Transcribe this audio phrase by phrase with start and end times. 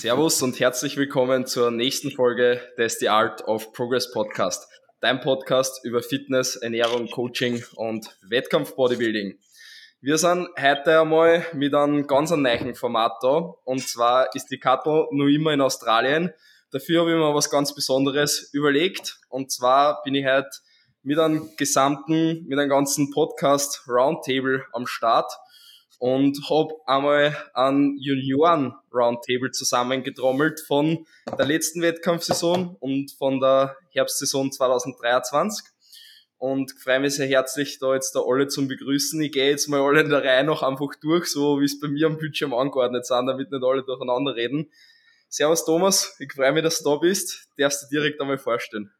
[0.00, 4.66] Servus und herzlich willkommen zur nächsten Folge des The Art of Progress Podcast.
[5.00, 9.38] Dein Podcast über Fitness, Ernährung, Coaching und Wettkampf-Bodybuilding.
[10.00, 13.52] Wir sind heute einmal mit einem ganz neuen Format da.
[13.66, 16.32] Und zwar ist die Kattel noch immer in Australien.
[16.70, 19.20] Dafür habe ich mir was ganz Besonderes überlegt.
[19.28, 20.48] Und zwar bin ich heute
[21.02, 25.30] mit einem gesamten, mit einem ganzen Podcast Roundtable am Start
[26.00, 31.06] und habe einmal einen Junioren Roundtable zusammengetrommelt von
[31.38, 35.62] der letzten Wettkampfsaison und von der Herbstsaison 2023
[36.38, 39.20] und freue mich sehr herzlich, da jetzt da alle zum Begrüßen.
[39.20, 41.88] Ich gehe jetzt mal alle in der Reihe noch einfach durch, so wie es bei
[41.88, 44.70] mir am Bildschirm angeordnet sind, damit nicht alle durcheinander reden.
[45.28, 47.46] Servus Thomas, ich freue mich, dass du da bist.
[47.58, 48.90] Darfst du direkt einmal vorstellen?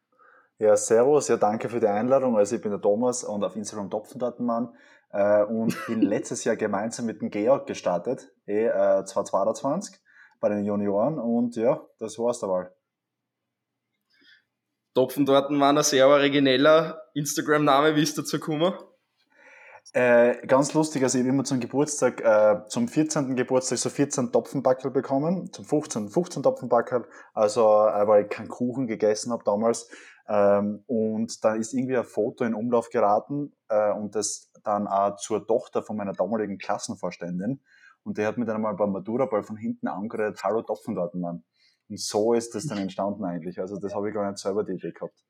[0.59, 2.37] Ja, servus, ja danke für die Einladung.
[2.37, 4.75] Also ich bin der Thomas und auf Instagram Topfendatenmann
[5.13, 9.99] äh, und bin letztes Jahr gemeinsam mit dem Georg gestartet, eh, äh, 2022
[10.39, 12.69] bei den Junioren und ja, das war's dabei.
[14.93, 18.73] Topfen dort war ein sehr origineller Instagram-Name, wie ist dazu gekommen?
[19.93, 23.35] Äh, ganz lustig, also ich habe immer zum Geburtstag, äh, zum 14.
[23.35, 26.09] Geburtstag so 14 Topfenbackel bekommen, zum 15.
[26.09, 29.89] 15 Topfenbackel, also äh, weil ich keinen Kuchen gegessen habe damals.
[30.31, 35.17] Ähm, und da ist irgendwie ein Foto in Umlauf geraten äh, und das dann auch
[35.17, 37.59] zur Tochter von meiner damaligen Klassenvorständin.
[38.03, 41.43] Und der hat mir dann einmal beim Matura-Ball von hinten angeredet, hallo Topfendatenmann.
[41.89, 43.59] Und so ist das dann entstanden eigentlich.
[43.59, 45.21] Also das habe ich gar nicht selber die Idee gehabt.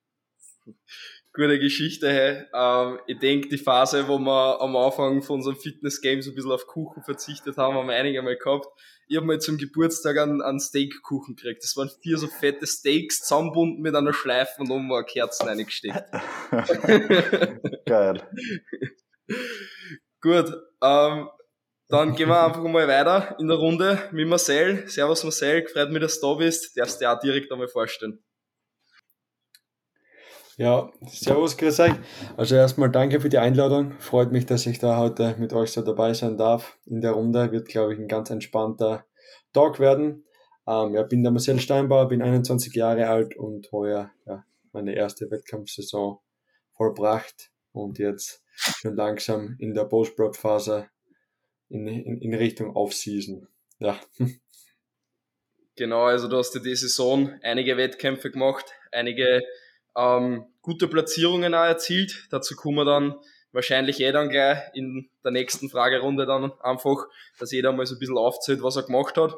[1.33, 2.45] Gute Geschichte, hey.
[2.53, 6.51] Ähm, ich denke, die Phase, wo wir am Anfang von unserem Fitness-Game so ein bisschen
[6.51, 8.67] auf Kuchen verzichtet haben, haben wir einige Mal gehabt.
[9.07, 11.63] Ich habe mal zum Geburtstag einen, einen Steakkuchen gekriegt.
[11.63, 16.03] Das waren vier so fette Steaks zusammenbunden mit einer Schleife und oben war Kerzen reingesteckt.
[17.85, 18.21] Geil.
[20.21, 21.29] Gut, ähm,
[21.87, 24.87] dann gehen wir einfach mal weiter in der Runde mit Marcel.
[24.87, 26.77] Servus Marcel, freut mich, dass du da bist.
[26.77, 28.23] Darfst du dir auch direkt einmal vorstellen.
[30.61, 31.93] Ja, servus, grüß euch.
[32.37, 33.93] Also erstmal danke für die Einladung.
[33.99, 36.77] Freut mich, dass ich da heute mit euch so dabei sein darf.
[36.85, 39.03] In der Runde wird, glaube ich, ein ganz entspannter
[39.53, 40.23] Talk werden.
[40.67, 45.31] Ähm, ja, bin der Marcel Steinbauer, bin 21 Jahre alt und heuer ja, meine erste
[45.31, 46.19] Wettkampfsaison
[46.77, 50.91] vollbracht und jetzt schon langsam in der Post-Prep-Phase
[51.69, 53.47] in, in, in Richtung Off-Season.
[53.79, 53.99] Ja.
[55.75, 59.41] Genau, also du hast ja die Saison einige Wettkämpfe gemacht, einige
[59.97, 62.27] ähm, gute Platzierungen auch erzielt.
[62.31, 63.15] Dazu kommen wir dann
[63.51, 67.07] wahrscheinlich eh dann gleich in der nächsten Fragerunde dann einfach,
[67.39, 69.35] dass jeder mal so ein bisschen aufzählt, was er gemacht hat.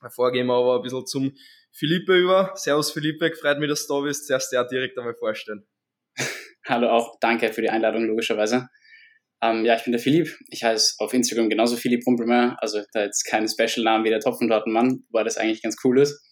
[0.00, 1.32] Davor gehen wir aber ein bisschen zum
[1.72, 2.52] Philippe über.
[2.54, 4.26] Servus Philippe, freut mich, dass du da bist.
[4.26, 5.66] Zuerst ja direkt einmal vorstellen.
[6.66, 8.68] Hallo auch, danke für die Einladung logischerweise.
[9.42, 10.36] Ähm, ja, ich bin der Philipp.
[10.48, 12.56] Ich heiße auf Instagram genauso Philipp Rumpelmeier.
[12.60, 16.22] Also da jetzt keinen Special-Namen wie der Topfentortenmann, wobei das eigentlich ganz cool ist.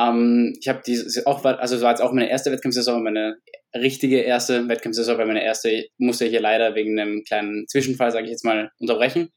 [0.00, 3.36] Ähm, ich habe diese auch, also war jetzt auch meine erste Wettkampfsaison, meine
[3.74, 8.24] richtige erste Wettkampfsaison, weil meine erste musste ich hier leider wegen einem kleinen Zwischenfall, sage
[8.24, 9.30] ich jetzt mal, unterbrechen.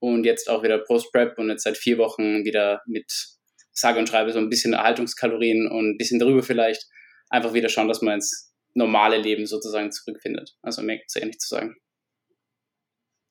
[0.00, 3.10] Und jetzt auch wieder Post-Prep und jetzt seit vier Wochen wieder mit
[3.72, 6.86] sage und schreibe so ein bisschen Erhaltungskalorien und ein bisschen darüber vielleicht.
[7.30, 10.52] Einfach wieder schauen, dass man ins normale Leben sozusagen zurückfindet.
[10.62, 11.76] Also mehr zu ähnlich zu sagen.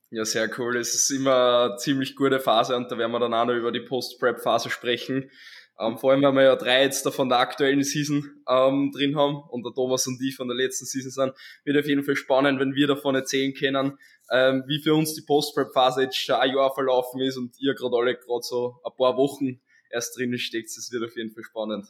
[0.10, 0.78] Ja, sehr cool.
[0.78, 3.72] Es ist immer eine ziemlich gute Phase und da werden wir dann auch noch über
[3.72, 5.32] die Post-Prep-Phase sprechen.
[5.80, 9.16] Ähm, vor allem, weil wir ja drei jetzt da von der aktuellen Season ähm, drin
[9.16, 11.34] haben und der Thomas und ich von der letzten Season sind,
[11.66, 13.98] wird auf jeden Fall spannend, wenn wir davon erzählen können,
[14.32, 17.98] ähm, wie für uns die Post-Prep-Phase jetzt schon ein Jahr verlaufen ist und ihr gerade
[17.98, 20.70] alle gerade so ein paar Wochen erst drinnen steckt.
[20.76, 21.88] Das wird auf jeden Fall spannend.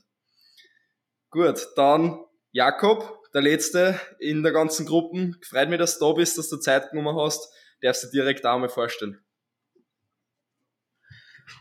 [1.29, 5.31] Gut, dann Jakob, der Letzte in der ganzen Gruppe.
[5.41, 7.51] Freut mich, dass du da bist, dass du Zeit genommen hast
[7.83, 9.19] darfst du direkt auch mal vorstellen.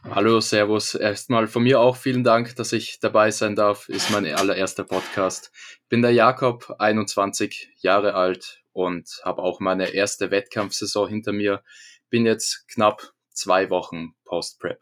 [0.05, 0.95] Hallo, Servus.
[0.95, 3.89] Erstmal von mir auch vielen Dank, dass ich dabei sein darf.
[3.89, 5.51] Ist mein allererster Podcast.
[5.89, 11.63] Bin der Jakob, 21 Jahre alt und habe auch meine erste Wettkampfsaison hinter mir.
[12.11, 14.81] Bin jetzt knapp zwei Wochen Post-Prep.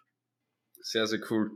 [0.81, 1.51] Sehr, sehr cool.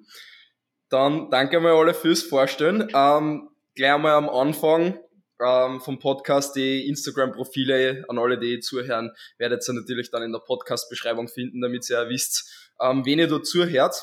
[0.89, 2.89] Dann danke mal alle fürs Vorstellen.
[2.95, 4.99] Ähm, gleich mal am Anfang
[5.41, 10.41] ähm, vom Podcast die Instagram-Profile an alle, die zuhören, werdet ihr natürlich dann in der
[10.41, 13.97] Podcast-Beschreibung finden, damit ihr ja wisst, ähm, wen ihr da zuhört.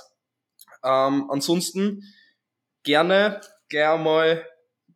[0.84, 2.04] Ähm, ansonsten
[2.84, 4.46] gerne gleich einmal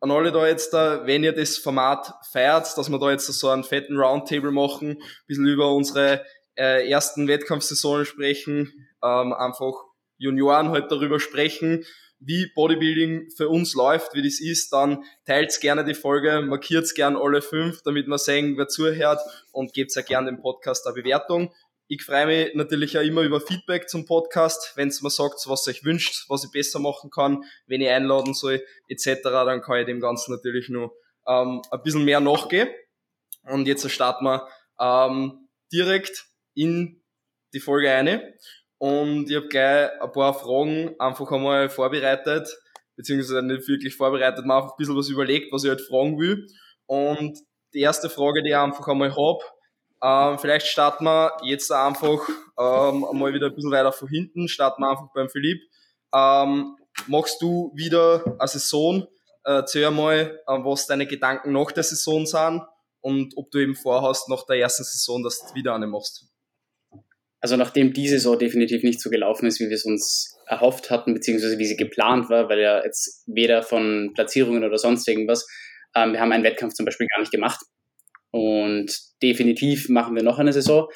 [0.00, 3.48] an alle da jetzt da, wenn ihr das Format feiert, dass wir da jetzt so
[3.48, 6.24] einen fetten Roundtable machen, ein bisschen über unsere
[6.56, 9.72] äh, ersten Wettkampfsaisonen sprechen, ähm, einfach
[10.18, 11.84] Junioren halt darüber sprechen
[12.18, 17.20] wie Bodybuilding für uns läuft, wie das ist, dann teilt gerne die Folge, markiert gerne
[17.20, 19.20] alle fünf, damit wir sehen, wer zuhört
[19.52, 21.52] und gebt sehr gerne dem Podcast eine Bewertung.
[21.88, 24.72] Ich freue mich natürlich auch immer über Feedback zum Podcast.
[24.74, 27.88] Wenn ihr mir sagt, was ihr euch wünscht, was ich besser machen kann, wenn ich
[27.88, 30.92] einladen soll, etc., dann kann ich dem Ganzen natürlich nur
[31.28, 32.68] ähm, ein bisschen mehr nachgehen.
[33.44, 34.48] Und jetzt starten wir
[34.80, 37.02] ähm, direkt in
[37.54, 38.34] die Folge eine.
[38.78, 42.48] Und ich habe gleich ein paar Fragen einfach einmal vorbereitet,
[42.96, 46.46] beziehungsweise nicht wirklich vorbereitet, mir einfach ein bisschen was überlegt, was ich halt fragen will.
[46.86, 47.38] Und
[47.74, 49.44] die erste Frage, die ich einfach einmal habe,
[50.02, 52.28] ähm, vielleicht starten wir jetzt einfach
[52.58, 55.60] ähm, mal wieder ein bisschen weiter von hinten, starten wir einfach beim Philipp.
[56.14, 56.76] Ähm,
[57.06, 59.06] machst du wieder eine Saison?
[59.44, 62.62] Äh, erzähl mal, äh, was deine Gedanken nach der Saison sind
[63.00, 66.26] und ob du eben vorhast, nach der ersten Saison, dass du wieder eine machst.
[67.40, 71.14] Also nachdem diese Saison definitiv nicht so gelaufen ist, wie wir es uns erhofft hatten,
[71.14, 75.46] beziehungsweise wie sie geplant war, weil ja jetzt weder von Platzierungen oder sonst irgendwas,
[75.94, 77.60] ähm, wir haben einen Wettkampf zum Beispiel gar nicht gemacht.
[78.36, 80.90] Und definitiv machen wir noch eine Saison.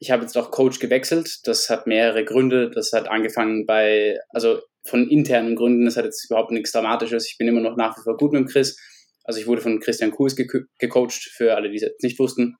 [0.00, 1.40] Ich habe jetzt auch Coach gewechselt.
[1.44, 2.70] Das hat mehrere Gründe.
[2.70, 5.84] Das hat angefangen bei, also von internen Gründen.
[5.84, 7.28] Das hat jetzt überhaupt nichts Dramatisches.
[7.30, 8.80] Ich bin immer noch nach wie vor gut mit Chris.
[9.24, 10.46] Also ich wurde von Christian Kurs ge
[10.78, 12.56] gecoacht, für alle, die es jetzt nicht wussten.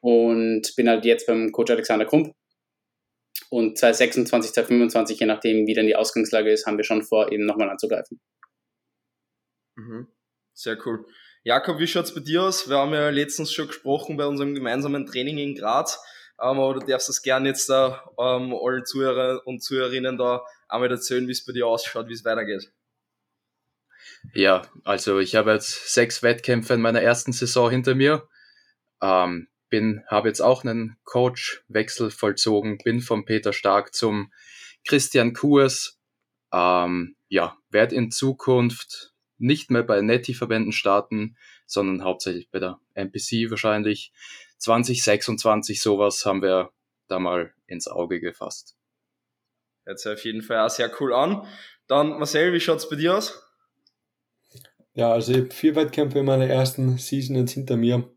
[0.00, 2.34] Und bin halt jetzt beim Coach Alexander Krump.
[3.48, 7.46] Und 2026, 2025, je nachdem, wie dann die Ausgangslage ist, haben wir schon vor, eben
[7.46, 8.20] nochmal anzugreifen.
[9.76, 10.08] Mhm.
[10.52, 11.06] Sehr cool.
[11.46, 12.70] Jakob, wie schaut's bei dir aus?
[12.70, 16.02] Wir haben ja letztens schon gesprochen bei unserem gemeinsamen Training in Graz.
[16.40, 20.90] Ähm, aber du darfst das gerne jetzt da ähm, allen Zuhörer und Zuhörerinnen da einmal
[20.90, 22.72] erzählen, wie es bei dir ausschaut, wie es weitergeht.
[24.32, 28.26] Ja, also ich habe jetzt sechs Wettkämpfe in meiner ersten Saison hinter mir.
[29.02, 34.32] Ähm, bin, habe jetzt auch einen Coachwechsel vollzogen, bin von Peter Stark zum
[34.88, 36.00] Christian Kurs.
[36.54, 41.36] Ähm, ja, werde in Zukunft nicht mehr bei Netty-Verbänden starten,
[41.66, 44.12] sondern hauptsächlich bei der NPC wahrscheinlich.
[44.58, 46.70] 2026 sowas haben wir
[47.08, 48.76] da mal ins Auge gefasst.
[49.84, 51.46] Hört sich auf jeden Fall auch sehr cool an.
[51.86, 53.42] Dann Marcel, wie schaut's bei dir aus?
[54.94, 58.08] Ja, also ich habe vier Wettkämpfe in meiner ersten Season jetzt hinter mir.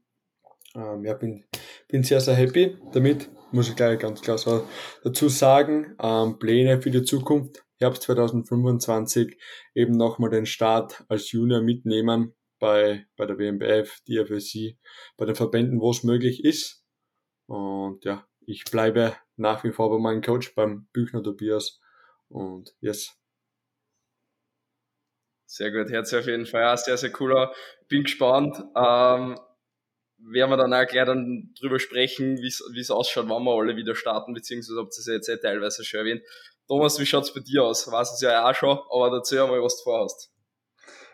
[0.75, 1.43] Ähm, ja, bin,
[1.87, 3.29] bin sehr, sehr happy damit.
[3.51, 4.67] Muss ich gleich ganz klar so
[5.03, 5.95] dazu sagen.
[5.99, 9.38] Ähm, Pläne für die Zukunft Herbst 2025
[9.75, 14.77] eben nochmal den Start als Junior mitnehmen bei, bei der WMBF, DFSC,
[15.15, 16.83] bei den Verbänden, wo es möglich ist.
[17.45, 21.79] Und ja, ich bleibe nach wie vor bei meinem Coach, beim Büchner Tobias.
[22.29, 23.15] Und yes.
[25.45, 27.53] Sehr gut, sich auf jeden Fall auch sehr, sehr cooler.
[27.88, 28.57] Bin gespannt.
[28.75, 29.39] Ähm,
[30.19, 33.95] werden wir dann auch gleich dann drüber sprechen, wie es ausschaut, wann wir alle wieder
[33.95, 36.24] starten, beziehungsweise ob das jetzt eh teilweise schon erwähnt.
[36.67, 37.89] Thomas, wie schaut's bei dir aus?
[37.89, 40.33] Weiß es ja auch schon, aber erzähl mal, was du vorhast.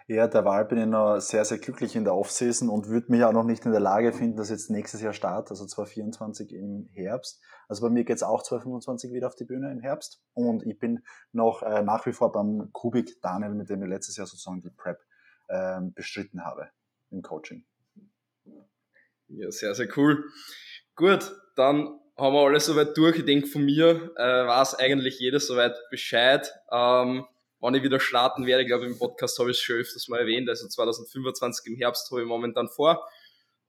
[0.08, 3.32] Ja, derweil bin ich noch sehr, sehr glücklich in der Offseason und würde mich auch
[3.32, 7.42] noch nicht in der Lage finden, dass jetzt nächstes Jahr startet, also 2024 im Herbst.
[7.70, 11.04] Also bei mir geht's auch 2025 wieder auf die Bühne im Herbst und ich bin
[11.32, 14.72] noch äh, nach wie vor beim Kubik Daniel, mit dem ich letztes Jahr sozusagen die
[14.72, 15.00] Prep
[15.50, 16.70] ähm, bestritten habe
[17.10, 17.64] im Coaching.
[19.30, 20.26] Ja, sehr, sehr cool.
[20.96, 23.18] Gut, dann haben wir alles soweit durch.
[23.18, 26.50] Ich denke, von mir äh, weiß eigentlich jeder soweit Bescheid.
[26.72, 27.26] Ähm,
[27.60, 30.22] wann ich wieder starten werde, ich glaube, im Podcast habe ich es schon öfters mal
[30.22, 30.48] erwähnt.
[30.48, 33.06] Also 2025 im Herbst habe ich momentan vor.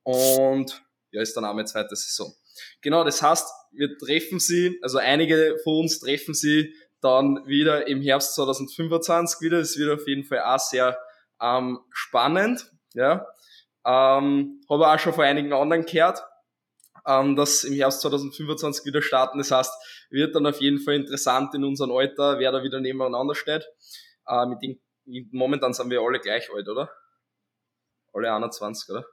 [0.05, 2.33] Und ja, ist dann auch meine zweite Saison.
[2.81, 8.03] Genau, das heißt, wir treffen sie, also einige von uns treffen sie dann wieder im
[8.03, 9.59] Herbst 2025 wieder.
[9.59, 10.97] Das wird auf jeden Fall auch sehr
[11.43, 12.71] ähm, spannend.
[12.95, 13.27] Ja.
[13.85, 16.23] Ähm, habe auch schon von einigen anderen gehört
[17.07, 19.39] ähm, das im Herbst 2025 wieder starten.
[19.39, 19.73] Das heißt,
[20.11, 23.67] wird dann auf jeden Fall interessant in unserem Alter, wer da wieder nebeneinander steht.
[24.27, 24.81] Äh, mit den,
[25.33, 26.91] momentan sind wir alle gleich alt, oder?
[28.13, 29.05] Alle 21, oder?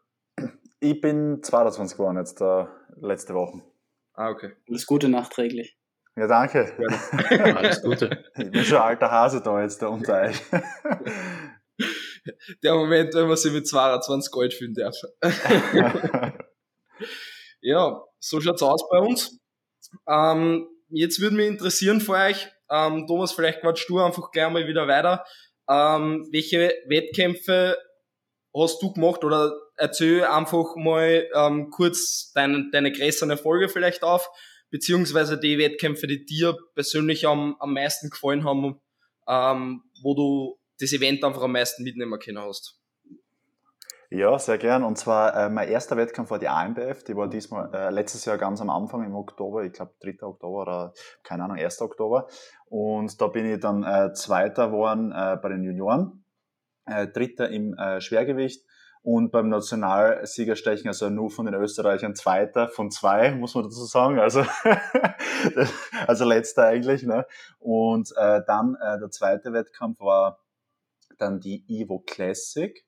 [0.80, 2.66] Ich bin 22 geworden jetzt äh,
[3.02, 3.62] letzte Woche.
[4.14, 4.54] Ah, okay.
[4.68, 5.78] Alles Gute nachträglich.
[6.16, 6.72] Ja, danke.
[6.78, 7.56] Ja.
[7.56, 8.26] Alles Gute.
[8.36, 10.42] Ich bin schon ein alter Hase da jetzt da unter euch.
[12.64, 14.96] Der Moment, wenn man sich mit 22 Gold fühlen darf.
[17.62, 19.40] Ja, so schaut's aus bei uns.
[20.08, 24.68] Ähm, jetzt würde mich interessieren für euch, ähm, Thomas, vielleicht quatschst du einfach gleich mal
[24.68, 25.24] wieder weiter.
[25.70, 27.78] Ähm, welche Wettkämpfe
[28.56, 34.30] hast du gemacht oder erzähl einfach mal ähm, kurz deine, deine größeren Erfolge vielleicht auf,
[34.70, 38.80] beziehungsweise die Wettkämpfe, die dir persönlich am, am meisten gefallen haben,
[39.28, 42.81] ähm, wo du das Event einfach am meisten mitnehmen können hast.
[44.14, 44.84] Ja, sehr gern.
[44.84, 47.06] Und zwar äh, mein erster Wettkampf war die AMBF.
[47.06, 50.22] Die war diesmal äh, letztes Jahr ganz am Anfang im Oktober, ich glaube 3.
[50.24, 51.82] Oktober oder keine Ahnung, 1.
[51.82, 52.28] Oktober.
[52.66, 56.26] Und da bin ich dann äh, Zweiter geworden äh, bei den Junioren,
[56.86, 58.66] äh, Dritter im äh, Schwergewicht
[59.02, 64.20] und beim Nationalsiegerstechen, also nur von den Österreichern Zweiter von zwei, muss man dazu sagen,
[64.20, 64.44] also,
[66.08, 67.04] also letzter eigentlich.
[67.04, 67.26] Ne?
[67.60, 70.40] Und äh, dann äh, der zweite Wettkampf war
[71.18, 72.86] dann die Evo Classic.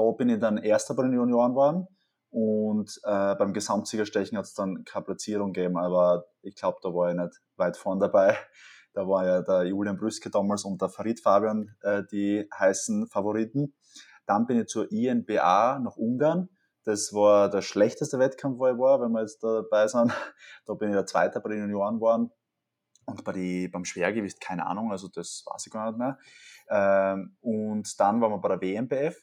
[0.00, 1.86] Da bin ich dann Erster bei den Junioren geworden.
[2.30, 7.10] Und äh, beim Gesamtsiegerstechen hat es dann keine Platzierung gegeben, aber ich glaube, da war
[7.10, 8.36] ich nicht weit vorn dabei.
[8.92, 13.72] Da war ja der Julian Brüske damals und der Farid Fabian äh, die heißen Favoriten.
[14.26, 16.48] Dann bin ich zur INBA nach Ungarn.
[16.82, 20.12] Das war der schlechteste Wettkampf, wo ich war, wenn wir jetzt dabei sind.
[20.66, 22.32] Da bin ich der Zweite bei den Junioren geworden.
[23.06, 26.18] Und bei die, beim Schwergewicht keine Ahnung, also das weiß ich gar nicht mehr.
[26.70, 29.16] Ähm, und dann waren wir bei der WMBF.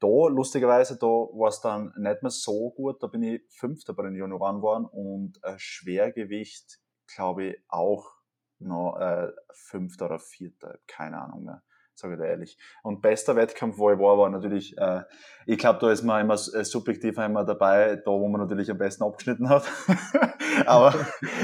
[0.00, 3.02] Da, lustigerweise, da war es dann nicht mehr so gut.
[3.02, 6.78] Da bin ich Fünfter bei den Junioren geworden und Schwergewicht,
[7.14, 8.12] glaube ich, auch
[8.58, 11.62] noch äh, Fünfter oder Vierter, keine Ahnung mehr
[11.96, 12.58] sage ich dir ehrlich.
[12.82, 15.02] Und bester Wettkampf, wo ich war, war natürlich, äh,
[15.46, 18.78] ich glaube, da ist man immer äh, subjektiv immer dabei, da wo man natürlich am
[18.78, 19.64] besten abgeschnitten hat.
[20.66, 20.94] Aber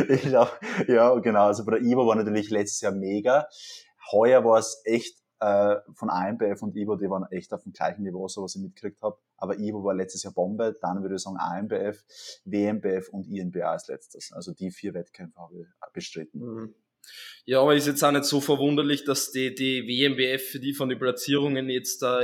[0.08, 0.52] ich glaube,
[0.88, 3.48] ja, genau, also bei der IBA war natürlich letztes Jahr mega.
[4.12, 8.04] Heuer war es echt äh, von AMBF und IBO, die waren echt auf dem gleichen
[8.04, 9.18] Niveau, so was ich mitgekriegt habe.
[9.36, 12.04] Aber IBO war letztes Jahr Bombe, dann würde ich sagen AMBF,
[12.44, 14.32] WMBF und INBA als letztes.
[14.32, 16.38] Also die vier Wettkämpfe habe ich bestritten.
[16.38, 16.74] Mhm.
[17.44, 20.88] Ja, aber ist jetzt auch nicht so verwunderlich, dass die, die WMBF für die von
[20.88, 22.20] den Platzierungen jetzt da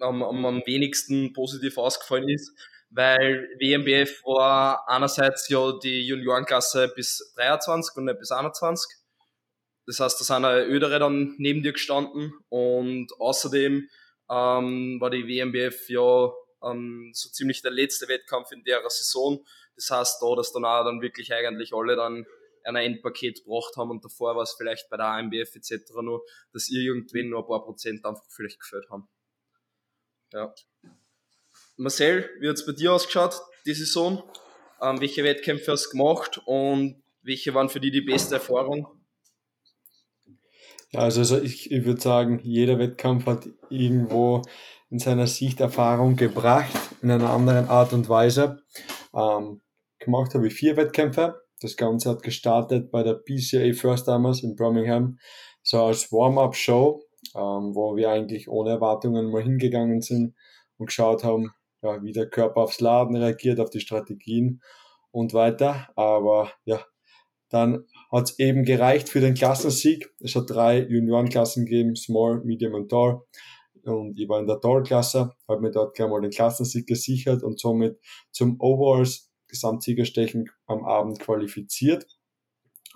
[0.00, 2.52] am, am, am wenigsten positiv ausgefallen ist,
[2.90, 9.05] weil WMBF war einerseits ja die Juniorenklasse bis 23 und nicht bis 21
[9.86, 13.88] das heißt, da sind auch Ödere dann neben dir gestanden und außerdem
[14.28, 16.32] ähm, war die WMBF ja
[16.64, 19.44] ähm, so ziemlich der letzte Wettkampf in der Saison.
[19.76, 22.26] Das heißt, da, dass dann auch dann wirklich eigentlich alle dann
[22.64, 25.92] ein Endpaket gebracht haben und davor war es vielleicht bei der AMBF etc.
[26.02, 29.08] nur, dass irgendwann nur ein paar Prozent einfach vielleicht gefällt haben.
[30.32, 30.52] Ja.
[31.76, 34.22] Marcel, wie hat es bei dir ausgeschaut, die Saison?
[34.82, 39.05] Ähm, welche Wettkämpfe hast du gemacht und welche waren für dich die beste Erfahrung?
[40.92, 44.42] Ja, also, ich, ich würde sagen, jeder Wettkampf hat irgendwo
[44.88, 48.62] in seiner Sicht Erfahrung gebracht, in einer anderen Art und Weise.
[49.14, 49.60] Ähm,
[49.98, 51.42] gemacht habe ich vier Wettkämpfe.
[51.60, 55.18] Das Ganze hat gestartet bei der PCA First Timers in Birmingham,
[55.62, 57.02] so als Warm-up-Show,
[57.34, 60.34] ähm, wo wir eigentlich ohne Erwartungen mal hingegangen sind
[60.76, 61.50] und geschaut haben,
[61.82, 64.60] ja, wie der Körper aufs Laden reagiert, auf die Strategien
[65.10, 65.88] und weiter.
[65.96, 66.80] Aber ja,
[67.48, 70.12] dann hat es eben gereicht für den Klassensieg.
[70.20, 73.22] Es hat drei Juniorenklassen gegeben, Small, Medium und Tall.
[73.84, 77.60] Und ich war in der Tall-Klasse, habe mir dort gleich mal den Klassensieg gesichert und
[77.60, 78.00] somit
[78.32, 82.06] zum Overalls Gesamtsiegerstechen am Abend qualifiziert.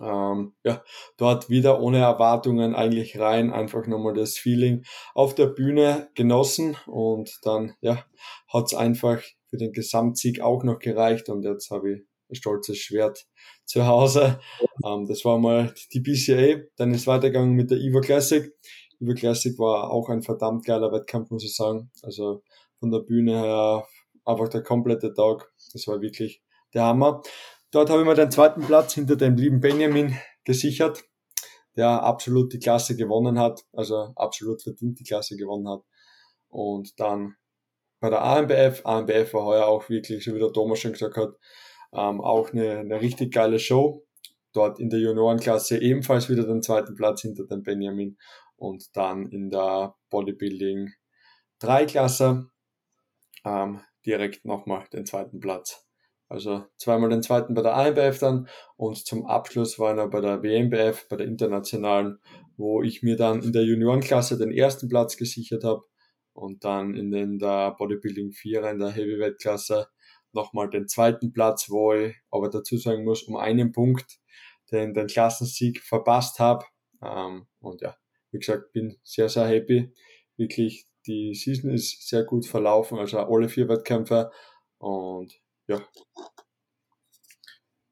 [0.01, 0.83] Ähm, ja,
[1.17, 7.39] dort wieder ohne Erwartungen eigentlich rein, einfach nochmal das Feeling auf der Bühne genossen und
[7.43, 8.05] dann ja,
[8.49, 12.79] hat es einfach für den Gesamtsieg auch noch gereicht und jetzt habe ich ein stolzes
[12.79, 13.27] Schwert
[13.65, 14.41] zu Hause.
[14.85, 16.63] Ähm, das war mal die BCA.
[16.77, 18.53] Dann ist weitergegangen mit der Evo Classic.
[19.01, 21.91] Evo Classic war auch ein verdammt geiler Wettkampf, muss ich sagen.
[22.03, 22.43] Also
[22.79, 23.87] von der Bühne her
[24.25, 25.53] einfach der komplette Tag.
[25.73, 26.43] Das war wirklich
[26.75, 27.23] der Hammer.
[27.71, 31.05] Dort habe ich mir den zweiten Platz hinter dem lieben Benjamin gesichert,
[31.77, 35.83] der absolut die Klasse gewonnen hat, also absolut verdient die Klasse gewonnen hat.
[36.49, 37.37] Und dann
[38.01, 41.35] bei der AMBF, AMBF war heuer auch wirklich, so wie der Thomas schon gesagt hat,
[41.93, 44.07] ähm, auch eine, eine richtig geile Show.
[44.53, 48.19] Dort in der Juniorenklasse ebenfalls wieder den zweiten Platz hinter dem Benjamin
[48.57, 50.91] und dann in der Bodybuilding
[51.61, 52.51] 3 Klasse
[53.45, 55.87] ähm, direkt nochmal den zweiten Platz.
[56.29, 60.43] Also zweimal den zweiten bei der AMBF dann und zum Abschluss war er bei der
[60.43, 62.21] WMBF, bei der internationalen,
[62.57, 65.83] wo ich mir dann in der Juniorenklasse den ersten Platz gesichert habe
[66.33, 69.89] und dann in den der Bodybuilding 4 in der Heavyweight-Klasse
[70.33, 74.21] nochmal den zweiten Platz, wo ich aber dazu sagen muss, um einen Punkt
[74.71, 76.65] den, den Klassensieg verpasst habe.
[77.03, 77.97] Ähm, und ja,
[78.31, 79.93] wie gesagt, bin sehr, sehr happy.
[80.37, 84.31] Wirklich, die Season ist sehr gut verlaufen, also alle vier Wettkämpfe.
[84.79, 85.35] Und
[85.67, 85.81] ja.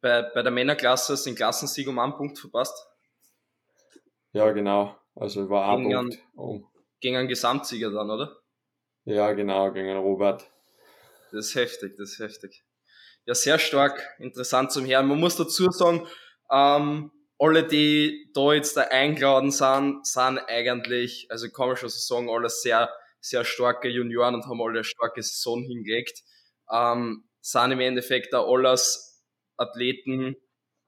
[0.00, 2.86] Bei, bei der Männerklasse sind Klassensieg um einen Punkt verpasst?
[4.32, 4.96] Ja, genau.
[5.14, 5.96] Also war ein Punkt.
[5.96, 6.66] An, um.
[7.00, 8.36] Gegen einen Gesamtsieger dann, oder?
[9.04, 10.50] Ja, genau, gegen einen Robert.
[11.32, 12.64] Das ist heftig, das ist heftig.
[13.26, 15.06] Ja, sehr stark, interessant zum Hören.
[15.06, 16.06] Man muss dazu sagen,
[16.50, 21.98] ähm, alle, die da jetzt da eingeladen sind, sind eigentlich, also kann man schon so
[21.98, 26.22] sagen, alle sehr, sehr starke Junioren und haben alle eine starke Saison hingelegt.
[26.72, 29.24] Ähm, sind im Endeffekt auch alles
[29.56, 30.36] Athleten,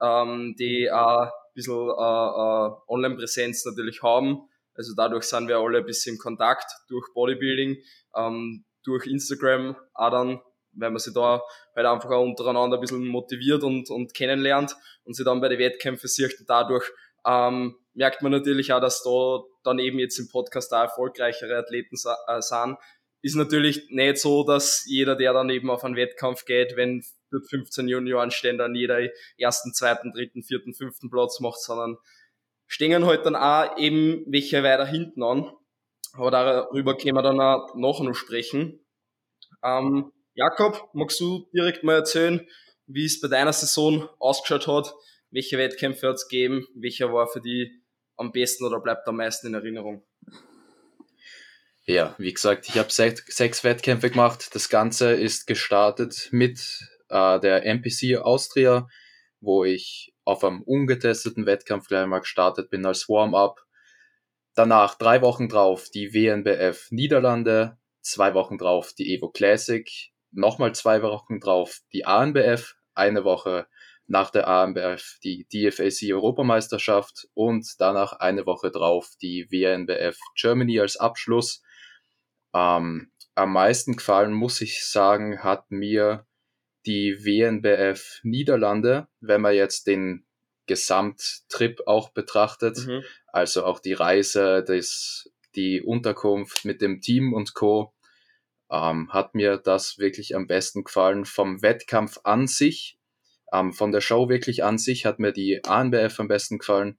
[0.01, 0.55] ähm,
[0.91, 4.49] auch ein bisschen äh, äh, Online-Präsenz natürlich haben.
[4.73, 7.77] Also dadurch sind wir alle ein bisschen in Kontakt durch Bodybuilding.
[8.15, 10.41] Ähm, durch Instagram auch dann,
[10.73, 11.41] weil man sich da
[11.75, 15.59] halt einfach auch untereinander ein bisschen motiviert und, und kennenlernt und sich dann bei den
[15.59, 16.85] Wettkämpfen sieht und dadurch
[17.25, 21.95] ähm, merkt man natürlich auch, dass da dann eben jetzt im Podcast da erfolgreichere Athleten
[22.27, 22.77] äh, sind.
[23.21, 27.47] Ist natürlich nicht so, dass jeder, der dann eben auf einen Wettkampf geht, wenn dort
[27.47, 28.99] 15 Junioren stehen, dann jeder
[29.37, 31.97] ersten, zweiten, dritten, vierten, fünften Platz macht, sondern
[32.65, 35.51] stehen halt dann auch eben welche weiter hinten an.
[36.13, 38.79] Aber darüber können wir dann auch nachher noch sprechen.
[39.63, 42.47] Ähm, Jakob, magst du direkt mal erzählen,
[42.87, 44.93] wie es bei deiner Saison ausgeschaut hat?
[45.29, 46.67] Welche Wettkämpfe hat es gegeben?
[46.75, 47.81] Welcher war für die
[48.17, 50.03] am besten oder bleibt am meisten in Erinnerung?
[51.85, 54.53] Ja, wie gesagt, ich habe sechs, sechs, Wettkämpfe gemacht.
[54.53, 56.79] Das Ganze ist gestartet mit
[57.09, 58.87] äh, der NPC Austria,
[59.39, 63.65] wo ich auf einem ungetesteten Wettkampf gleich mal gestartet bin als Warm-up.
[64.53, 69.89] Danach drei Wochen drauf die WNBF Niederlande, zwei Wochen drauf die Evo Classic,
[70.31, 73.67] nochmal zwei Wochen drauf die ANBF, eine Woche
[74.07, 80.97] nach der ANBF die DFAC Europameisterschaft und danach eine Woche drauf die WNBF Germany als
[80.97, 81.63] Abschluss.
[82.53, 86.25] Ähm, am meisten gefallen, muss ich sagen, hat mir
[86.85, 90.25] die WNBF Niederlande, wenn man jetzt den
[90.71, 93.03] Gesamttrip auch betrachtet, mhm.
[93.27, 97.93] also auch die Reise, das, die Unterkunft mit dem Team und Co.
[98.71, 101.25] Ähm, hat mir das wirklich am besten gefallen.
[101.25, 102.97] Vom Wettkampf an sich
[103.51, 106.97] ähm, von der Show wirklich an sich hat mir die ANBF am besten gefallen.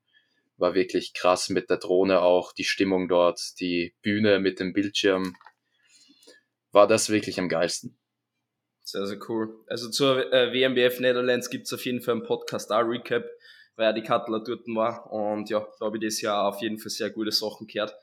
[0.58, 5.34] War wirklich krass mit der Drohne auch, die Stimmung dort, die Bühne mit dem Bildschirm.
[6.72, 7.98] War das wirklich am geilsten.
[8.84, 9.64] Sehr, sehr cool.
[9.66, 13.24] Also zur äh, WMBF Netherlands gibt's auf jeden Fall einen Podcast, auch Recap,
[13.76, 15.10] weil ja die Kattler dort war.
[15.12, 17.94] Und ja, da habe ich das Jahr auf jeden Fall sehr gute Sachen gehört,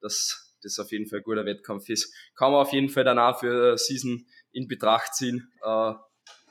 [0.00, 2.14] dass das auf jeden Fall ein guter Wettkampf ist.
[2.36, 5.52] Kann man auf jeden Fall danach für Season in Betracht ziehen.
[5.62, 5.94] Äh,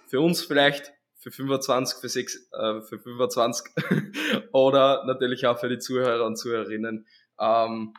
[0.07, 3.73] für uns vielleicht, für 25, für, 6, äh, für 25
[4.53, 7.07] oder natürlich auch für die Zuhörer und Zuhörerinnen.
[7.39, 7.93] Ähm,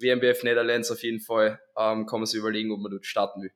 [0.00, 3.52] WMBF Netherlands auf jeden Fall ähm, kann man sich überlegen, ob man dort starten will.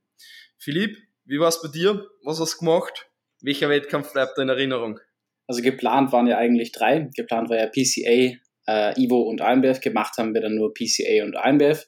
[0.59, 2.07] Philipp, wie war es bei dir?
[2.23, 3.11] Was hast du gemacht?
[3.41, 5.01] Welcher Wettkampf bleibt in Erinnerung?
[5.47, 7.09] Also geplant waren ja eigentlich drei.
[7.15, 8.37] Geplant war ja PCA,
[8.69, 9.81] äh, Ivo und IMBF.
[9.81, 11.87] Gemacht haben wir dann nur PCA und IMBF,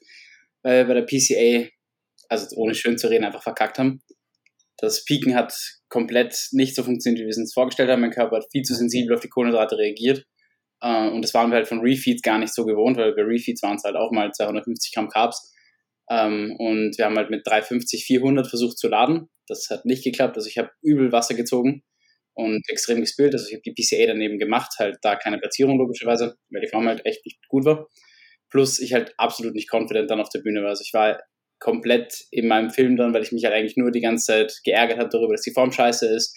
[0.63, 1.69] weil wir bei der PCA,
[2.29, 4.01] also ohne schön zu reden, einfach verkackt haben.
[4.77, 5.53] Das Piken hat
[5.89, 8.01] komplett nicht so funktioniert, wie wir es uns vorgestellt haben.
[8.01, 10.25] Mein Körper hat viel zu sensibel auf die Kohlenhydrate reagiert.
[10.81, 13.61] Uh, und das waren wir halt von Refeeds gar nicht so gewohnt, weil bei Refeeds
[13.63, 15.53] waren es halt auch mal 250 Gramm Carbs.
[16.09, 19.27] Ähm, und wir haben halt mit 350, 400 versucht zu laden.
[19.47, 20.37] Das hat nicht geklappt.
[20.37, 21.83] Also ich habe übel Wasser gezogen
[22.39, 23.33] und extrem gespült.
[23.33, 26.87] Also ich habe die PCA daneben gemacht, halt da keine Platzierung logischerweise, weil die Form
[26.87, 27.87] halt echt nicht gut war.
[28.49, 30.69] Plus ich halt absolut nicht confident dann auf der Bühne war.
[30.69, 31.19] Also ich war
[31.59, 34.97] komplett in meinem Film dann, weil ich mich halt eigentlich nur die ganze Zeit geärgert
[34.97, 36.33] habe darüber, dass die Form scheiße ist.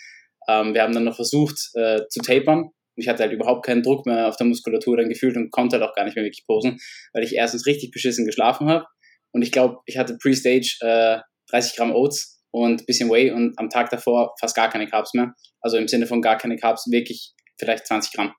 [0.49, 2.71] Ähm, wir haben dann noch versucht äh, zu tapern.
[2.97, 5.88] Ich hatte halt überhaupt keinen Druck mehr auf der Muskulatur dann gefühlt und konnte halt
[5.88, 6.79] auch gar nicht mehr wirklich posen,
[7.12, 8.85] weil ich erstens richtig beschissen geschlafen habe
[9.33, 11.19] und ich glaube, ich hatte Pre-Stage äh,
[11.51, 15.35] 30 Gramm Oats und bisschen Whey und am Tag davor fast gar keine Carbs mehr.
[15.61, 18.35] Also im Sinne von gar keine Carbs, wirklich vielleicht 20 Gramm.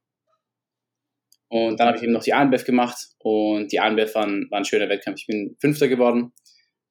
[1.49, 4.59] Und dann habe ich eben noch die ANBF gemacht und die ANBF war ein, war
[4.59, 5.19] ein schöner Wettkampf.
[5.19, 6.33] Ich bin Fünfter geworden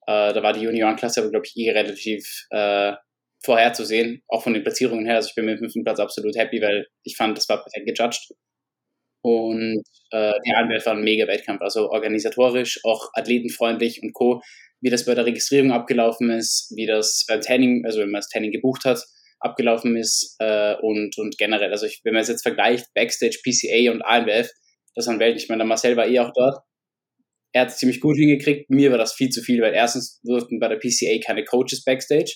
[0.06, 2.92] äh, da war die Juniorenklasse aber, glaube ich, eh relativ äh,
[3.44, 5.16] vorherzusehen, auch von den Platzierungen her.
[5.16, 7.86] Also ich bin mit dem fünften Platz absolut happy, weil ich fand, das war perfekt
[7.86, 8.32] gejudged.
[9.24, 14.42] Und äh, die Anwälte war ein mega Wettkampf, also organisatorisch, auch athletenfreundlich und Co.
[14.82, 18.28] Wie das bei der Registrierung abgelaufen ist, wie das beim Tanning, also wenn man das
[18.28, 19.02] Tanning gebucht hat,
[19.40, 23.90] abgelaufen ist äh, und, und generell, also ich, wenn man es jetzt vergleicht, Backstage, PCA
[23.90, 24.50] und ANWF,
[24.94, 26.58] das waren Welt, ich meine, der Marcel war eh auch dort,
[27.52, 28.70] er hat es ziemlich gut hingekriegt.
[28.70, 32.34] Mir war das viel zu viel, weil erstens durften bei der PCA keine Coaches backstage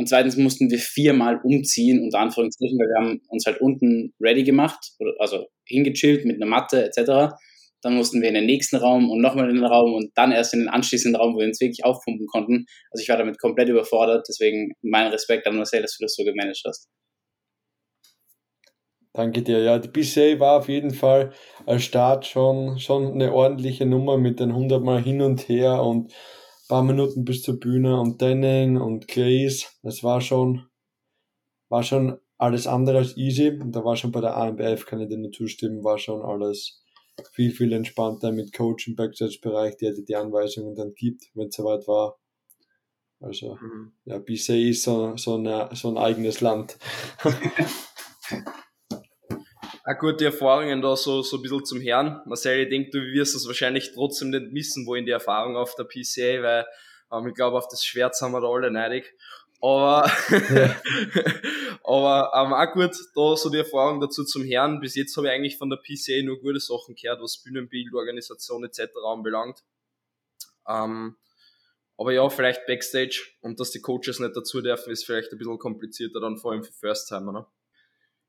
[0.00, 4.44] und zweitens mussten wir viermal umziehen, unter Anführungszeichen, weil wir haben uns halt unten ready
[4.44, 4.78] gemacht,
[5.18, 7.34] also hingechillt mit einer Matte etc.
[7.82, 10.54] Dann mussten wir in den nächsten Raum und nochmal in den Raum und dann erst
[10.54, 12.66] in den anschließenden Raum, wo wir uns wirklich aufpumpen konnten.
[12.90, 16.24] Also ich war damit komplett überfordert, deswegen mein Respekt an Marcel, dass du das so
[16.24, 16.88] gemanagt hast.
[19.12, 19.60] Danke dir.
[19.60, 21.32] Ja, die PCA war auf jeden Fall
[21.66, 26.12] als Start schon, schon eine ordentliche Nummer mit den 100 Mal hin und her und
[26.68, 29.66] paar Minuten bis zur Bühne und Denning und Glaze.
[29.82, 30.68] Das war schon,
[31.68, 33.50] war schon alles andere als easy.
[33.50, 36.79] Und da war schon bei der AMBF, kann ich dir nur zustimmen, war schon alles
[37.32, 41.56] viel, viel entspannter mit Coach im Backstage-Bereich, der dir die Anweisungen dann gibt, wenn es
[41.56, 42.18] soweit war.
[43.20, 43.92] Also, mhm.
[44.04, 46.78] ja, BCA ist so, so, eine, so ein eigenes Land.
[49.84, 52.22] auch gute Erfahrungen da so, so ein bisschen zum Herrn.
[52.26, 55.74] Marcel, ich denke, du wirst es wahrscheinlich trotzdem nicht missen, wo in die Erfahrung auf
[55.74, 56.66] der PCA, weil
[57.12, 59.12] Ähm, ich glaube, auf das Schwert sind wir da alle neidig.
[59.60, 60.76] Aber, ja.
[61.84, 64.80] aber ähm, auch gut, da so die Erfahrung dazu zum Herrn.
[64.80, 68.64] Bis jetzt habe ich eigentlich von der PCA nur gute Sachen gehört, was Bühnenbild, Organisation
[68.64, 68.88] etc.
[69.06, 69.62] anbelangt.
[70.66, 71.16] Ähm,
[71.98, 75.58] aber ja, vielleicht Backstage und dass die Coaches nicht dazu dürfen, ist vielleicht ein bisschen
[75.58, 77.32] komplizierter dann vor allem für First-Timer.
[77.32, 77.46] Ne?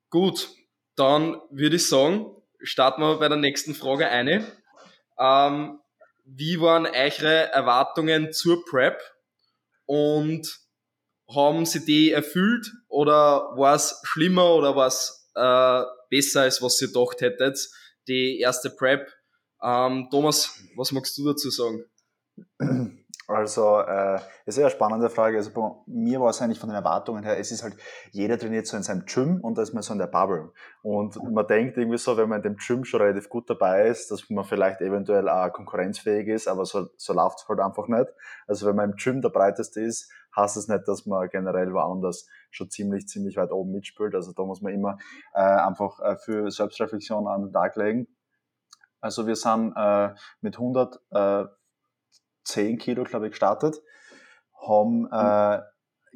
[0.10, 0.50] Gut,
[0.96, 4.46] dann würde ich sagen, starten wir bei der nächsten Frage eine.
[5.18, 5.80] Ähm,
[6.26, 9.02] wie waren eure Erwartungen zur Prep
[9.86, 10.61] und
[11.34, 16.82] haben sie die erfüllt oder war es schlimmer oder war es äh, besser als was
[16.82, 17.70] ihr gedacht hättet,
[18.08, 19.08] die erste Prep?
[19.64, 21.86] Ähm, Thomas, was magst du dazu sagen?
[23.32, 25.38] Also, äh, ist eine spannende Frage.
[25.38, 27.76] Also, bei mir war es eigentlich von den Erwartungen her, es ist halt,
[28.12, 30.52] jeder trainiert so in seinem Gym und da ist man so in der Bubble.
[30.82, 34.12] Und man denkt irgendwie so, wenn man in dem Gym schon relativ gut dabei ist,
[34.12, 38.08] dass man vielleicht eventuell auch konkurrenzfähig ist, aber so, so läuft es halt einfach nicht.
[38.48, 42.28] Also, wenn man im Gym der breiteste ist, heißt es nicht, dass man generell woanders
[42.50, 44.14] schon ziemlich, ziemlich weit oben mitspielt.
[44.14, 44.98] Also, da muss man immer
[45.34, 48.08] äh, einfach äh, für Selbstreflexion an den Tag legen.
[49.00, 50.10] Also, wir sind äh,
[50.42, 51.46] mit 100, äh,
[52.44, 53.82] 10 Kilo, glaube ich, gestartet,
[54.68, 55.62] haben äh,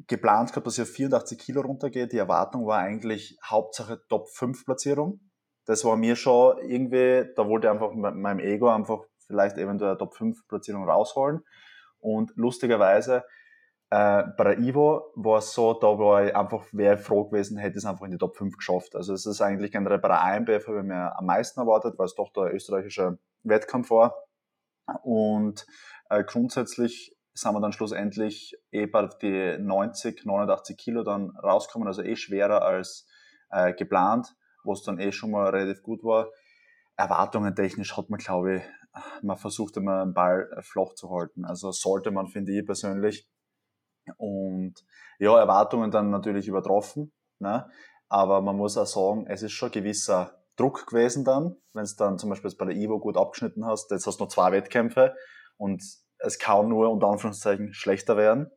[0.07, 2.07] geplant gehabt, dass ich auf 84 Kilo runtergehe.
[2.07, 5.19] Die Erwartung war eigentlich Hauptsache Top 5 Platzierung.
[5.65, 9.91] Das war mir schon irgendwie, da wollte ich einfach mit meinem Ego einfach vielleicht eventuell
[9.91, 11.43] eine Top 5 Platzierung rausholen.
[11.99, 13.23] Und lustigerweise,
[13.89, 17.77] äh, bei der Ivo war es so, da war ich einfach, wäre froh gewesen, hätte
[17.77, 18.95] es einfach in die Top 5 geschafft.
[18.95, 22.05] Also es ist eigentlich generell bei der IMBF habe ich mir am meisten erwartet, weil
[22.05, 24.15] es doch der österreichische Wettkampf war.
[25.03, 25.65] Und
[26.09, 32.01] äh, grundsätzlich sind wir dann schlussendlich eh bei die 90, 89 Kilo dann rauskommen, also
[32.01, 33.07] eh schwerer als
[33.49, 36.29] äh, geplant, was dann eh schon mal relativ gut war.
[36.95, 38.63] Erwartungen technisch hat man, glaube ich,
[39.21, 41.43] man versucht immer einen Ball flach zu halten.
[41.45, 43.27] Also sollte man, finde ich persönlich.
[44.17, 44.85] Und
[45.19, 47.11] ja, Erwartungen dann natürlich übertroffen.
[47.39, 47.69] Ne?
[48.07, 52.17] Aber man muss auch sagen, es ist schon gewisser Druck gewesen dann, wenn es dann
[52.17, 53.91] zum Beispiel bei der Ivo gut abgeschnitten hast.
[53.91, 55.15] Jetzt hast du noch zwei Wettkämpfe
[55.57, 55.83] und
[56.19, 58.49] es kann nur unter Anführungszeichen schlechter werden.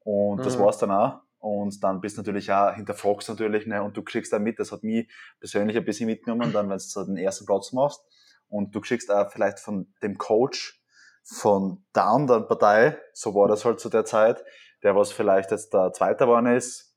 [0.00, 0.42] Und mhm.
[0.42, 1.20] das war's dann auch.
[1.38, 4.72] Und dann bist du natürlich auch hinterfragst natürlich, ne, und du kriegst da mit, das
[4.72, 5.08] hat mich
[5.38, 8.00] persönlich ein bisschen mitgenommen, dann, wenn du so den ersten Platz machst.
[8.48, 10.82] Und du kriegst auch vielleicht von dem Coach
[11.22, 14.42] von der anderen Partei, so war das halt zu der Zeit,
[14.82, 16.87] der was vielleicht jetzt der Zweite geworden ist,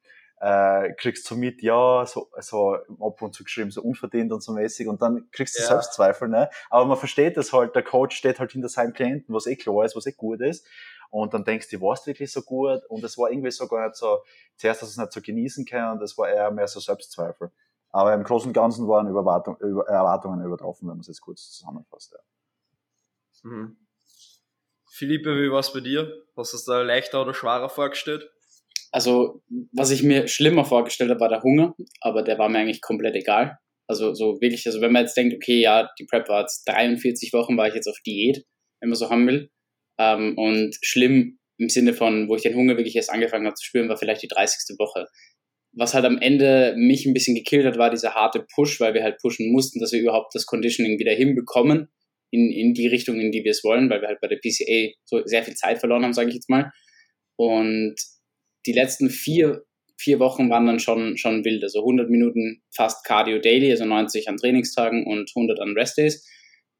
[0.41, 4.53] äh, kriegst du mit, ja, so, so ab und zu geschrieben, so unverdient und so
[4.53, 5.67] mäßig und dann kriegst du ja.
[5.67, 6.49] Selbstzweifel, ne?
[6.71, 9.85] Aber man versteht das halt, der Coach steht halt hinter seinem Klienten, was eh klar
[9.85, 10.65] ist, was eh gut ist.
[11.11, 12.81] Und dann denkst du, warst wirklich so gut?
[12.89, 14.23] Und es war irgendwie so gar nicht so,
[14.55, 17.51] zuerst hast du es nicht so genießen können und es war eher mehr so Selbstzweifel.
[17.91, 22.13] Aber im Großen und Ganzen waren Erwartung, Erwartungen übertroffen, wenn man es jetzt kurz zusammenfasst.
[22.13, 22.19] Ja.
[23.43, 23.77] Mhm.
[24.89, 26.23] Philippe, wie war es bei dir?
[26.35, 28.31] Hast du es da leichter oder schwerer vorgestellt?
[28.91, 32.81] Also, was ich mir schlimmer vorgestellt habe, war der Hunger, aber der war mir eigentlich
[32.81, 33.57] komplett egal.
[33.87, 37.31] Also, so wirklich, also wenn man jetzt denkt, okay, ja, die Prep war jetzt 43
[37.33, 38.43] Wochen, war ich jetzt auf Diät,
[38.81, 39.49] wenn man so haben will.
[39.97, 43.65] Ähm, und schlimm im Sinne von, wo ich den Hunger wirklich erst angefangen habe zu
[43.65, 44.77] spüren, war vielleicht die 30.
[44.79, 45.05] Woche.
[45.73, 49.03] Was halt am Ende mich ein bisschen gekillt hat, war dieser harte Push, weil wir
[49.03, 51.87] halt pushen mussten, dass wir überhaupt das Conditioning wieder hinbekommen
[52.31, 54.91] in, in die Richtung, in die wir es wollen, weil wir halt bei der PCA
[55.05, 56.71] so sehr viel Zeit verloren haben, sage ich jetzt mal.
[57.37, 57.95] Und
[58.65, 59.63] die letzten vier,
[59.97, 61.63] vier Wochen waren dann schon, schon wild.
[61.63, 66.27] Also 100 Minuten fast Cardio Daily, also 90 an Trainingstagen und 100 an Restdays.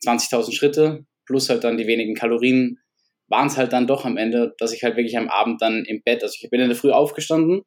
[0.05, 2.79] 20.000 Schritte plus halt dann die wenigen Kalorien
[3.27, 6.01] waren es halt dann doch am Ende, dass ich halt wirklich am Abend dann im
[6.03, 7.61] Bett, also ich bin in der Früh aufgestanden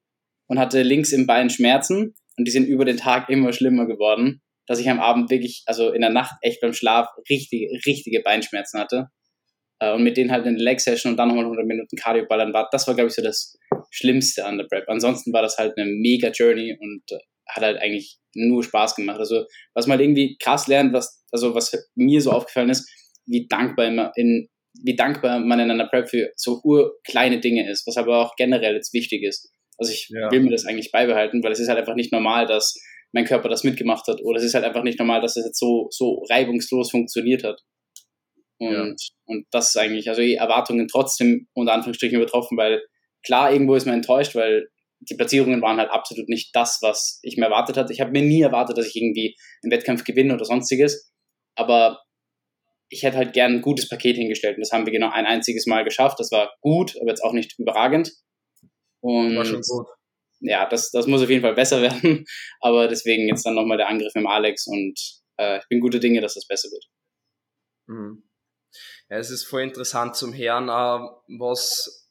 [0.47, 4.43] und hatte links im Bein Schmerzen und die sind über den Tag immer schlimmer geworden,
[4.67, 8.79] dass ich am Abend wirklich, also in der Nacht echt beim Schlaf richtige, richtige Beinschmerzen
[8.79, 9.09] hatte
[9.79, 12.53] äh, und mit denen halt in der Leg-Session und dann nochmal 100 Minuten Cardio ballern
[12.53, 12.69] war.
[12.71, 13.57] Das war, glaube ich, so das
[13.95, 14.89] Schlimmste an der Prep.
[14.89, 19.19] Ansonsten war das halt eine mega Journey und äh, hat halt eigentlich nur Spaß gemacht.
[19.21, 22.91] Also, was man halt irgendwie krass lernt, was, also was mir so aufgefallen ist,
[23.27, 24.49] wie dankbar man in,
[24.83, 28.75] wie dankbar man in einer Prep für so urkleine Dinge ist, was aber auch generell
[28.75, 29.53] jetzt wichtig ist.
[29.79, 30.31] Also ich ja.
[30.31, 32.75] will mir das eigentlich beibehalten, weil es ist halt einfach nicht normal, dass
[33.13, 34.21] mein Körper das mitgemacht hat.
[34.23, 37.61] Oder es ist halt einfach nicht normal, dass es jetzt so, so reibungslos funktioniert hat.
[38.59, 39.15] Und, ja.
[39.27, 42.83] und das ist eigentlich, also die Erwartungen trotzdem unter Anführungsstrichen übertroffen, weil
[43.25, 44.69] klar, irgendwo ist man enttäuscht, weil
[45.01, 47.93] die Platzierungen waren halt absolut nicht das, was ich mir erwartet hatte.
[47.93, 51.13] Ich habe mir nie erwartet, dass ich irgendwie einen Wettkampf gewinne oder sonstiges.
[51.57, 52.01] Aber
[52.89, 54.57] ich hätte halt gern ein gutes Paket hingestellt.
[54.57, 56.21] Und das haben wir genau ein einziges Mal geschafft.
[56.21, 58.13] Das war gut, aber jetzt auch nicht überragend.
[59.01, 59.87] Und war schon gut.
[60.41, 62.25] Ja, das, das muss auf jeden Fall besser werden.
[62.61, 64.99] Aber deswegen jetzt dann nochmal der Angriff mit Alex und
[65.39, 66.85] äh, ich bin gute Dinge, dass das besser wird.
[67.87, 68.25] Mhm.
[69.11, 71.09] Ja, es ist voll interessant zum Hören, äh,
[71.39, 72.04] was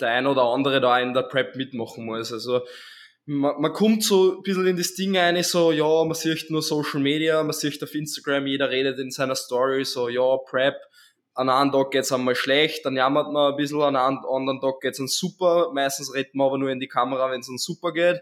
[0.00, 2.32] der ein oder andere da in der Prep mitmachen muss.
[2.32, 2.62] Also
[3.26, 6.62] man, man kommt so ein bisschen in das Ding rein, so, ja, man sieht nur
[6.62, 10.76] Social Media, man sieht auf Instagram, jeder redet in seiner Story, so, ja, Prep,
[11.34, 14.80] an einem Tag geht's einmal schlecht, dann jammert man ein bisschen, an einem anderen Tag
[14.80, 17.92] geht's uns super, meistens redet man aber nur in die Kamera, wenn es uns super
[17.92, 18.20] geht.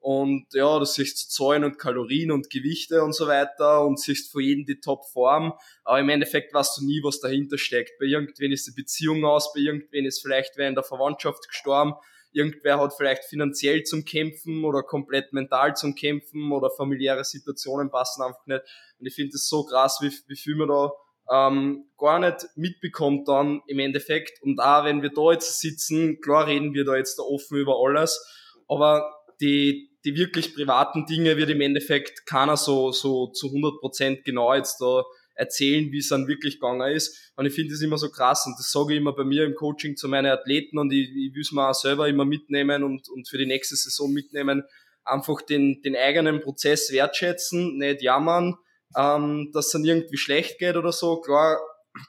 [0.00, 4.42] Und ja, du siehst Zahlen und Kalorien und Gewichte und so weiter und siehst von
[4.42, 5.54] jedem die Topform.
[5.84, 7.98] Aber im Endeffekt weißt du nie, was dahinter steckt.
[7.98, 11.94] Bei irgendwen ist die Beziehung aus, bei irgendwen ist vielleicht wer in der Verwandtschaft gestorben,
[12.32, 18.22] irgendwer hat vielleicht finanziell zum Kämpfen oder komplett mental zum Kämpfen oder familiäre Situationen passen
[18.22, 18.62] einfach nicht.
[18.98, 20.92] Und ich finde es so krass, wie, wie viel man da
[21.30, 24.42] ähm, gar nicht mitbekommt dann im Endeffekt.
[24.42, 27.76] Und auch wenn wir da jetzt sitzen, klar reden wir da jetzt da offen über
[27.84, 28.24] alles,
[28.68, 34.54] aber die, die wirklich privaten Dinge wird im Endeffekt keiner so, so zu 100% genau
[34.54, 37.32] jetzt da erzählen, wie es dann wirklich gegangen ist.
[37.36, 39.54] Und ich finde das immer so krass und das sage ich immer bei mir im
[39.54, 43.08] Coaching zu meinen Athleten und ich, ich will es mir auch selber immer mitnehmen und,
[43.08, 44.64] und für die nächste Saison mitnehmen.
[45.04, 48.56] Einfach den, den eigenen Prozess wertschätzen, nicht jammern,
[48.96, 51.20] ähm, dass es dann irgendwie schlecht geht oder so.
[51.20, 51.58] Klar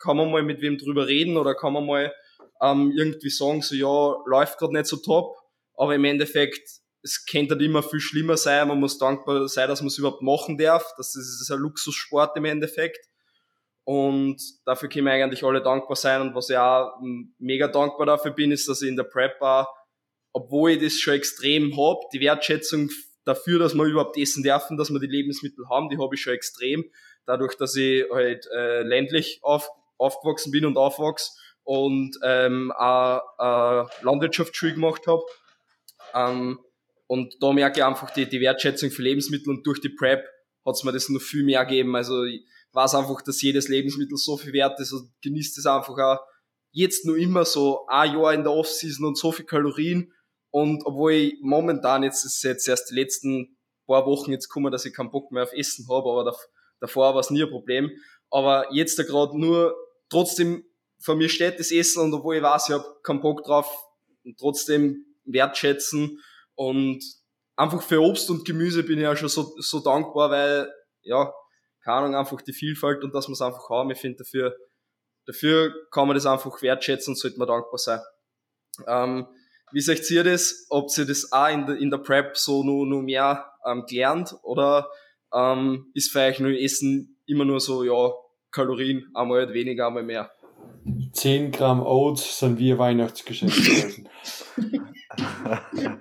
[0.02, 2.13] kann man mal mit wem drüber reden oder kann man mal
[2.62, 5.36] ähm, irgendwie sagen, so ja, läuft gerade nicht so top,
[5.76, 6.68] aber im Endeffekt
[7.02, 8.68] es könnte halt immer viel schlimmer sein.
[8.68, 10.94] Man muss dankbar sein, dass man es überhaupt machen darf.
[10.98, 13.06] Das ist, ist ein Luxussport im Endeffekt.
[13.84, 16.22] Und dafür können wir eigentlich alle dankbar sein.
[16.22, 16.94] Und was ich auch
[17.40, 19.68] mega dankbar dafür bin, ist, dass ich in der Prep war,
[20.34, 22.90] obwohl ich das schon extrem hab, die Wertschätzung
[23.26, 26.34] dafür, dass wir überhaupt essen dürfen, dass wir die Lebensmittel haben, die habe ich schon
[26.34, 26.86] extrem.
[27.26, 31.32] Dadurch, dass ich halt äh, ländlich auf, aufgewachsen bin und aufwachse
[31.64, 35.24] und ähm, auch äh, Landwirtschaftsschule gemacht habe.
[36.14, 36.60] Ähm,
[37.10, 40.24] und da merke ich einfach die, die Wertschätzung für Lebensmittel und durch die Prep
[40.63, 41.95] hat es mir das noch viel mehr gegeben.
[41.95, 45.98] Also ich weiß einfach, dass jedes Lebensmittel so viel wert ist und genießt es einfach
[45.98, 46.19] auch
[46.69, 50.13] jetzt nur immer so ein Jahr in der Offseason und so viel Kalorien.
[50.52, 54.86] Und obwohl ich momentan jetzt, ist jetzt erst die letzten paar Wochen jetzt kommen, dass
[54.86, 56.38] ich keinen Bock mehr auf Essen habe, aber
[56.80, 57.89] davor war es nie ein Problem.
[58.30, 59.76] Aber jetzt da gerade nur,
[60.10, 60.63] trotzdem,
[61.00, 63.67] von mir steht das Essen und obwohl ich weiß, ich habe keinen Bock drauf,
[64.38, 66.19] trotzdem wertschätzen
[66.60, 67.02] und
[67.56, 70.69] einfach für Obst und Gemüse bin ich ja schon so, so dankbar, weil,
[71.04, 71.34] ja,
[71.82, 73.91] keine Ahnung, einfach die Vielfalt und dass wir es einfach haben.
[73.91, 74.54] Ich finde, dafür,
[75.26, 78.02] dafür kann man das einfach wertschätzen und sollte man dankbar sein.
[78.88, 79.28] Ähm,
[79.72, 80.65] wie seht ihr das?
[80.69, 84.36] Ob ihr das auch in der, in der Prep so nur, nur mehr ähm, gelernt
[84.43, 84.89] oder
[85.34, 88.12] ähm, ist für euch nur Essen immer nur so, ja,
[88.52, 90.30] Kalorien, einmal weniger, einmal mehr?
[91.13, 94.10] 10 Gramm Oats sind wie Weihnachtsgeschenk gewesen.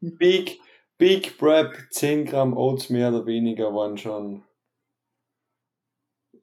[0.00, 0.60] Big,
[0.98, 4.44] Big Prep, 10 Gramm Oats mehr oder weniger waren schon,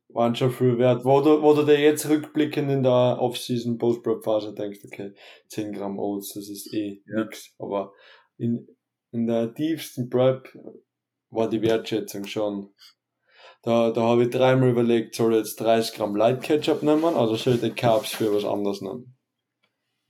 [0.09, 1.05] waren schon viel wert.
[1.05, 5.13] Wo du, wo du dir jetzt rückblickend in der Off-Season Post-Prep-Phase denkst, okay,
[5.49, 7.23] 10 Gramm Oats, das ist eh ja.
[7.23, 7.55] nix.
[7.57, 7.93] Aber
[8.37, 8.67] in,
[9.11, 10.53] in der tiefsten Prep
[11.29, 12.73] war die Wertschätzung schon
[13.63, 17.35] da, da habe ich dreimal überlegt, soll ich jetzt 30 Gramm Light Ketchup nehmen oder
[17.35, 19.16] soll ich die Carbs für was anderes nehmen?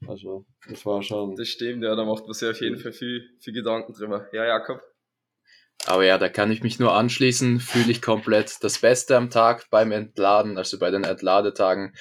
[0.06, 1.36] Also, das war schon.
[1.36, 4.28] Das stimmt, ja, da macht man sich auf jeden Fall viel, viel Gedanken drüber.
[4.32, 4.82] Ja, Jakob.
[5.86, 8.58] Aber ja, da kann ich mich nur anschließen, fühle ich komplett.
[8.62, 11.94] Das Beste am Tag beim Entladen, also bei den Entladetagen,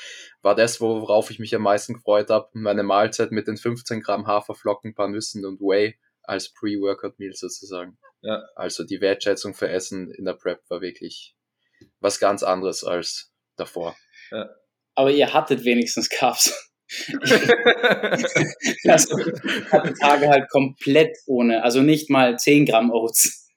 [0.42, 2.48] war das, worauf ich mich am meisten gefreut habe.
[2.52, 7.98] Meine Mahlzeit mit den 15 Gramm Haferflocken, paar Nüssen und Whey als Pre-Workout-Meal sozusagen.
[8.22, 8.42] Ja.
[8.56, 11.36] Also die Wertschätzung für Essen in der Prep war wirklich
[12.00, 13.96] was ganz anderes als davor.
[14.30, 14.48] Ja.
[14.94, 16.72] Aber ihr hattet wenigstens Carbs.
[18.86, 19.18] also,
[19.70, 23.50] hatte Tage halt komplett ohne, also nicht mal 10 Gramm Oats.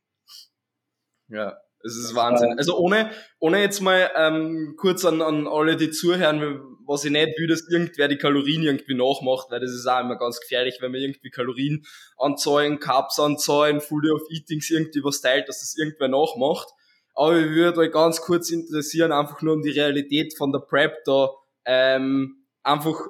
[1.28, 2.58] Ja, es ist Wahnsinn.
[2.58, 7.38] Also ohne, ohne jetzt mal ähm, kurz an, an alle, die zuhören, was ich nicht
[7.38, 10.92] will, dass irgendwer die Kalorien irgendwie nachmacht, weil das ist auch immer ganz gefährlich, wenn
[10.92, 11.86] man irgendwie Kalorien
[12.18, 16.68] anzahlen, Carbs anzahlen, Full Day of Eatings irgendwie was teilt, dass das irgendwer nachmacht.
[17.14, 21.04] Aber ich würde euch ganz kurz interessieren, einfach nur um die Realität von der Prep
[21.06, 21.30] da
[21.66, 23.08] ähm, einfach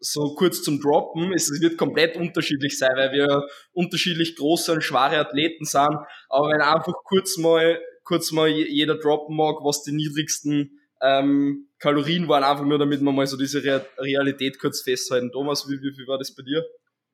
[0.00, 1.32] so kurz zum Droppen.
[1.32, 5.96] Es wird komplett unterschiedlich sein, weil wir unterschiedlich große und schwere Athleten sind.
[6.28, 12.28] Aber wenn einfach kurz mal, kurz mal jeder droppen mag, was die niedrigsten ähm, Kalorien
[12.28, 15.30] waren, einfach nur damit wir mal so diese Re Realität kurz festhalten.
[15.30, 16.64] Thomas, wie, wie, wie war das bei dir?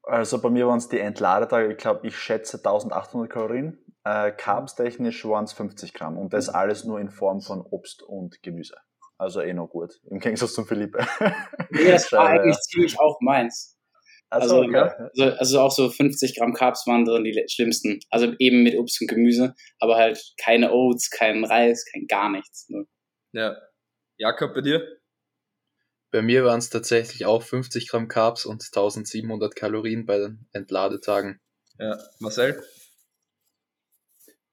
[0.03, 3.79] Also bei mir waren es die Entladetage, ich glaube, ich schätze 1800 Kalorien.
[4.05, 8.43] Äh, Carbs-technisch waren es 50 Gramm und das alles nur in Form von Obst und
[8.43, 8.77] Gemüse.
[9.17, 11.07] Also eh noch gut, im Gegensatz zum Philippe.
[11.71, 13.75] Nee, das war eigentlich ziemlich auch meins.
[14.31, 14.91] Also, also, okay.
[15.17, 18.01] also, also, auch so 50 Gramm Carbs waren drin die schlimmsten.
[18.11, 22.69] Also eben mit Obst und Gemüse, aber halt keine Oats, kein Reis, kein gar nichts.
[22.69, 22.85] Ne?
[23.33, 23.57] Ja.
[24.17, 24.99] Jakob, bei dir?
[26.11, 31.41] Bei mir waren es tatsächlich auch 50 Gramm Carbs und 1700 Kalorien bei den Entladetagen.
[31.79, 32.63] Ja, Marcel?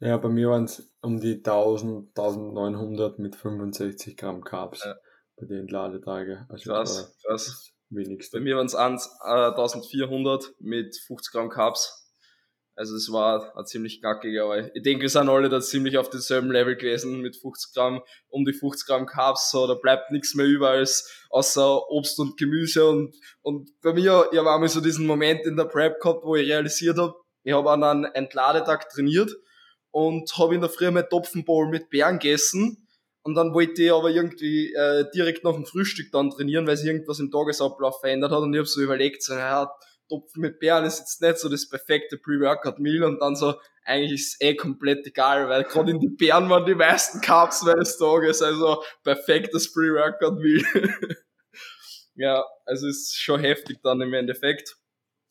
[0.02, 4.96] Ja, bei mir waren es um die 1000, 1900 mit 65 Gramm Carbs ja.
[5.40, 6.48] bei den Entladetage.
[6.50, 7.72] Also krass, krass.
[7.90, 8.38] Wenigste.
[8.38, 12.00] Bei mir waren es äh, 1400 mit 50 Gramm Carbs.
[12.76, 16.10] Also es war ein ziemlich gackig, aber ich denke, wir sind alle da ziemlich auf
[16.10, 20.34] demselben Level gewesen mit 50 Gramm, um die 50 Gramm Carbs, so, da bleibt nichts
[20.34, 24.80] mehr über als außer Obst und Gemüse und, und bei mir, ich habe einmal so
[24.80, 28.90] diesen Moment in der Prep gehabt, wo ich realisiert habe, ich habe an einem Entladetag
[28.90, 29.32] trainiert
[29.92, 32.88] und habe in der Früh mein Topfenbowl mit Beeren gegessen
[33.24, 36.88] und dann wollte ich aber irgendwie äh, direkt nach dem Frühstück dann trainieren, weil sich
[36.88, 39.72] irgendwas im Tagesablauf verändert hat und ich habe so überlegt, so, ja,
[40.10, 43.54] Topfen mit Beeren ist jetzt nicht so das perfekte Pre-Workout-Meal und dann so,
[43.86, 47.62] eigentlich ist es eh komplett egal, weil gerade in die Beeren waren die meisten Carbs
[47.64, 50.64] meines Tages, also perfektes Pre-Workout-Meal.
[52.16, 54.76] ja, also ist schon heftig dann im Endeffekt.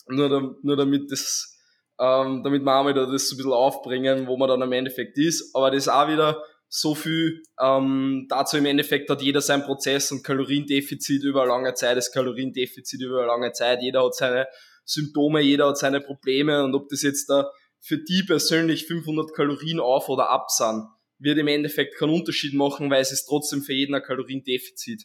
[0.07, 1.59] Nur, nur damit das,
[2.01, 5.19] ähm, damit wir auch wieder das so ein bisschen aufbringen, wo man dann im Endeffekt
[5.19, 5.55] ist.
[5.55, 10.11] Aber das ist auch wieder so viel, ähm, dazu im Endeffekt hat jeder sein Prozess
[10.13, 14.47] und Kaloriendefizit über lange Zeit, das Kaloriendefizit über lange Zeit, jeder hat seine
[14.85, 19.81] Symptome, jeder hat seine Probleme und ob das jetzt da für die persönlich 500 Kalorien
[19.81, 20.87] auf oder ab sind,
[21.19, 25.05] wird im Endeffekt keinen Unterschied machen, weil es ist trotzdem für jeden ein Kaloriendefizit.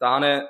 [0.00, 0.48] Der eine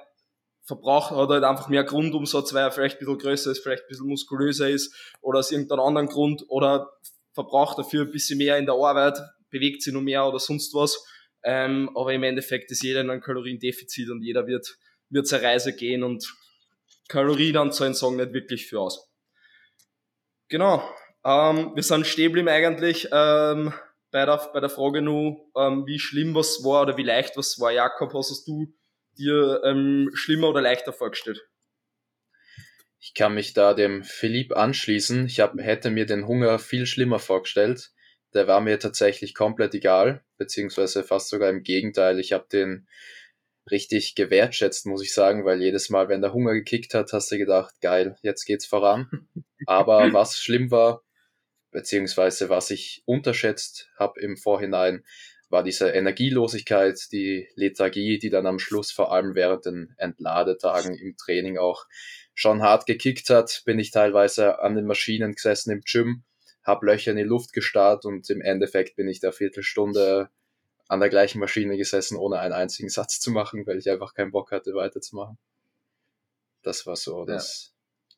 [0.65, 3.89] verbraucht hat halt einfach mehr Grundumsatz, weil er vielleicht ein bisschen größer ist, vielleicht ein
[3.89, 6.91] bisschen muskulöser ist oder aus irgendeinem anderen Grund oder
[7.33, 9.19] verbraucht dafür ein bisschen mehr in der Arbeit,
[9.51, 11.05] bewegt sich noch mehr oder sonst was.
[11.43, 14.79] Ähm, aber im Endeffekt ist jeder in einem Kaloriendefizit und jeder wird,
[15.11, 16.35] wird seine Reise gehen und
[17.09, 19.11] Kalorienanzahlen sagen nicht wirklich für aus.
[20.49, 20.83] Genau.
[21.25, 23.75] Ähm, wir sind stehen eigentlich ähm,
[24.11, 27.59] bei, der, bei der Frage nur, ähm, wie schlimm was war oder wie leicht was
[27.61, 27.73] war.
[27.73, 28.73] Jakob, hast du
[29.19, 31.47] dir ähm, schlimmer oder leichter vorgestellt?
[32.99, 35.27] Ich kann mich da dem Philipp anschließen.
[35.27, 37.91] Ich hab, hätte mir den Hunger viel schlimmer vorgestellt.
[38.33, 42.19] Der war mir tatsächlich komplett egal, beziehungsweise fast sogar im Gegenteil.
[42.19, 42.89] Ich habe den
[43.71, 47.39] richtig gewertschätzt, muss ich sagen, weil jedes Mal, wenn der Hunger gekickt hat, hast du
[47.39, 49.29] gedacht, geil, jetzt geht's voran.
[49.67, 51.03] Aber was schlimm war,
[51.71, 55.05] beziehungsweise was ich unterschätzt habe im Vorhinein,
[55.55, 61.17] war diese Energielosigkeit, die Lethargie, die dann am Schluss vor allem während den Entladetagen im
[61.17, 61.87] Training auch
[62.35, 63.63] schon hart gekickt hat.
[63.65, 66.25] Bin ich teilweise an den Maschinen gesessen im Gym,
[66.65, 70.29] habe Löcher in die Luft gestarrt und im Endeffekt bin ich da Viertelstunde
[70.89, 74.33] an der gleichen Maschine gesessen, ohne einen einzigen Satz zu machen, weil ich einfach keinen
[74.33, 75.39] Bock hatte, weiterzumachen.
[76.63, 77.73] Das war so das,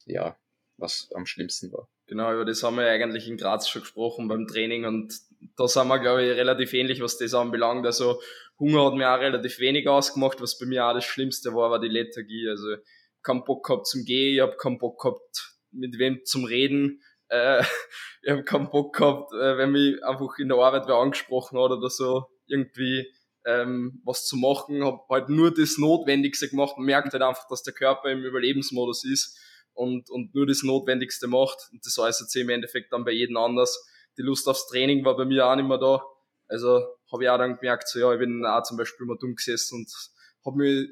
[0.06, 0.36] ja, ja
[0.78, 1.88] was am schlimmsten war.
[2.06, 5.14] Genau, über das haben wir eigentlich in Graz schon gesprochen beim Training und
[5.56, 7.84] da sind wir, glaube ich, relativ ähnlich, was das anbelangt.
[7.84, 8.20] Also
[8.58, 11.80] Hunger hat mir auch relativ wenig ausgemacht, was bei mir auch das Schlimmste war, war
[11.80, 12.48] die Lethargie.
[12.48, 12.76] Also
[13.22, 17.02] keinen Bock gehabt zum Gehen, ich habe keinen Bock gehabt, mit wem zum Reden.
[17.28, 17.64] Äh,
[18.22, 21.72] ich habe keinen Bock gehabt, äh, wenn mich einfach in der Arbeit wer angesprochen hat
[21.72, 23.04] oder so irgendwie
[23.44, 27.64] ähm, was zu machen, habe halt nur das Notwendigste gemacht und merkt halt einfach, dass
[27.64, 29.40] der Körper im Überlebensmodus ist
[29.76, 31.58] und, und nur das Notwendigste macht.
[31.72, 33.78] Und das äußert sich im Endeffekt dann bei jedem anders.
[34.18, 36.02] Die Lust aufs Training war bei mir auch nicht mehr da.
[36.48, 39.34] Also habe ich auch dann gemerkt, so ja, ich bin auch zum Beispiel mal dumm
[39.34, 39.92] gesessen und
[40.44, 40.88] habe mich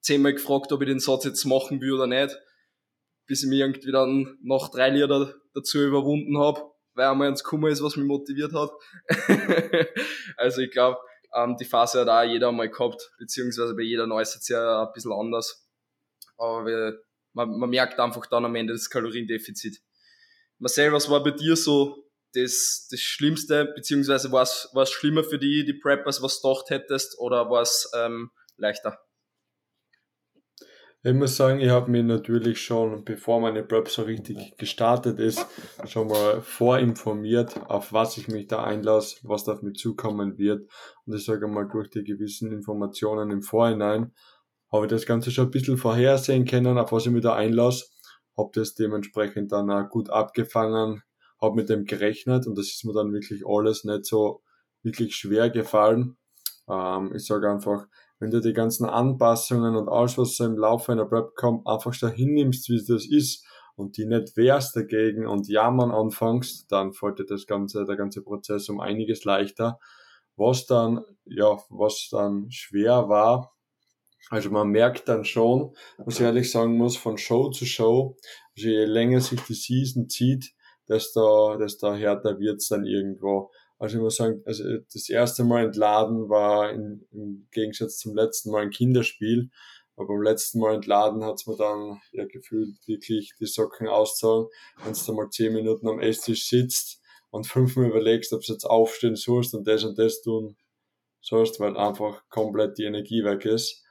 [0.00, 2.36] zehnmal gefragt, ob ich den Satz jetzt machen will oder nicht,
[3.26, 7.68] bis ich mich irgendwie dann nach drei Lieder dazu überwunden habe weil einmal ins Kummer
[7.68, 8.70] ist, was mich motiviert hat.
[10.36, 10.98] also ich glaube,
[11.34, 14.92] ähm, die Phase hat auch jeder mal gehabt, beziehungsweise bei jeder äußert sich ja ein
[14.92, 15.68] bisschen anders.
[16.36, 19.80] Aber wir, man, man merkt einfach dann am Ende das Kaloriendefizit.
[20.58, 25.64] Marcel, was war bei dir so das, das Schlimmste, beziehungsweise war es schlimmer für die,
[25.64, 28.98] die Preppers, was du gedacht hättest, oder war es ähm, leichter?
[31.04, 35.44] Ich muss sagen, ich habe mich natürlich schon, bevor meine Prep so richtig gestartet ist,
[35.84, 40.70] schon mal vorinformiert, auf was ich mich da einlasse, was da auf mich zukommen wird.
[41.04, 44.12] Und ich sage mal, durch die gewissen Informationen im Vorhinein
[44.72, 47.86] habe ich das Ganze schon ein bisschen vorhersehen können, auf was ich mich da einlasse.
[48.36, 51.02] Habe das dementsprechend dann auch gut abgefangen,
[51.40, 54.42] habe mit dem gerechnet und das ist mir dann wirklich alles nicht so
[54.82, 56.16] wirklich schwer gefallen.
[56.68, 57.86] Ähm, ich sage einfach,
[58.18, 61.94] wenn du die ganzen Anpassungen und alles, was so im Laufe einer Prep kommt, einfach
[62.00, 63.44] da hinnimmst, wie das ist
[63.74, 68.22] und die nicht wehrst dagegen und jammern anfängst, dann fällt dir das ganze, der ganze
[68.22, 69.78] Prozess um einiges leichter.
[70.36, 73.52] Was dann, ja, was dann schwer war,
[74.30, 78.16] also man merkt dann schon, was ich ehrlich sagen muss, von Show zu Show,
[78.56, 80.52] also je länger sich die Season zieht,
[80.88, 83.50] desto, desto härter wird's dann irgendwo.
[83.78, 88.50] Also ich muss sagen, also das erste Mal entladen war in, im Gegensatz zum letzten
[88.50, 89.50] Mal ein Kinderspiel,
[89.96, 94.48] Aber beim letzten Mal entladen hat's mir dann ja gefühlt wirklich die Socken auszogen.
[94.84, 97.00] Wenn du mal zehn Minuten am Esstisch sitzt
[97.30, 100.56] und fünfmal überlegst, ob du jetzt aufstehen sollst und das und das tun
[101.20, 103.81] sollst, weil einfach komplett die Energie weg ist.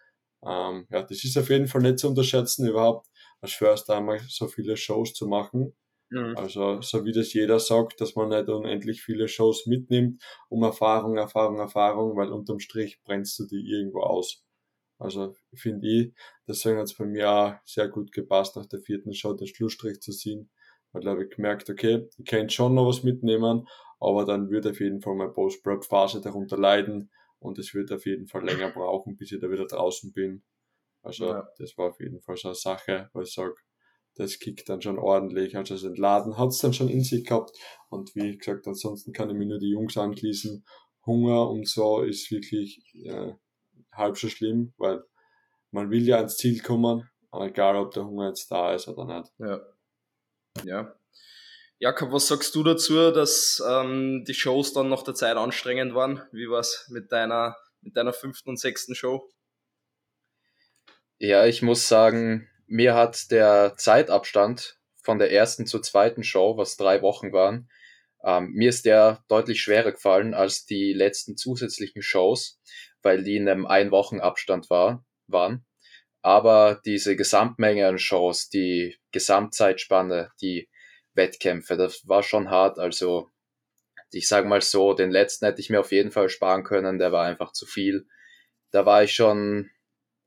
[0.45, 3.07] Ähm, ja, das ist auf jeden Fall nicht zu unterschätzen, überhaupt
[3.41, 5.75] als First einmal so viele Shows zu machen.
[6.09, 6.35] Mhm.
[6.35, 11.17] Also, so wie das jeder sagt, dass man nicht unendlich viele Shows mitnimmt, um Erfahrung,
[11.17, 14.43] Erfahrung, Erfahrung, weil unterm Strich brennst du die irgendwo aus.
[14.99, 16.13] Also, finde ich,
[16.47, 19.99] deswegen hat es bei mir auch sehr gut gepasst, nach der vierten Show den Schlussstrich
[20.01, 20.49] zu ziehen.
[20.93, 23.67] Weil da habe ich gemerkt, okay, ich kann schon noch was mitnehmen,
[23.99, 27.11] aber dann wird auf jeden Fall meine Post-Prep-Phase darunter leiden
[27.41, 30.43] und es wird auf jeden Fall länger brauchen, bis ich da wieder draußen bin.
[31.01, 31.49] Also, ja.
[31.57, 33.55] das war auf jeden Fall so eine Sache, wo ich sage,
[34.15, 35.57] das kickt dann schon ordentlich.
[35.57, 37.57] Also das Entladen hat es dann schon in sich gehabt.
[37.89, 40.65] Und wie gesagt, ansonsten kann ich mir nur die Jungs anschließen.
[41.05, 43.33] Hunger und so ist wirklich äh,
[43.91, 45.01] halb so schlimm, weil
[45.71, 49.31] man will ja ans Ziel kommen, egal ob der Hunger jetzt da ist oder nicht.
[49.39, 49.61] Ja.
[50.63, 50.95] Ja.
[51.81, 56.21] Jakob, was sagst du dazu, dass ähm, die Shows dann nach der Zeit anstrengend waren?
[56.31, 59.27] Wie war's mit deiner, mit deiner fünften und sechsten Show?
[61.17, 66.77] Ja, ich muss sagen, mir hat der Zeitabstand von der ersten zur zweiten Show, was
[66.77, 67.67] drei Wochen waren,
[68.23, 72.61] ähm, mir ist der deutlich schwerer gefallen als die letzten zusätzlichen Shows,
[73.01, 75.65] weil die in einem Ein-Wochen-Abstand war, waren.
[76.21, 80.69] Aber diese Gesamtmenge an Shows, die Gesamtzeitspanne, die
[81.13, 82.79] Wettkämpfe, das war schon hart.
[82.79, 83.29] Also
[84.11, 87.11] ich sage mal so, den letzten hätte ich mir auf jeden Fall sparen können, der
[87.11, 88.07] war einfach zu viel.
[88.71, 89.69] Da war ich schon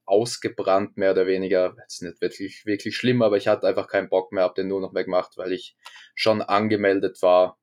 [0.06, 1.76] ausgebrannt, mehr oder weniger.
[1.80, 4.80] Jetzt nicht wirklich, wirklich schlimm, aber ich hatte einfach keinen Bock mehr, hab den nur
[4.80, 5.76] noch mehr gemacht, weil ich
[6.14, 7.58] schon angemeldet war.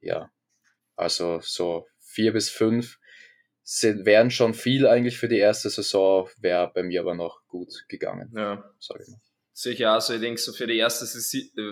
[0.00, 0.30] Ja,
[0.96, 2.98] also so vier bis fünf
[3.62, 7.84] sind, wären schon viel eigentlich für die erste Saison, wäre bei mir aber noch gut
[7.88, 8.32] gegangen.
[8.34, 8.70] Ja.
[8.78, 9.20] Sag ich mal.
[9.52, 11.06] Sicher, also ich denke so für die erste,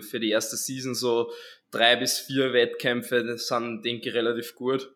[0.03, 1.31] für die erste Season so
[1.70, 4.93] drei bis vier Wettkämpfe, das sind, denke ich, relativ gut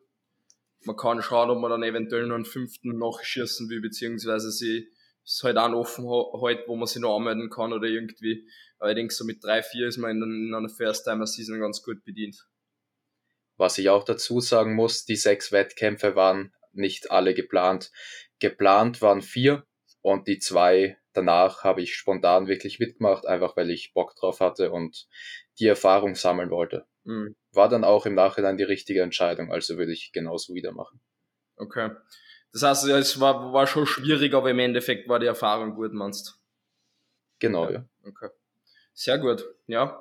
[0.85, 4.89] man kann schauen, ob man dann eventuell noch einen fünften nachschießen will, beziehungsweise sie
[5.25, 8.47] ist halt auch offen halt, wo man sich noch anmelden kann oder irgendwie.
[8.79, 12.05] Aber ich denke, so mit drei, vier ist man in, in einer First-Timer-Season ganz gut
[12.05, 12.49] bedient.
[13.57, 17.93] Was ich auch dazu sagen muss, die sechs Wettkämpfe waren nicht alle geplant.
[18.41, 19.65] Geplant waren vier
[20.03, 24.71] und die zwei danach habe ich spontan wirklich mitgemacht, einfach weil ich Bock drauf hatte
[24.71, 25.07] und
[25.59, 26.87] die Erfahrung sammeln wollte.
[27.05, 27.37] Mhm.
[27.53, 31.01] War dann auch im Nachhinein die richtige Entscheidung, also würde ich genauso wieder machen.
[31.57, 31.91] Okay.
[32.53, 36.39] Das heißt, es war, war schon schwierig, aber im Endeffekt war die Erfahrung gut, meinst
[37.39, 37.85] Genau, ja.
[38.05, 38.29] Okay.
[38.93, 40.01] Sehr gut, ja.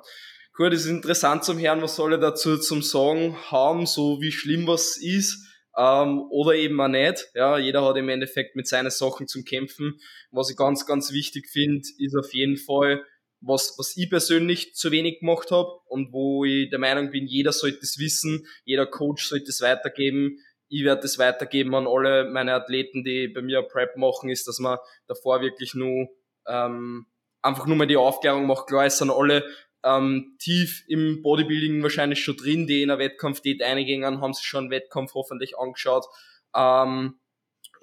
[0.54, 4.66] Gut, ist interessant zum Hören, was soll er dazu zum Sagen haben, so wie schlimm
[4.66, 7.30] was ist, ähm, oder eben auch nicht.
[7.34, 10.00] Ja, jeder hat im Endeffekt mit seinen Sachen zum Kämpfen.
[10.30, 13.04] Was ich ganz, ganz wichtig finde, ist auf jeden Fall,
[13.40, 17.52] was, was ich persönlich zu wenig gemacht habe und wo ich der Meinung bin, jeder
[17.52, 20.38] sollte es wissen, jeder Coach sollte es weitergeben.
[20.68, 24.58] Ich werde es weitergeben an alle meine Athleten, die bei mir Prep machen, ist, dass
[24.58, 26.08] man davor wirklich nur
[26.46, 27.06] ähm,
[27.42, 28.68] einfach nur mal die Aufklärung macht.
[28.68, 29.44] Klar, es sind alle
[29.84, 34.64] ähm, tief im Bodybuilding wahrscheinlich schon drin, die in einer Wettkampfdiät eingingen, haben sich schon
[34.64, 36.06] einen Wettkampf hoffentlich angeschaut.
[36.54, 37.18] Ähm,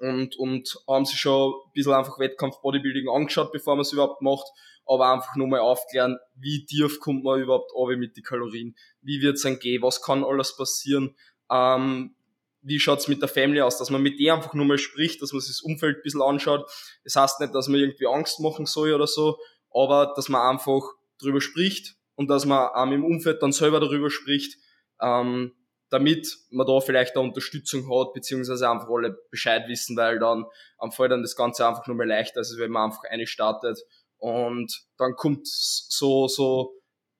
[0.00, 4.22] und, und haben sich schon ein bisschen einfach Wettkampf Bodybuilding angeschaut, bevor man es überhaupt
[4.22, 4.46] macht.
[4.86, 9.20] Aber einfach nur mal aufklären, wie tief kommt man überhaupt runter mit den Kalorien, wie
[9.20, 11.14] wird's dann gehen, was kann alles passieren,
[11.50, 12.16] ähm,
[12.62, 15.32] wie schaut's mit der Family aus, dass man mit der einfach nur mal spricht, dass
[15.32, 16.68] man sich das Umfeld ein bisschen anschaut.
[17.04, 19.38] Das heißt nicht, dass man irgendwie Angst machen soll oder so,
[19.72, 20.82] aber dass man einfach
[21.20, 24.56] drüber spricht und dass man ähm, im Umfeld dann selber darüber spricht,
[25.00, 25.52] ähm,
[25.90, 30.44] damit man da vielleicht eine Unterstützung hat, beziehungsweise einfach alle Bescheid wissen, weil dann
[30.78, 33.78] am Fall dann das Ganze einfach nur mal leichter, als wenn man einfach eine startet
[34.18, 36.74] und dann kommt so, so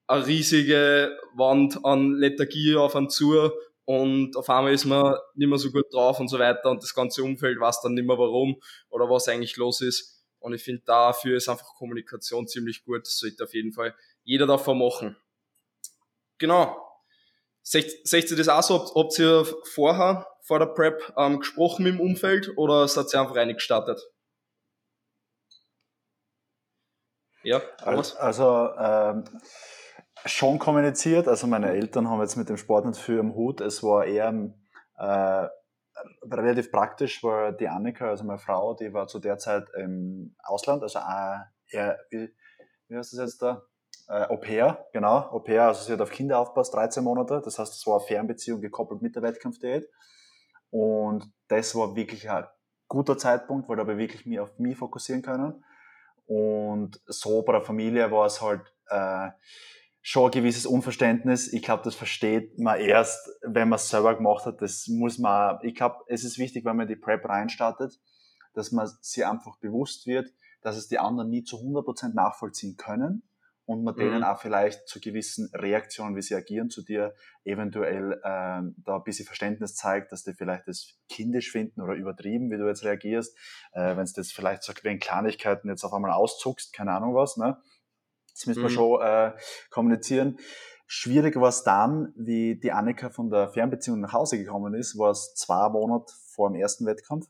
[0.07, 3.51] eine riesige Wand an Lethargie auf einen zu
[3.84, 6.94] und auf einmal ist man nicht mehr so gut drauf und so weiter und das
[6.94, 10.20] ganze Umfeld weiß dann nicht mehr warum oder was eigentlich los ist.
[10.41, 13.07] Und ich finde, dafür ist einfach Kommunikation ziemlich gut.
[13.07, 15.16] Das sollte auf jeden Fall jeder davon machen.
[16.38, 16.86] Genau.
[17.62, 18.95] Seht, ihr das auch so?
[18.95, 24.01] Habt, ihr vorher, vor der Prep, ähm, gesprochen dem Umfeld oder seid ihr einfach reingestartet?
[27.43, 29.24] Ja, also, also ähm,
[30.24, 31.28] schon kommuniziert.
[31.28, 33.61] Also meine Eltern haben jetzt mit dem Sport nicht viel am Hut.
[33.61, 34.53] Es war eher
[34.99, 35.49] äh,
[36.30, 40.82] relativ praktisch, weil die Annika, also meine Frau, die war zu der Zeit im Ausland,
[40.82, 42.32] also äh, eher, wie,
[42.88, 43.62] wie heißt das jetzt da?
[44.09, 47.59] Äh, Au pair, genau, Au pair, also sie hat auf Kinder aufpasst, 13 Monate, das
[47.59, 49.88] heißt, es war eine Fernbeziehung gekoppelt mit der Wettkampfdiät
[50.70, 52.48] und das war wirklich eine
[52.88, 55.64] guter Zeitpunkt, weil da habe ich wirklich mich auf mich fokussieren können.
[56.26, 59.30] Und so bei der Familie war es halt äh,
[60.03, 61.53] schon ein gewisses Unverständnis.
[61.53, 64.62] Ich glaube, das versteht man erst, wenn man es selber gemacht hat.
[64.62, 68.01] Das muss man, ich glaube, es ist wichtig, wenn man die Prep reinstartet,
[68.55, 70.32] dass man sich einfach bewusst wird,
[70.62, 73.22] dass es die anderen nie zu 100% nachvollziehen können
[73.70, 73.98] und man mhm.
[74.01, 79.05] denen auch vielleicht zu gewissen Reaktionen, wie sie agieren zu dir, eventuell ähm, da ein
[79.05, 83.36] bisschen Verständnis zeigt, dass die vielleicht das kindisch finden oder übertrieben, wie du jetzt reagierst,
[83.72, 87.36] äh, wenn es das vielleicht so wegen Kleinigkeiten jetzt auf einmal auszuckst, keine Ahnung was,
[87.36, 87.59] ne?
[88.35, 88.74] Das müssen wir mhm.
[88.74, 89.33] schon äh,
[89.70, 90.39] kommunizieren.
[90.87, 95.11] Schwierig war es dann, wie die Annika von der Fernbeziehung nach Hause gekommen ist, war
[95.11, 97.26] es zwei Monate vor dem ersten Wettkampf.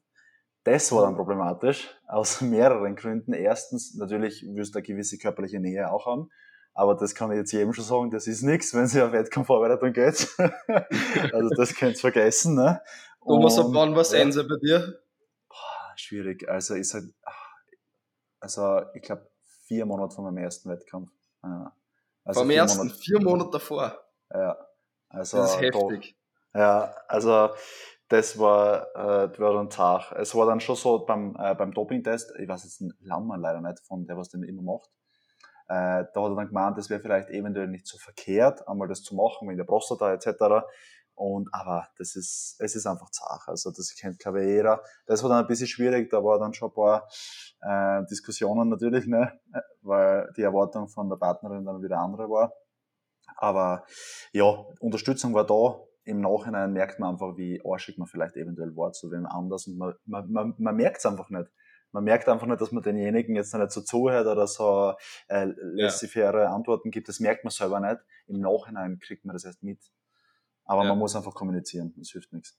[0.65, 3.33] Das war dann problematisch, aus mehreren Gründen.
[3.33, 6.31] Erstens, natürlich wirst du eine gewisse körperliche Nähe auch haben.
[6.73, 9.93] Aber das kann ich jetzt jedem schon sagen, das ist nichts, wenn sie auf Wettkampfvorbereitung
[9.93, 10.29] geht.
[11.33, 12.55] also das könnt ihr vergessen.
[12.55, 12.81] Ne?
[13.23, 15.01] Thomas, ab wann war Sense bei dir?
[15.49, 16.49] Boah, schwierig.
[16.49, 17.13] Also ist halt,
[18.41, 19.30] also ich glaube
[19.71, 21.13] vier Monate vor meinem ersten Wettkampf.
[21.45, 21.73] Ja.
[22.25, 24.01] Also Vom ersten, Monate, vier Monate davor.
[24.35, 24.57] Ja.
[25.09, 26.17] Also das ist heftig.
[26.53, 27.51] Doch, ja, also
[28.09, 30.11] das war, äh, das war dann Tag.
[30.17, 33.61] Es war dann schon so beim, äh, beim Doping-Test, ich weiß jetzt den Namen leider
[33.61, 34.91] nicht von der, was den immer macht.
[35.69, 39.05] Äh, da hat er dann gemeint, das wäre vielleicht eventuell nicht so verkehrt, einmal das
[39.05, 40.67] zu machen, wegen der Prostata etc.
[41.21, 43.43] Und, aber das ist, es ist einfach zart.
[43.47, 44.83] Also, das kennt, glaube ich, jeder.
[45.05, 46.09] Das war dann ein bisschen schwierig.
[46.09, 47.07] Da war dann schon ein paar,
[47.61, 49.39] äh, Diskussionen natürlich, ne?
[49.83, 52.55] Weil die Erwartung von der Partnerin dann wieder andere war.
[53.37, 53.85] Aber,
[54.33, 54.47] ja,
[54.81, 59.13] Unterstützung war da im Nachhinein merkt man einfach, wie arschig man vielleicht eventuell war zu
[59.13, 61.51] wem anders und man, man, man, man merkt es einfach nicht.
[61.93, 64.95] Man merkt einfach nicht, dass man denjenigen jetzt nicht so zuhört oder so
[65.29, 66.55] äh, laissez-faire ja.
[66.55, 67.09] Antworten gibt.
[67.09, 68.01] Das merkt man selber nicht.
[68.27, 69.81] Im Nachhinein kriegt man das erst mit.
[70.71, 70.89] Aber ja.
[70.91, 71.93] man muss einfach kommunizieren.
[71.97, 72.57] Das hilft nichts.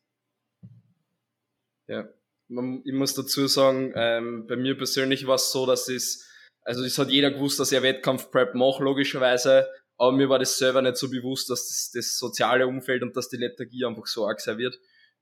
[1.88, 2.10] Ja,
[2.50, 6.28] ich muss dazu sagen, ähm, bei mir persönlich war es so, dass es,
[6.64, 9.68] also es hat jeder gewusst, dass ich Wettkampf-Prep mache, logischerweise
[10.02, 13.30] aber mir war das selber nicht so bewusst, dass das, das soziale Umfeld und dass
[13.30, 14.80] die Lethargie einfach so arg sein wird.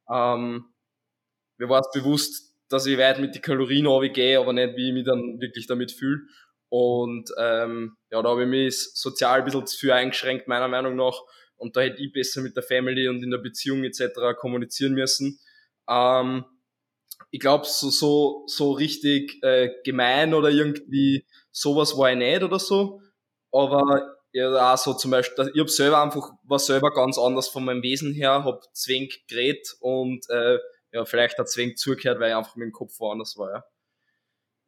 [0.09, 0.73] Ähm,
[1.57, 4.93] mir war es bewusst, dass ich weit mit den Kalorien gehe, aber nicht, wie ich
[4.93, 6.21] mich dann wirklich damit fühle.
[6.69, 10.95] Und ähm, ja, da habe ich mich sozial ein bisschen zu viel eingeschränkt, meiner Meinung
[10.95, 11.19] nach.
[11.60, 14.36] Und da hätte ich besser mit der Family und in der Beziehung etc.
[14.38, 15.39] kommunizieren müssen.
[15.88, 16.45] Ähm,
[17.32, 22.60] ich glaube, so, so, so richtig äh, gemein oder irgendwie sowas war ich nicht oder
[22.60, 23.01] so.
[23.51, 27.66] Aber ja auch so zum Beispiel, ich hab selber einfach, war selber ganz anders von
[27.66, 30.60] meinem Wesen her, hab zwingend geredet und äh,
[30.91, 33.64] ja, vielleicht hat zwingend zugehört, weil ich einfach mit dem Kopf woanders war, ja.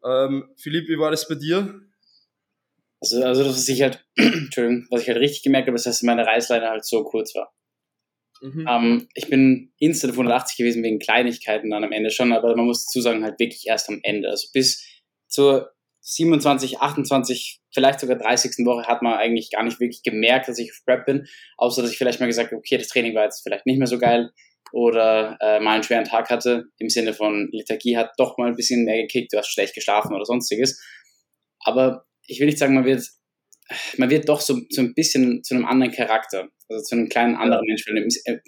[0.04, 1.80] Ähm, Philipp, wie war das bei dir?
[3.02, 6.26] Also, also was ich halt, Entschuldigung, was ich halt richtig gemerkt habe, ist, dass meine
[6.26, 7.54] Reißleine halt so kurz war.
[8.42, 8.66] Mhm.
[8.68, 12.66] Ähm, ich bin instant auf 180 gewesen wegen Kleinigkeiten dann am Ende schon, aber man
[12.66, 14.30] muss dazu sagen, halt wirklich erst am Ende.
[14.30, 14.86] Also bis
[15.28, 15.72] zur
[16.02, 18.66] 27, 28, vielleicht sogar 30.
[18.66, 21.28] Woche hat man eigentlich gar nicht wirklich gemerkt, dass ich auf Prep bin,
[21.58, 23.88] außer dass ich vielleicht mal gesagt habe, okay, das Training war jetzt vielleicht nicht mehr
[23.88, 24.32] so geil
[24.74, 28.56] oder äh, mal einen schweren Tag hatte, im Sinne von Lethargie hat doch mal ein
[28.56, 30.82] bisschen mehr gekickt, du hast schlecht geschlafen oder sonstiges.
[31.64, 33.06] Aber ich will nicht sagen, man wird,
[33.98, 37.36] man wird doch so, so ein bisschen zu einem anderen Charakter, also zu einem kleinen
[37.36, 37.96] anderen Menschen.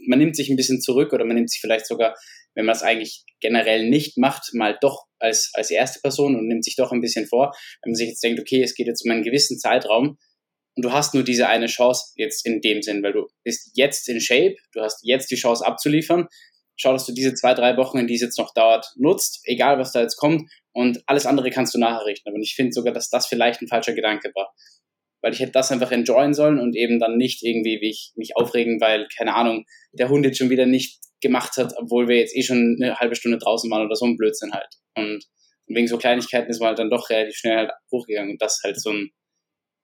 [0.07, 2.15] Man nimmt sich ein bisschen zurück oder man nimmt sich vielleicht sogar
[2.55, 6.63] wenn man es eigentlich generell nicht macht, mal doch als, als erste Person und nimmt
[6.63, 7.51] sich doch ein bisschen vor.
[7.81, 10.17] Wenn man sich jetzt denkt, okay, es geht jetzt um einen gewissen Zeitraum
[10.75, 14.07] und du hast nur diese eine Chance jetzt in dem Sinn, weil du bist jetzt
[14.09, 16.27] in Shape, du hast jetzt die Chance abzuliefern.
[16.75, 19.77] Schau, dass du diese zwei, drei Wochen, in die es jetzt noch dauert, nutzt, egal
[19.77, 22.29] was da jetzt kommt und alles andere kannst du nachher richten.
[22.29, 24.53] Aber ich finde sogar, dass das vielleicht ein falscher Gedanke war
[25.23, 28.81] weil ich hätte das einfach enjoyen sollen und eben dann nicht irgendwie mich, mich aufregen,
[28.81, 32.43] weil, keine Ahnung, der Hund jetzt schon wieder nicht gemacht hat, obwohl wir jetzt eh
[32.43, 34.67] schon eine halbe Stunde draußen waren oder so ein Blödsinn halt.
[34.95, 35.25] Und
[35.67, 38.63] wegen so Kleinigkeiten ist man halt dann doch relativ schnell halt hochgegangen und das ist
[38.65, 39.11] halt so ein,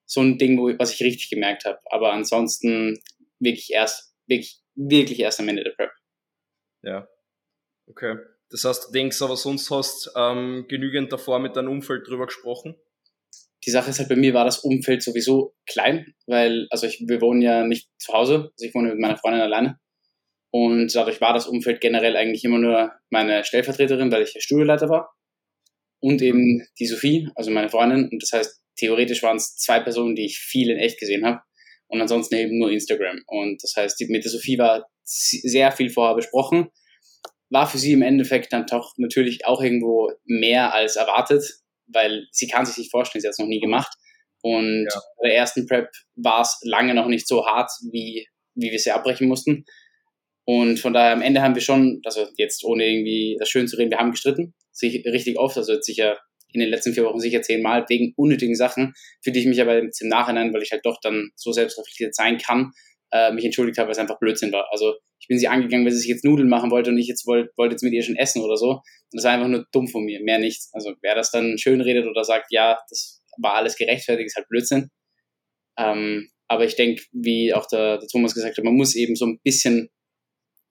[0.05, 1.79] so ein Ding, wo, was ich richtig gemerkt habe.
[1.85, 2.99] Aber ansonsten
[3.39, 5.91] wirklich erst, wirklich, wirklich erst am Ende der Prep.
[6.83, 7.07] Ja.
[7.87, 8.17] Okay.
[8.49, 12.75] Das heißt, du denkst aber sonst hast ähm, genügend davor mit deinem Umfeld drüber gesprochen?
[13.65, 17.21] Die Sache ist halt, bei mir war das Umfeld sowieso klein, weil, also ich, wir
[17.21, 19.79] wohnen ja nicht zu Hause, also ich wohne mit meiner Freundin alleine.
[20.51, 24.89] Und dadurch war das Umfeld generell eigentlich immer nur meine Stellvertreterin, weil ich der Studieleiter
[24.89, 25.13] war.
[25.99, 28.09] Und eben die Sophie, also meine Freundin.
[28.09, 31.41] Und das heißt, theoretisch waren es zwei Personen, die ich viel in echt gesehen habe.
[31.87, 33.21] Und ansonsten eben nur Instagram.
[33.27, 36.69] Und das heißt, mit der Sophie war sehr viel vorher besprochen.
[37.49, 41.43] War für sie im Endeffekt dann doch natürlich auch irgendwo mehr als erwartet,
[41.87, 43.91] weil sie kann sich nicht vorstellen, sie hat es noch nie gemacht.
[44.41, 45.01] Und ja.
[45.21, 48.91] bei der ersten Prep war es lange noch nicht so hart, wie, wie wir sie
[48.91, 49.65] abbrechen mussten.
[50.45, 53.77] Und von daher am Ende haben wir schon, also jetzt ohne irgendwie das schön zu
[53.77, 54.55] reden, wir haben gestritten.
[54.71, 56.17] sich richtig oft, also jetzt sicher
[56.51, 59.77] in den letzten vier Wochen sicher zehnmal wegen unnötigen Sachen, für die ich mich aber
[59.77, 62.71] im Nachhinein, weil ich halt doch dann so selbstreflektiert sein kann,
[63.11, 64.67] äh, mich entschuldigt habe, weil es einfach Blödsinn war.
[64.71, 67.25] Also ich bin sie angegangen, weil sie sich jetzt Nudeln machen wollte und ich jetzt
[67.25, 68.71] wollte, wollte jetzt mit ihr schon essen oder so.
[68.71, 70.69] Und das war einfach nur dumm von mir, mehr nichts.
[70.73, 74.47] Also wer das dann schön redet oder sagt, ja, das war alles gerechtfertigt, ist halt
[74.49, 74.89] Blödsinn.
[75.77, 79.25] Ähm, aber ich denke, wie auch der, der Thomas gesagt hat, man muss eben so
[79.25, 79.89] ein bisschen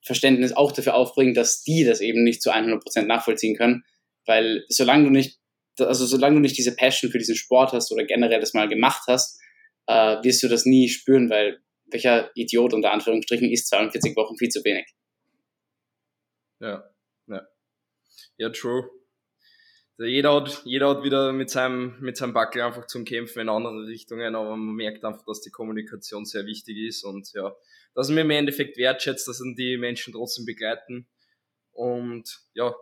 [0.04, 3.84] Verständnis auch dafür aufbringen, dass die das eben nicht zu 100% nachvollziehen können.
[4.26, 5.38] Weil solange du nicht,
[5.78, 9.02] also solange du nicht diese Passion für diesen Sport hast oder generell das mal gemacht
[9.06, 9.40] hast,
[9.86, 11.60] äh, wirst du das nie spüren, weil
[11.90, 14.86] welcher Idiot unter Anführungsstrichen ist 42 Wochen viel zu wenig.
[16.60, 16.90] Ja,
[17.26, 17.46] ja.
[18.36, 18.90] Ja, true.
[19.98, 23.48] Also jeder, hat, jeder hat wieder mit seinem, mit seinem Backel einfach zum Kämpfen in
[23.48, 27.52] andere Richtungen, aber man merkt einfach, dass die Kommunikation sehr wichtig ist und ja,
[27.94, 31.08] dass man im Endeffekt wertschätzt, dass man die Menschen trotzdem begleiten.
[31.72, 32.76] Und ja,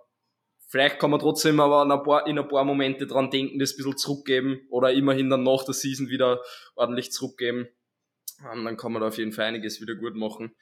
[0.69, 3.73] vielleicht kann man trotzdem aber in ein paar, in ein paar Momente dran denken, das
[3.73, 6.43] ein bisschen zurückgeben oder immerhin dann nach der Season wieder
[6.75, 7.67] ordentlich zurückgeben.
[8.41, 10.55] Ähm, dann kann man da auf jeden Fall einiges wieder gut machen.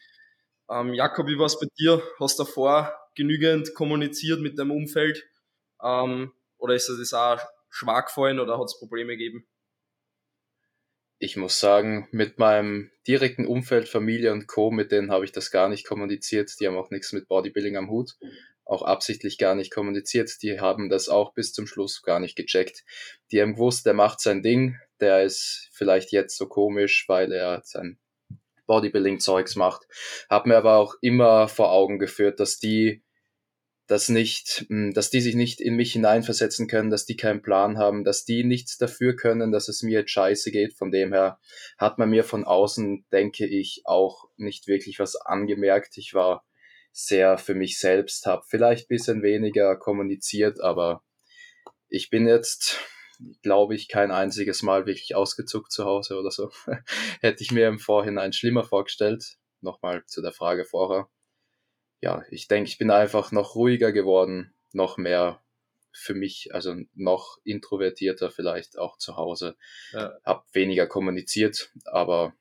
[0.71, 2.03] Ähm, Jakob, wie war es bei dir?
[2.21, 5.25] Hast du davor genügend kommuniziert mit deinem Umfeld?
[5.83, 9.47] Ähm, oder ist das auch schwach gefallen oder hat es Probleme gegeben?
[11.19, 15.51] Ich muss sagen, mit meinem direkten Umfeld, Familie und Co., mit denen habe ich das
[15.51, 16.51] gar nicht kommuniziert.
[16.61, 18.17] Die haben auch nichts mit Bodybuilding am Hut.
[18.65, 20.43] Auch absichtlich gar nicht kommuniziert.
[20.43, 22.85] Die haben das auch bis zum Schluss gar nicht gecheckt.
[23.31, 24.79] Die haben gewusst, der macht sein Ding.
[25.01, 27.99] Der ist vielleicht jetzt so komisch, weil er sein
[28.67, 29.87] Bodybuilding-Zeugs macht.
[30.31, 33.03] Hab mir aber auch immer vor Augen geführt, dass die
[33.87, 37.77] dass nicht, hm, dass die sich nicht in mich hineinversetzen können, dass die keinen Plan
[37.77, 40.75] haben, dass die nichts dafür können, dass es mir jetzt scheiße geht.
[40.75, 41.39] Von dem her
[41.77, 45.99] hat man mir von außen, denke ich, auch nicht wirklich was angemerkt.
[45.99, 46.45] Ich war
[46.95, 51.05] sehr für mich selbst, habe vielleicht bisschen weniger kommuniziert, aber
[51.89, 52.81] ich bin jetzt,
[53.43, 56.51] glaube ich, kein einziges Mal wirklich ausgezuckt zu Hause oder so.
[57.21, 59.37] Hätte ich mir im Vorhinein schlimmer vorgestellt.
[59.61, 61.09] Nochmal zu der Frage vorher
[62.05, 65.43] ja, ich denke, ich bin einfach noch ruhiger geworden, noch mehr
[65.91, 69.57] für mich, also noch introvertierter vielleicht auch zu Hause.
[69.93, 70.13] Ja.
[70.23, 72.35] Hab weniger kommuniziert, aber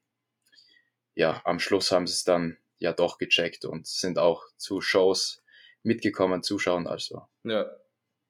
[1.16, 5.41] ja, am Schluss haben sie es dann ja doch gecheckt und sind auch zu Shows
[5.81, 7.23] mitgekommen, zuschauen, also.
[7.43, 7.65] Ja,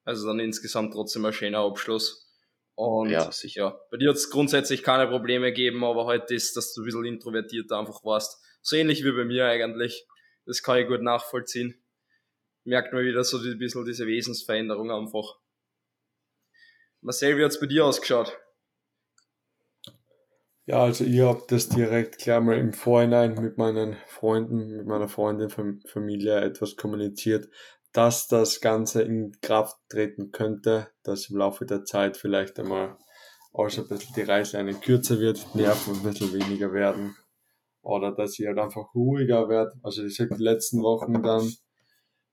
[0.06, 2.30] also dann insgesamt trotzdem ein schöner Abschluss.
[2.76, 3.62] Und ja, sicher.
[3.62, 6.82] Ja, bei dir hat es grundsätzlich keine Probleme gegeben, aber heute halt ist, dass du
[6.82, 8.44] ein bisschen introvertierter einfach warst.
[8.62, 10.08] So ähnlich wie bei mir eigentlich.
[10.46, 11.84] Das kann ich gut nachvollziehen.
[12.64, 15.40] Merkt man wieder so ein bisschen diese Wesensveränderung einfach.
[17.02, 18.38] Marcel, wie hat's bei dir ausgeschaut?
[20.66, 25.10] Ja, also ich habe das direkt gleich mal im Vorhinein mit meinen Freunden, mit meiner
[25.10, 27.50] Freundin, Familie etwas kommuniziert,
[27.92, 32.98] dass das Ganze in Kraft treten könnte, dass im Laufe der Zeit vielleicht einmal
[33.52, 37.14] auch ein bisschen die Reißleine kürzer wird, Nerven ein bisschen weniger werden
[37.82, 39.74] oder dass ich halt einfach ruhiger werde.
[39.84, 41.52] Also ich sag, die letzten Wochen dann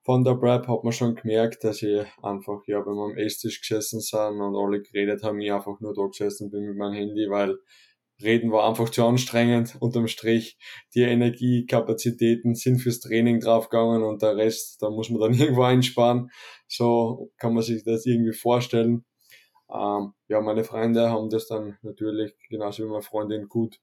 [0.02, 3.60] von der Prep hat man schon gemerkt, dass ich einfach, ja, wenn wir am Esstisch
[3.60, 7.28] gesessen sind und alle geredet haben, ich einfach nur da gesessen bin mit meinem Handy,
[7.28, 7.58] weil
[8.22, 9.76] Reden war einfach zu anstrengend.
[9.80, 10.58] Unterm Strich,
[10.94, 16.30] die Energiekapazitäten sind fürs Training draufgegangen und der Rest, da muss man dann irgendwo einsparen.
[16.68, 19.04] So kann man sich das irgendwie vorstellen.
[19.72, 23.80] Ähm, ja, meine Freunde haben das dann natürlich, genauso wie meine Freundin, gut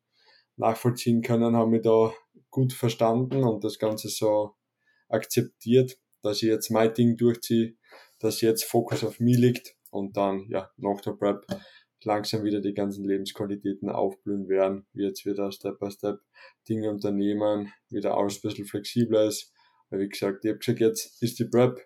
[0.57, 2.11] nachvollziehen können, haben mich da
[2.49, 4.55] gut verstanden und das Ganze so
[5.07, 7.75] akzeptiert, dass ich jetzt mein Ding durchziehe,
[8.19, 11.45] dass jetzt Fokus auf mich liegt und dann, ja, nach der Prep
[12.03, 16.19] langsam wieder die ganzen Lebensqualitäten aufblühen werden, wie jetzt wieder Step by Step
[16.67, 19.53] Dinge unternehmen, wieder alles ein bisschen flexibler ist.
[19.89, 21.79] Weil wie gesagt, ich habe gesagt, jetzt ist die Prep,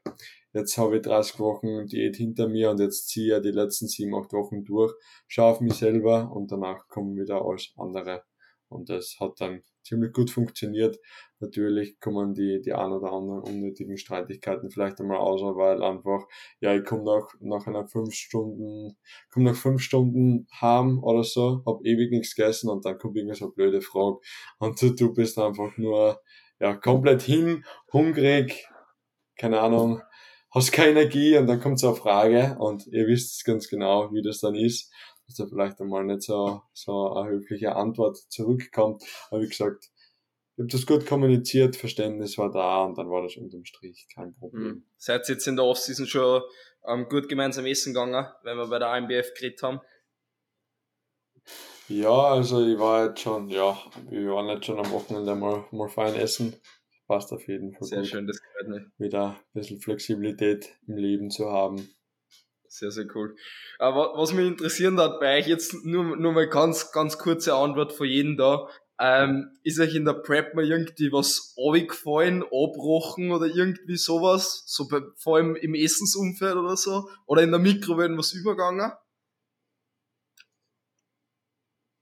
[0.53, 3.87] jetzt habe ich 30 Wochen Diät hinter mir und jetzt ziehe ich ja die letzten
[3.87, 4.93] 7, 8 Wochen durch,
[5.27, 8.23] schaue auf mich selber und danach kommen wieder alles andere
[8.71, 10.97] und das hat dann ziemlich gut funktioniert.
[11.39, 16.27] Natürlich kommen die, die ein oder anderen unnötigen Streitigkeiten vielleicht einmal aus, weil einfach,
[16.59, 18.97] ja, ich komme nach, nach einer fünf Stunden,
[19.31, 23.37] komme nach fünf Stunden heim oder so, hab ewig nichts gegessen und dann kommt irgendeine
[23.37, 24.17] so blöde Frage
[24.59, 26.21] und du, du bist einfach nur,
[26.59, 28.67] ja, komplett hin, hungrig,
[29.35, 30.01] keine Ahnung,
[30.53, 34.21] hast keine Energie und dann kommt so eine Frage und ihr wisst ganz genau, wie
[34.21, 34.91] das dann ist
[35.31, 39.03] dass da vielleicht einmal nicht so, so eine höfliche Antwort zurückkommt.
[39.29, 39.89] Aber wie gesagt,
[40.55, 44.35] ich habe das gut kommuniziert, Verständnis war da und dann war das unterm Strich kein
[44.35, 44.63] Problem.
[44.63, 44.83] Mhm.
[44.97, 46.41] Seid ihr jetzt in der Offseason schon
[46.85, 49.79] ähm, gut gemeinsam essen gegangen, wenn wir bei der AMBF geredet haben?
[51.87, 53.77] Ja, also ich war jetzt schon, ja,
[54.09, 56.55] wir waren jetzt schon am Wochenende mal, mal fein essen.
[57.07, 58.07] passt auf jeden Fall Sehr gut.
[58.07, 58.91] schön, das gefällt mir.
[58.97, 61.89] Wieder ein bisschen Flexibilität im Leben zu haben.
[62.73, 63.35] Sehr, sehr cool.
[63.79, 67.91] Aber was mich interessieren hat bei euch jetzt nur, nur mal ganz, ganz kurze Antwort
[67.91, 68.69] von jedem da.
[68.97, 71.53] Ähm, ist euch in der Prep mal irgendwie was
[71.89, 74.63] gefallen, abbrochen oder irgendwie sowas?
[74.67, 77.09] So bei, vor allem im Essensumfeld oder so?
[77.25, 78.93] Oder in der Mikrowelle was übergegangen?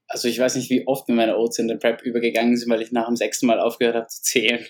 [0.06, 2.82] Also ich weiß nicht, wie oft mir meine Oats in der Prep übergegangen sind, weil
[2.82, 4.64] ich nach dem sechsten Mal aufgehört habe zu zählen.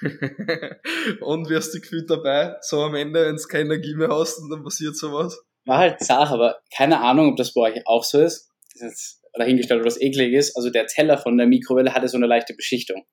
[1.20, 2.56] und wie hast du gefühlt dabei?
[2.62, 5.38] So am Ende, wenn du keine Energie mehr hast und dann passiert sowas?
[5.66, 8.48] War halt Sache, aber keine Ahnung, ob das bei euch auch so ist.
[8.72, 10.56] Das ist jetzt dahingestellt, ob das eklig ist.
[10.56, 13.04] Also der Teller von der Mikrowelle hatte so eine leichte Beschichtung.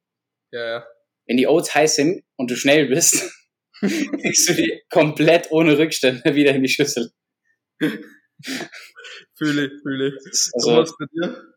[0.51, 0.85] Ja, ja.
[1.25, 3.31] Wenn die Oats heiß sind und du schnell bist,
[3.81, 7.11] kriegst du die komplett ohne Rückstände wieder in die Schüssel.
[9.35, 10.13] Fühle ich, fühle ich.
[10.53, 11.56] Also, Thomas, bei dir?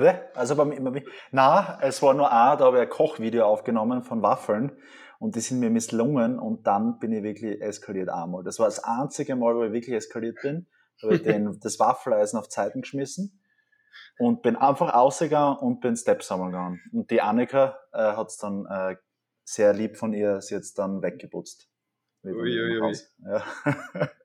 [0.00, 0.30] Bitte?
[0.34, 4.22] Also bei mir, na, es war nur ein, da habe ich ein Kochvideo aufgenommen von
[4.22, 4.72] Waffeln
[5.18, 8.42] und die sind mir misslungen und dann bin ich wirklich eskaliert einmal.
[8.42, 10.66] Das war das einzige Mal, wo ich wirklich eskaliert bin.
[11.00, 13.40] Da habe ich den, das Waffeleisen auf Zeiten geschmissen
[14.18, 16.80] und bin einfach ausgegangen und bin Steps gegangen.
[16.92, 18.96] Und die Annika äh, hat es dann äh,
[19.44, 21.68] sehr lieb von ihr, sie jetzt dann weggeputzt.
[22.22, 22.96] Wieder Ui, ui.
[23.24, 24.10] Ja.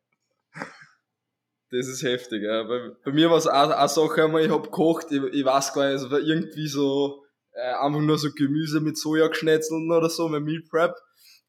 [1.77, 2.43] Das ist heftig.
[2.43, 2.63] Ja.
[2.63, 5.73] Bei, bei mir war es auch eine Sache, einmal, ich hab gekocht, ich, ich weiß
[5.73, 7.23] gar nicht, es war irgendwie so
[7.53, 10.95] äh, einfach nur so Gemüse mit Sojageschnetzeln oder so, mein Meal Prep.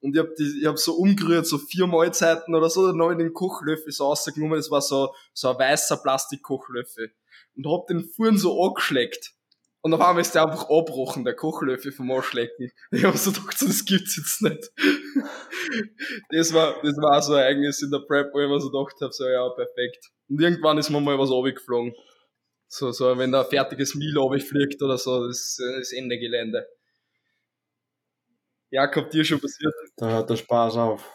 [0.00, 3.12] Und ich hab, die, ich hab so umgerührt, so vier Mahlzeiten oder so, dann hab
[3.12, 7.12] ich den Kochlöffel so rausgenommen, das war so, so ein weißer Plastikkochlöffel.
[7.56, 9.35] Und hab den Fuhren so angeschleckt.
[9.82, 12.72] Und auf einmal ist der einfach abbrochen, der Kochlöffel vom Anschlecken.
[12.90, 14.70] Ich hab so gedacht, so, das gibt's jetzt nicht.
[16.30, 19.00] das war, das war so ein Ereignis in der Prep, wo ich mir so gedacht
[19.00, 20.10] habe, so, ja, perfekt.
[20.28, 21.94] Und irgendwann ist mir mal was runtergeflogen.
[22.68, 26.66] So, so, wenn da ein fertiges Meal runterfliegt oder so, das ist das Ende Gelände.
[28.70, 29.72] Jakob, dir schon passiert?
[29.96, 31.08] Da hört der Spaß auf.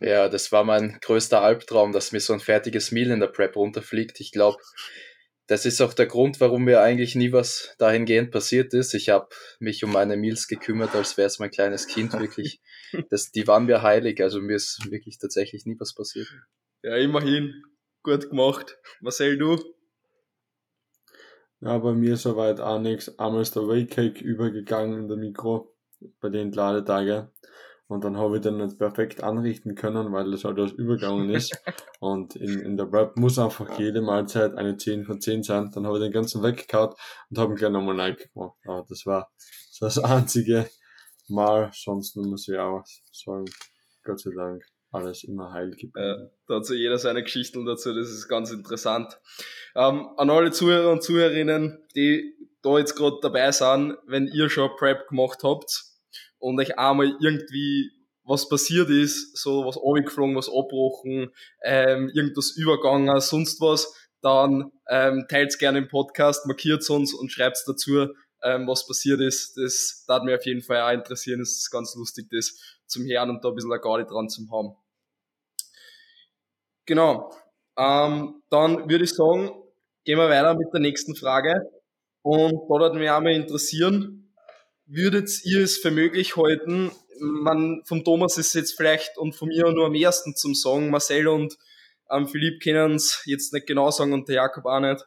[0.00, 3.56] Ja, das war mein größter Albtraum, dass mir so ein fertiges Meal in der Prep
[3.56, 4.20] runterfliegt.
[4.20, 4.58] Ich glaube,
[5.50, 8.94] das ist auch der Grund, warum mir eigentlich nie was dahingehend passiert ist.
[8.94, 12.60] Ich habe mich um meine Meals gekümmert, als wäre es mein kleines Kind wirklich.
[13.08, 16.26] Das, die waren mir heilig, also mir ist wirklich tatsächlich nie was passiert.
[16.82, 17.62] Ja, immerhin.
[18.02, 18.78] Gut gemacht.
[19.00, 19.62] Marcel, du?
[21.60, 23.16] Ja, bei mir soweit auch nichts.
[23.16, 25.72] Einmal ist der Waycake übergegangen in der Mikro
[26.20, 27.28] bei den Entladetagen.
[27.90, 31.60] Und dann habe ich den nicht perfekt anrichten können, weil das halt aus übergegangen ist.
[31.98, 35.72] Und in, in der Prep muss einfach jede Mahlzeit eine 10 von 10 sein.
[35.74, 36.94] Dann habe ich den ganzen weggehauen
[37.30, 38.56] und habe ihn gleich nochmal neu gemacht.
[38.64, 39.32] Aber das war
[39.80, 40.70] das einzige
[41.26, 41.72] Mal.
[41.74, 43.46] Sonst muss ich auch sagen,
[44.04, 44.62] Gott sei Dank,
[44.92, 45.92] alles immer heil geblieben.
[45.96, 46.16] Ja,
[46.46, 49.18] da hat so jeder seine Geschichten dazu, das ist ganz interessant.
[49.74, 54.70] Ähm, an alle Zuhörer und Zuhörerinnen, die da jetzt gerade dabei sind, wenn ihr schon
[54.76, 55.89] Prep gemacht habt
[56.40, 57.92] und euch einmal irgendwie
[58.24, 61.32] was passiert ist, so was runtergeflogen, was abbrochen,
[61.62, 67.64] ähm, irgendwas übergangen, sonst was, dann ähm, teilt's gerne im Podcast, markiert uns und schreibt's
[67.64, 68.08] dazu,
[68.42, 69.56] ähm, was passiert ist.
[69.56, 71.40] Das darf mich auf jeden Fall auch interessieren.
[71.40, 74.42] Es ist ganz lustig, das zum Hören und da ein bisschen eine Garde dran zu
[74.50, 74.76] haben.
[76.86, 77.32] Genau.
[77.76, 79.50] Ähm, dann würde ich sagen,
[80.04, 81.54] gehen wir weiter mit der nächsten Frage.
[82.22, 84.19] Und da würde mich auch mal interessieren,
[84.90, 89.70] würdet ihr es für möglich halten, man, vom Thomas ist jetzt vielleicht und von mir
[89.70, 91.56] nur am ersten zum Sagen, Marcel und
[92.10, 95.04] ähm, Philipp können es jetzt nicht genau sagen und der Jakob auch nicht.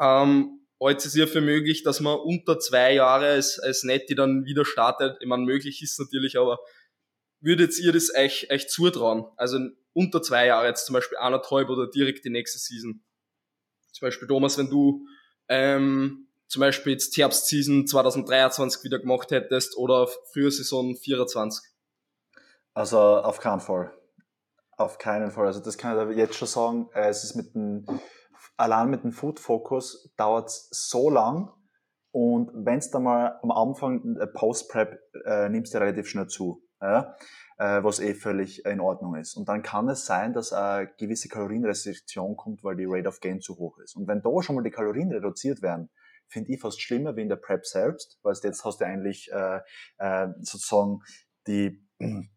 [0.00, 4.44] Ähm, heute ist ja für möglich, dass man unter zwei Jahre als, als Netti dann
[4.44, 5.18] wieder startet.
[5.20, 6.58] Ich meine, möglich ist natürlich, aber
[7.40, 9.26] würdet ihr das euch, euch zutrauen?
[9.36, 9.60] Also
[9.92, 13.04] unter zwei Jahre jetzt zum Beispiel anderthalb oder direkt die nächste Season.
[13.92, 15.06] Zum Beispiel Thomas, wenn du
[15.48, 21.64] ähm, zum Beispiel jetzt Herbstseason 2023 wieder gemacht hättest oder früher Saison 24?
[22.74, 23.92] Also auf keinen Fall.
[24.76, 25.46] Auf keinen Fall.
[25.46, 26.88] Also das kann ich jetzt schon sagen.
[26.92, 27.86] äh, Es ist mit dem,
[28.56, 31.52] allein mit dem Food Focus dauert es so lang.
[32.10, 36.64] Und wenn es dann mal am Anfang Post-Prep äh, nimmst du relativ schnell zu.
[36.80, 37.14] Ja?
[37.58, 39.36] Äh, was eh völlig in Ordnung ist.
[39.36, 43.40] Und dann kann es sein, dass eine gewisse Kalorienrestriktion kommt, weil die Rate of Gain
[43.40, 43.94] zu hoch ist.
[43.94, 45.90] Und wenn da schon mal die Kalorien reduziert werden,
[46.30, 49.60] finde ich fast schlimmer wie in der Prep selbst, weil jetzt hast du eigentlich äh,
[49.98, 51.00] äh, sozusagen
[51.46, 51.84] die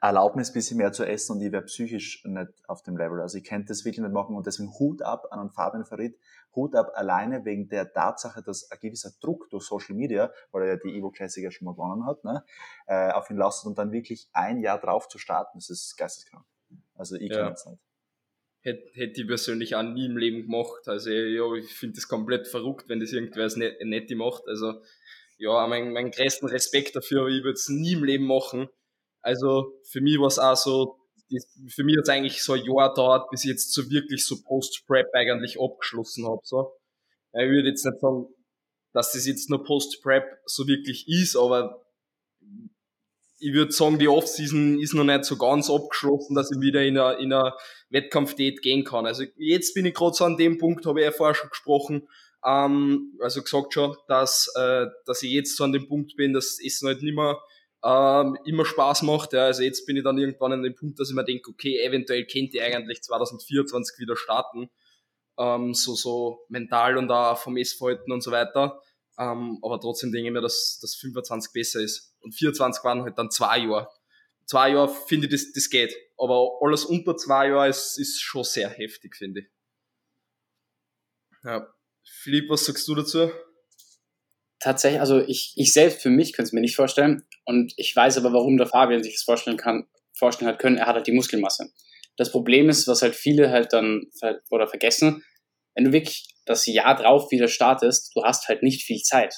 [0.00, 3.20] Erlaubnis, bisschen mehr zu essen und ich wäre psychisch nicht auf dem Level.
[3.20, 6.18] Also ich könnte das wirklich nicht machen und deswegen Hut ab an einen Fabian Farid,
[6.56, 10.68] Hut ab alleine wegen der Tatsache, dass ein gewisser Druck durch Social Media, weil er
[10.70, 12.44] ja die Evo Classic ja schon mal gewonnen hat, ne,
[12.86, 16.44] äh, auf ihn lasst und dann wirklich ein Jahr drauf zu starten, das ist geisteskrank.
[16.94, 17.44] Also ich Ja.
[17.44, 17.85] kann es nicht.
[18.66, 20.88] Hätte, hätte ich persönlich auch nie im Leben gemacht.
[20.88, 24.42] Also ja, ich finde das komplett verrückt, wenn das irgendwer als Net- Netti macht.
[24.48, 24.82] Also
[25.38, 28.68] ja, meinen mein größten Respekt dafür, aber ich würde es nie im Leben machen.
[29.20, 30.98] Also für mich war es auch so,
[31.68, 34.42] für mich hat es eigentlich so ein Jahr dauert, bis ich jetzt so wirklich so
[34.42, 36.40] Post-Prep eigentlich abgeschlossen habe.
[36.42, 36.72] So.
[37.34, 38.26] Ich würde jetzt nicht sagen,
[38.92, 41.85] dass das jetzt nur Post-Prep so wirklich ist, aber
[43.38, 46.98] ich würde sagen, die Off-Season ist noch nicht so ganz abgeschlossen, dass ich wieder in
[46.98, 47.56] einer, in einer
[47.90, 49.06] Wettkampfdate gehen kann.
[49.06, 52.08] Also jetzt bin ich gerade so an dem Punkt, habe ich ja vorher schon gesprochen,
[52.44, 56.58] ähm, also gesagt schon, dass, äh, dass ich jetzt so an dem Punkt bin, dass
[56.64, 57.38] es halt nicht mehr
[57.84, 59.32] ähm, immer Spaß macht.
[59.32, 59.44] Ja.
[59.44, 62.24] Also jetzt bin ich dann irgendwann an dem Punkt, dass ich mir denke, okay, eventuell
[62.24, 64.70] kennt ihr eigentlich 2024 wieder starten.
[65.38, 68.80] Ähm, so, so mental und auch vom Essverhalten und so weiter.
[69.18, 72.14] Ähm, aber trotzdem denke ich mir, dass das 25 besser ist.
[72.20, 73.88] Und 24 waren halt dann zwei Jahre.
[74.46, 75.94] Zwei Jahre finde ich, das, das geht.
[76.18, 79.46] Aber alles unter zwei Jahre ist, ist schon sehr heftig, finde ich.
[81.44, 81.66] Ja.
[82.04, 83.30] Philipp, was sagst du dazu?
[84.60, 87.26] Tatsächlich, also ich, ich selbst für mich könnte es mir nicht vorstellen.
[87.44, 90.78] Und ich weiß aber, warum der Fabian sich das vorstellen kann, vorstellen hat können.
[90.78, 91.72] Er hat halt die Muskelmasse.
[92.16, 94.10] Das Problem ist, was halt viele halt dann
[94.50, 95.24] oder vergessen,
[95.74, 99.34] wenn du wirklich das Jahr drauf wieder startest, du hast halt nicht viel Zeit.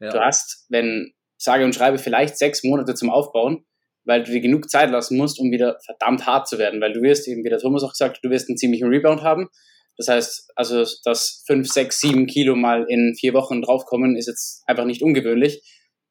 [0.00, 0.10] Ja.
[0.10, 3.64] Du hast, wenn, sage und schreibe, vielleicht sechs Monate zum Aufbauen,
[4.04, 7.02] weil du dir genug Zeit lassen musst, um wieder verdammt hart zu werden, weil du
[7.02, 9.48] wirst eben, wie der Thomas auch gesagt, du wirst einen ziemlichen Rebound haben.
[9.96, 14.62] Das heißt, also, dass fünf, sechs, sieben Kilo mal in vier Wochen draufkommen, ist jetzt
[14.66, 15.62] einfach nicht ungewöhnlich.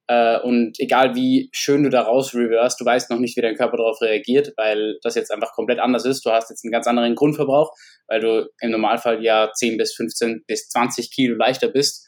[0.08, 3.56] Äh, und egal wie schön du da raus reverse, du weißt noch nicht, wie dein
[3.56, 6.26] Körper darauf reagiert, weil das jetzt einfach komplett anders ist.
[6.26, 7.72] Du hast jetzt einen ganz anderen Grundverbrauch,
[8.08, 12.08] weil du im Normalfall ja 10 bis 15 bis 20 Kilo leichter bist.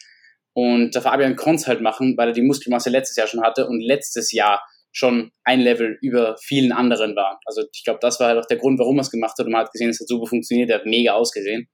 [0.54, 3.68] Und der Fabian konnte es halt machen, weil er die Muskelmasse letztes Jahr schon hatte
[3.68, 7.40] und letztes Jahr schon ein Level über vielen anderen war.
[7.46, 9.52] Also ich glaube, das war halt auch der Grund, warum er es gemacht hat und
[9.52, 11.70] man hat gesehen, es hat super funktioniert, er hat mega ausgesehen.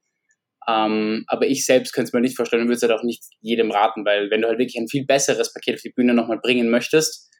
[0.68, 3.22] Ähm, aber ich selbst könnte es mir nicht vorstellen und würde es halt auch nicht
[3.40, 6.40] jedem raten, weil wenn du halt wirklich ein viel besseres Paket auf die Bühne nochmal
[6.42, 7.30] bringen möchtest,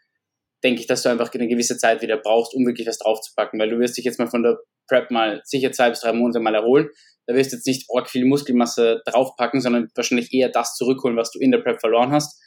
[0.62, 3.70] denke ich, dass du einfach eine gewisse Zeit wieder brauchst, um wirklich was draufzupacken, weil
[3.70, 4.58] du wirst dich jetzt mal von der
[4.88, 6.88] Prep mal sicher zwei bis drei Monate mal erholen.
[7.26, 11.32] Da wirst du jetzt nicht arg viel Muskelmasse draufpacken, sondern wahrscheinlich eher das zurückholen, was
[11.32, 12.40] du in der Prep verloren hast.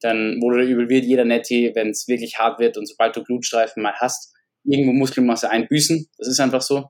[0.00, 3.22] Dann, wo du übel wird, jeder Netty, wenn es wirklich hart wird und sobald du
[3.22, 6.08] Blutstreifen mal hast, irgendwo Muskelmasse einbüßen.
[6.18, 6.88] Das ist einfach so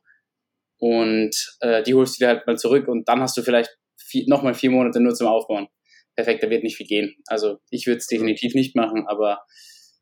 [0.85, 3.75] und äh, die holst du dir halt mal zurück und dann hast du vielleicht
[4.27, 5.67] nochmal vier Monate nur zum Aufbauen.
[6.15, 7.17] Perfekt, da wird nicht viel gehen.
[7.27, 9.43] Also ich würde es definitiv nicht machen, aber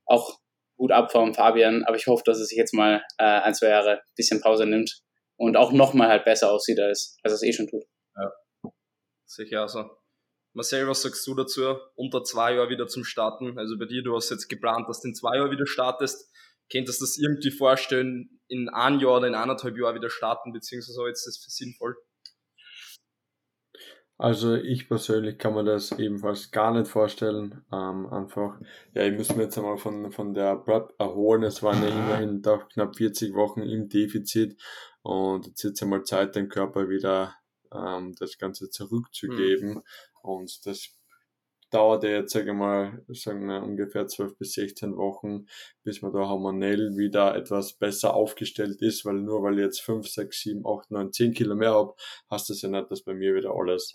[0.06, 0.40] auch
[0.76, 1.84] gut ab vom Fabian.
[1.84, 4.66] Aber ich hoffe, dass er sich jetzt mal äh, ein, zwei Jahre ein bisschen Pause
[4.66, 5.02] nimmt
[5.36, 7.84] und auch nochmal halt besser aussieht, als, als er es eh schon tut.
[8.16, 8.32] Ja,
[9.24, 9.88] sicher also.
[10.52, 11.76] Marcel, was sagst du dazu?
[11.94, 13.56] Unter zwei Jahren wieder zum Starten.
[13.56, 16.28] Also bei dir, du hast jetzt geplant, dass du in zwei Jahren wieder startest.
[16.72, 21.06] Könntest du das irgendwie vorstellen, in ein Jahr oder in eineinhalb Jahren wieder starten, beziehungsweise
[21.06, 21.96] jetzt das für sinnvoll?
[24.18, 27.64] Also ich persönlich kann mir das ebenfalls gar nicht vorstellen.
[27.72, 28.60] Ähm, einfach,
[28.94, 31.42] ja, ich muss mir jetzt einmal von, von der Prep erholen.
[31.42, 34.56] Es waren ja immerhin doch knapp 40 Wochen im Defizit
[35.02, 37.34] und jetzt ist einmal Zeit, den Körper wieder
[37.72, 39.74] ähm, das Ganze zurückzugeben.
[39.74, 39.82] Mhm.
[40.22, 40.94] Und das
[41.72, 45.46] dauert jetzt, sage ich mal, sagen wir ungefähr 12 bis 16 Wochen,
[45.82, 50.06] bis man da hormonell wieder etwas besser aufgestellt ist, weil nur weil ich jetzt 5,
[50.06, 51.94] 6, 7, 8, 9, 10 Kilo mehr habe,
[52.30, 53.92] heißt das ja nicht, dass bei mir wieder alles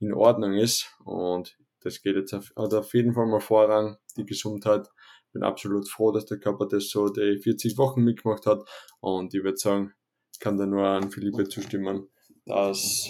[0.00, 0.94] in Ordnung ist.
[1.04, 4.88] Und das geht jetzt auf, hat auf jeden Fall mal Vorrang, die Gesundheit.
[5.32, 8.68] Bin absolut froh, dass der Körper das so die 40 Wochen mitgemacht hat.
[9.00, 9.94] Und ich würde sagen,
[10.42, 12.08] kann da nur an Philippe zustimmen,
[12.44, 13.08] dass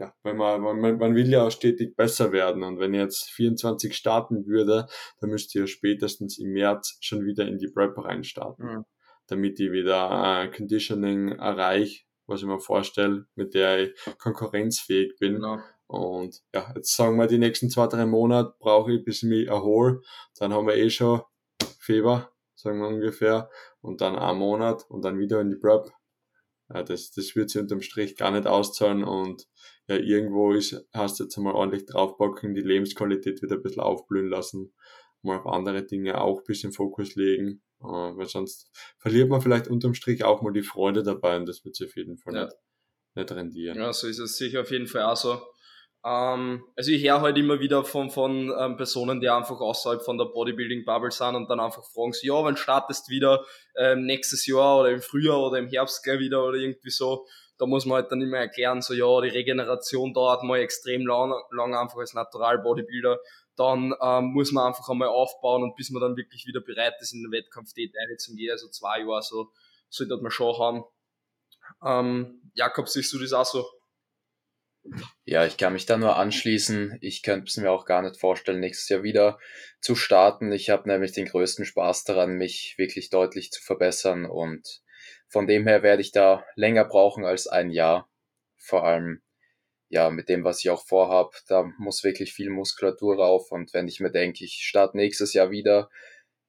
[0.00, 2.62] ja, weil man, man, man will ja auch stetig besser werden.
[2.62, 4.86] Und wenn ich jetzt 24 starten würde,
[5.20, 8.64] dann müsste ich ja spätestens im März schon wieder in die Prep reinstarten.
[8.64, 8.84] Mhm.
[9.26, 15.34] Damit ich wieder äh, Conditioning erreiche, was ich mir vorstelle, mit der ich konkurrenzfähig bin.
[15.34, 15.58] Genau.
[15.86, 19.48] Und ja, jetzt sagen wir, die nächsten zwei, drei Monate brauche ich, bis ich mich
[19.48, 20.00] erhole.
[20.38, 21.20] Dann haben wir eh schon
[21.78, 23.50] Februar, sagen wir ungefähr.
[23.82, 25.90] Und dann ein Monat und dann wieder in die Prep.
[26.72, 29.46] Ja, das, das wird sich unterm Strich gar nicht auszahlen und
[29.90, 34.28] ja, irgendwo ist, hast du jetzt einmal ordentlich draufpacken, die Lebensqualität wieder ein bisschen aufblühen
[34.28, 34.72] lassen,
[35.22, 39.66] mal auf andere Dinge auch ein bisschen Fokus legen, äh, weil sonst verliert man vielleicht
[39.66, 42.44] unterm Strich auch mal die Freude dabei und das wird sich auf jeden Fall ja.
[42.44, 42.56] nicht,
[43.16, 43.78] nicht rendieren.
[43.78, 45.42] Ja, so ist es sicher auf jeden Fall auch so.
[46.04, 50.18] Ähm, also ich höre halt immer wieder von, von ähm, Personen, die einfach außerhalb von
[50.18, 53.44] der Bodybuilding-Bubble sind und dann einfach fragen sie, ja, wann startest wieder
[53.76, 57.26] ähm, nächstes Jahr oder im Frühjahr oder im Herbst gleich wieder oder irgendwie so.
[57.60, 61.34] Da muss man halt dann immer erklären, so ja, die Regeneration dauert mal extrem lang,
[61.50, 63.20] lang einfach als Natural-Bodybuilder.
[63.54, 67.12] Dann ähm, muss man einfach einmal aufbauen und bis man dann wirklich wieder bereit ist,
[67.12, 69.52] in den Wettkampf zu gehen, also zwei Jahre so,
[69.90, 70.84] sollte man schon haben.
[71.84, 73.66] Ähm, Jakob, siehst du das auch so?
[75.24, 76.96] Ja, ich kann mich da nur anschließen.
[77.02, 79.38] Ich könnte es mir auch gar nicht vorstellen, nächstes Jahr wieder
[79.82, 80.50] zu starten.
[80.52, 84.80] Ich habe nämlich den größten Spaß daran, mich wirklich deutlich zu verbessern und
[85.30, 88.10] von dem her werde ich da länger brauchen als ein Jahr.
[88.58, 89.22] Vor allem
[89.88, 93.50] ja, mit dem, was ich auch vorhab, da muss wirklich viel Muskulatur rauf.
[93.50, 95.88] Und wenn ich mir denke, ich starte nächstes Jahr wieder,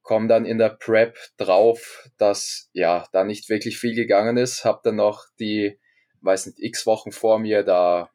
[0.02, 4.82] komme dann in der Prep drauf, dass ja da nicht wirklich viel gegangen ist, habe
[4.84, 5.80] dann noch die,
[6.22, 8.12] weiß nicht, x Wochen vor mir, da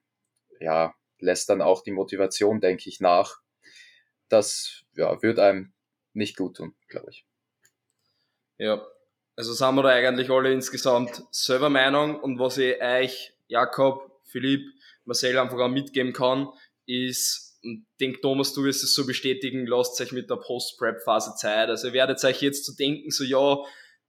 [0.61, 3.41] ja lässt dann auch die Motivation, denke ich, nach.
[4.29, 5.73] Das ja, wird einem
[6.12, 7.27] nicht gut tun, glaube ich.
[8.59, 8.87] Ja,
[9.37, 14.62] also sind wir da eigentlich alle insgesamt selber Meinung und was ich euch, Jakob, Philipp,
[15.05, 16.49] Marcel einfach auch mitgeben kann,
[16.87, 21.68] ist, und denke Thomas, du wirst es so bestätigen, lasst euch mit der Post-Prep-Phase Zeit.
[21.68, 23.59] Also ihr werdet euch jetzt zu so denken, so ja,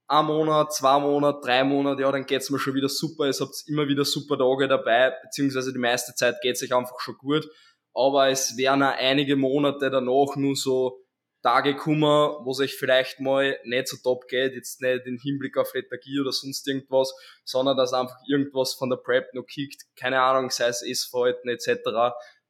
[0.08, 3.64] ein Monat, zwei Monate, drei Monate, ja, dann geht's mir schon wieder super, ihr habt
[3.66, 7.46] immer wieder super Tage dabei, beziehungsweise die meiste Zeit geht's euch einfach schon gut.
[7.94, 11.04] Aber es werden auch einige Monate danach nur so
[11.42, 12.02] Tage kommen,
[12.44, 16.20] wo es euch vielleicht mal nicht so top geht, jetzt nicht im Hinblick auf Lethargie
[16.20, 17.14] oder sonst irgendwas,
[17.44, 21.68] sondern dass einfach irgendwas von der Prep noch kickt, keine Ahnung, sei es Essverhalten etc.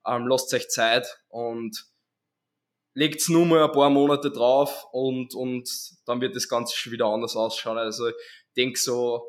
[0.07, 1.87] Ähm, lasst euch Zeit und
[2.95, 5.69] legt's nur mal ein paar Monate drauf und, und
[6.07, 7.79] dann wird das Ganze schon wieder anders ausschauen.
[7.79, 8.15] Also ich
[8.57, 9.23] denke so,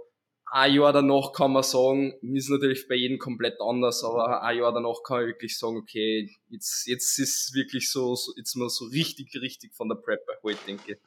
[0.51, 4.73] ein Jahr danach kann man sagen, ist natürlich bei jedem komplett anders, aber ein Jahr
[4.73, 8.85] danach kann ich wirklich sagen, okay, jetzt, jetzt ist wirklich so, so jetzt mal so
[8.85, 10.97] richtig, richtig von der Prep heute, denke ich.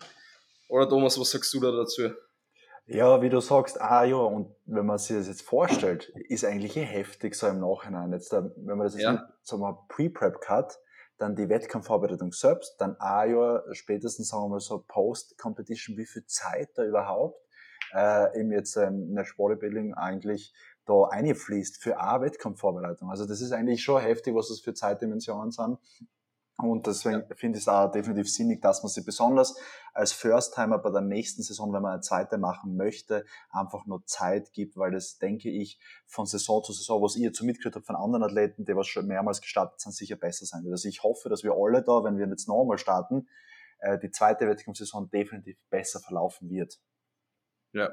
[0.68, 2.10] Oder Thomas, was sagst du da dazu?
[2.86, 6.76] Ja, wie du sagst, ein Jahr und wenn man sich das jetzt vorstellt, ist eigentlich
[6.76, 8.12] eh heftig so im Nachhinein.
[8.12, 9.12] Jetzt, äh, wenn man das jetzt ja.
[9.12, 10.78] mit, sagen wir, Pre-Prep hat,
[11.18, 16.24] dann die Wettkampfvorbereitung selbst, dann ein Jahr spätestens, sagen wir mal so, Post-Competition, wie viel
[16.26, 17.40] Zeit da überhaupt
[17.94, 20.52] äh, eben jetzt ähm, in der Bodybuilding eigentlich
[20.86, 23.10] da einfließt für eine Wettkampfvorbereitung.
[23.10, 25.78] Also das ist eigentlich schon heftig, was das für Zeitdimensionen sind.
[26.58, 27.34] Und deswegen ja.
[27.34, 29.56] finde ich es auch definitiv sinnig, dass man sich besonders
[29.94, 34.52] als First-Timer bei der nächsten Saison, wenn man eine zweite machen möchte, einfach nur Zeit
[34.52, 37.84] gibt, weil das, denke ich, von Saison zu Saison, was ich jetzt so mitgekriegt habe
[37.84, 40.72] von anderen Athleten, die was schon mehrmals gestartet sind, sicher besser sein wird.
[40.72, 43.28] Also ich hoffe, dass wir alle da, wenn wir jetzt nochmal starten,
[43.78, 46.78] äh, die zweite Wettkampfsaison definitiv besser verlaufen wird.
[47.72, 47.90] Ja.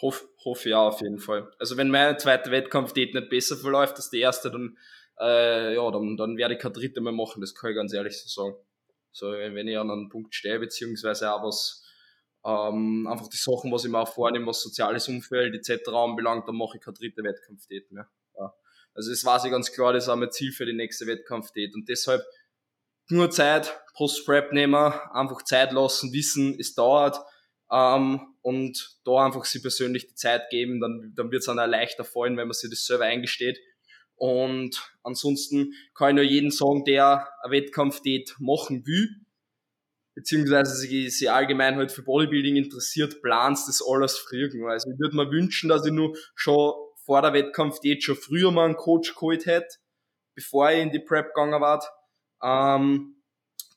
[0.00, 1.50] Hoff, hoffe ja auf jeden Fall.
[1.58, 4.76] Also wenn mein zweiter Wettkampf nicht besser verläuft als der erste, dann,
[5.20, 8.20] äh, ja, dann, dann werde ich kein dritte mehr machen, das kann ich ganz ehrlich
[8.20, 8.56] so sagen.
[9.12, 11.84] So, wenn ich an einem Punkt stehe, beziehungsweise auch was,
[12.44, 15.88] ähm, einfach die Sachen, was ich mir auch vornehme, was soziales Umfeld etc.
[15.88, 18.08] anbelangt, dann mache ich kein dritte Wettkampf mehr.
[18.36, 18.52] Ja.
[18.92, 21.50] Also das weiß ich ganz klar, das ist auch mein Ziel für die nächste Wettkampf
[21.54, 22.22] und deshalb
[23.08, 27.18] nur Zeit, Post-Prep nehmen, einfach Zeit lassen, wissen, es dauert,
[27.74, 32.04] ähm, und da einfach sie persönlich die Zeit geben, dann, dann wird es auch leichter
[32.04, 33.58] fallen, wenn man sich das selber eingesteht.
[34.16, 39.08] Und ansonsten kann ich nur jeden sagen, der ein Wettkampf-Date machen will,
[40.14, 44.50] beziehungsweise sich, sich allgemein halt für Bodybuilding interessiert, plant das alles früher.
[44.68, 48.66] Also ich würde mir wünschen, dass ich nur schon vor der Wettkampf-Date schon früher mal
[48.66, 49.78] einen Coach geholt hätte,
[50.36, 51.84] bevor ich in die Prep gegangen war,
[52.40, 53.22] ähm,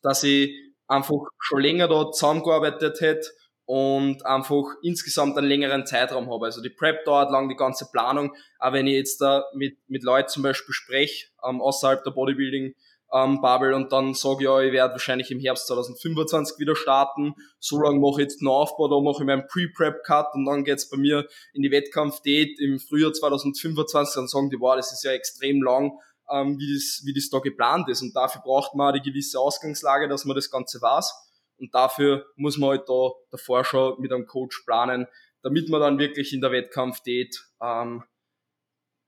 [0.03, 0.51] dass ich
[0.87, 3.27] einfach schon länger da zusammengearbeitet hätte
[3.67, 6.45] und einfach insgesamt einen längeren Zeitraum habe.
[6.45, 8.33] Also die Prep dauert lang, die ganze Planung.
[8.59, 12.75] Aber wenn ich jetzt da mit, mit Leuten zum Beispiel spreche, ähm, außerhalb der Bodybuilding,
[13.13, 17.33] ähm, Bubble und dann sage ja, ich werde wahrscheinlich im Herbst 2025 wieder starten.
[17.59, 20.89] So lange mache ich jetzt einen Aufbau, da mache ich meinen Pre-Prep-Cut und dann geht's
[20.89, 24.15] bei mir in die Wettkampf-Date im Frühjahr 2025.
[24.15, 25.91] Dann sagen die, wow, das ist ja extrem lang,
[26.31, 28.01] ähm, wie, das, wie das da geplant ist.
[28.01, 31.26] Und dafür braucht man eine gewisse Ausgangslage, dass man das Ganze weiß.
[31.59, 35.07] Und dafür muss man halt da davor schon mit einem Coach planen,
[35.41, 38.03] damit man dann wirklich in der Wettkampf geht, ähm,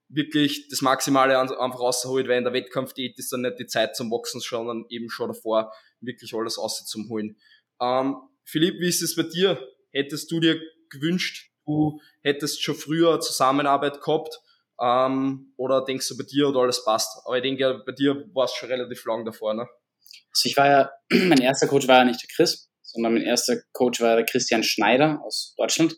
[0.09, 3.95] wirklich das Maximale einfach rausholt, weil in der Wettkampf geht ist dann nicht die Zeit
[3.95, 5.71] zum Wachsen, sondern eben schon davor
[6.01, 7.37] wirklich alles außer zum Holen.
[7.79, 9.59] Ähm, Philipp, wie ist es bei dir?
[9.91, 14.39] Hättest du dir gewünscht, du hättest schon früher Zusammenarbeit gehabt,
[14.81, 17.21] ähm, oder denkst du bei dir oder alles passt?
[17.25, 19.67] Aber ich denke, bei dir war es schon relativ lang davor, ne?
[20.33, 20.91] Also ich war ja,
[21.27, 24.63] mein erster Coach war ja nicht der Chris, sondern mein erster Coach war der Christian
[24.63, 25.95] Schneider aus Deutschland.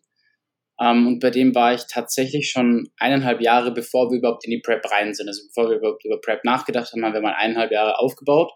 [0.77, 4.51] Um, ähm, und bei dem war ich tatsächlich schon eineinhalb Jahre, bevor wir überhaupt in
[4.51, 5.27] die Prep rein sind.
[5.27, 8.51] Also bevor wir überhaupt über Prep nachgedacht haben, haben wir mal eineinhalb Jahre aufgebaut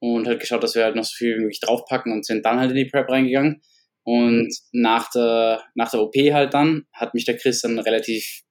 [0.00, 2.60] und halt geschaut, dass wir halt noch so viel wie möglich draufpacken und sind dann
[2.60, 3.62] halt in die Prep reingegangen.
[4.04, 8.42] Und nach der, nach der OP halt dann hat mich der Chris dann relativ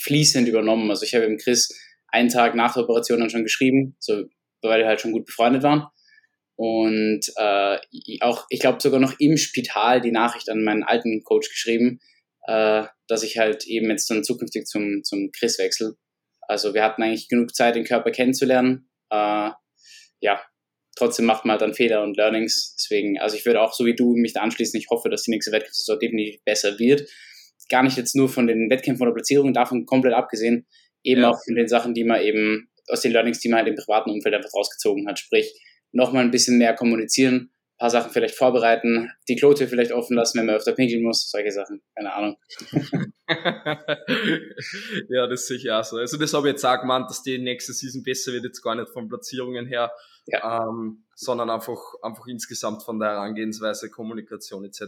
[0.00, 0.90] fließend übernommen.
[0.90, 1.68] Also ich habe dem Chris
[2.08, 4.24] einen Tag nach der Operation dann schon geschrieben, so
[4.62, 5.86] weil wir halt schon gut befreundet waren.
[6.56, 7.78] Und äh,
[8.20, 12.00] auch, ich glaube, sogar noch im Spital die Nachricht an meinen alten Coach geschrieben,
[12.48, 15.94] äh, dass ich halt eben jetzt dann zukünftig zum, zum Chris wechsel.
[16.40, 18.90] Also wir hatten eigentlich genug Zeit, den Körper kennenzulernen.
[19.10, 19.50] Äh,
[20.20, 20.42] ja,
[20.96, 22.74] trotzdem macht man halt dann Fehler und Learnings.
[22.76, 24.80] Deswegen, also ich würde auch so wie du mich da anschließen.
[24.80, 27.08] Ich hoffe, dass die nächste Wettkampfsaison definitiv besser wird.
[27.70, 30.66] Gar nicht jetzt nur von den Wettkämpfen oder Platzierungen, davon komplett abgesehen,
[31.04, 31.30] eben ja.
[31.30, 34.10] auch von den Sachen, die man eben aus den Learnings, die man halt im privaten
[34.10, 35.18] Umfeld einfach rausgezogen hat.
[35.18, 35.52] Sprich,
[35.92, 40.46] nochmal ein bisschen mehr kommunizieren, paar Sachen vielleicht vorbereiten, die Klote vielleicht offen lassen, wenn
[40.46, 42.36] man öfter pinkeln muss, solche Sachen, keine Ahnung.
[45.08, 45.96] ja, das sehe ich auch so.
[45.96, 48.74] Also das habe ich jetzt auch gemeint, dass die nächste Season besser wird, jetzt gar
[48.74, 49.92] nicht von Platzierungen her,
[50.26, 50.68] ja.
[50.68, 54.82] ähm, sondern einfach, einfach insgesamt von der Herangehensweise, Kommunikation etc.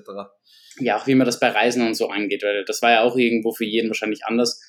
[0.78, 3.16] Ja, auch wie man das bei Reisen und so angeht, weil das war ja auch
[3.16, 4.60] irgendwo für jeden wahrscheinlich anders.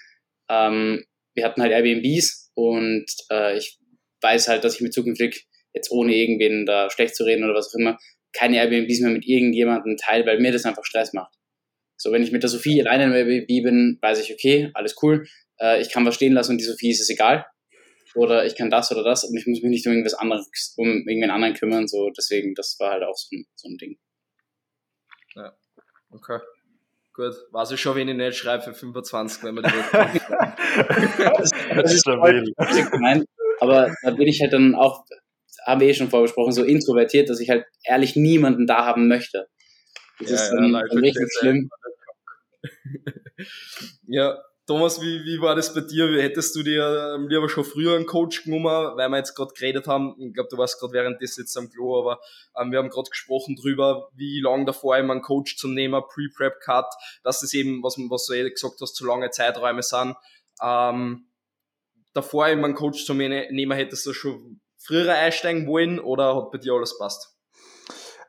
[0.47, 1.03] Ähm,
[1.33, 3.79] wir hatten halt Airbnbs und äh, ich
[4.21, 7.69] weiß halt, dass ich mit zukünftig jetzt ohne irgendwen da schlecht zu reden oder was
[7.69, 7.97] auch immer,
[8.33, 11.33] keine Airbnbs mehr mit irgendjemandem teile, weil mir das einfach Stress macht.
[11.97, 15.27] So, wenn ich mit der Sophie alleine im Airbnb bin, weiß ich, okay, alles cool,
[15.59, 17.45] äh, ich kann was stehen lassen und die Sophie ist es egal.
[18.15, 21.07] Oder ich kann das oder das und ich muss mich nicht um irgendwas anderes, um
[21.07, 21.87] irgendwen anderen kümmern.
[21.87, 23.97] So, deswegen, das war halt auch so ein, so ein Ding.
[25.35, 25.55] Ja,
[26.09, 26.39] okay.
[27.21, 31.93] Gut, weiß ich schon, wenn ich nicht schreibe für 25, wenn man die das, das
[31.93, 32.51] ist stabil.
[32.91, 33.25] Gemeint,
[33.59, 35.05] aber da bin ich halt dann auch
[35.63, 39.47] haben wir eh schon vorbesprochen, so introvertiert, dass ich halt ehrlich niemanden da haben möchte.
[40.17, 41.69] Das ja, ist dann, ja, dann richtig schlimm.
[44.07, 44.39] ja,
[44.71, 46.07] Thomas, wie, wie war das bei dir?
[46.21, 49.85] Hättest du dir ähm, lieber schon früher einen Coach genommen, weil wir jetzt gerade geredet
[49.85, 52.21] haben, ich glaube, du warst gerade währenddessen jetzt am Klo, aber
[52.57, 56.85] ähm, wir haben gerade gesprochen drüber, wie lange davor immer einen Coach zu nehmen, Pre-Prep-Cut,
[57.21, 60.15] dass das eben, was, was du eh gesagt hast, zu lange Zeiträume sind.
[60.63, 61.25] Ähm,
[62.13, 66.59] davor immer einen Coach zu nehmen, hättest du schon früher einsteigen wollen oder hat bei
[66.59, 67.30] dir alles passt?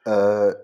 [0.05, 0.11] Äh,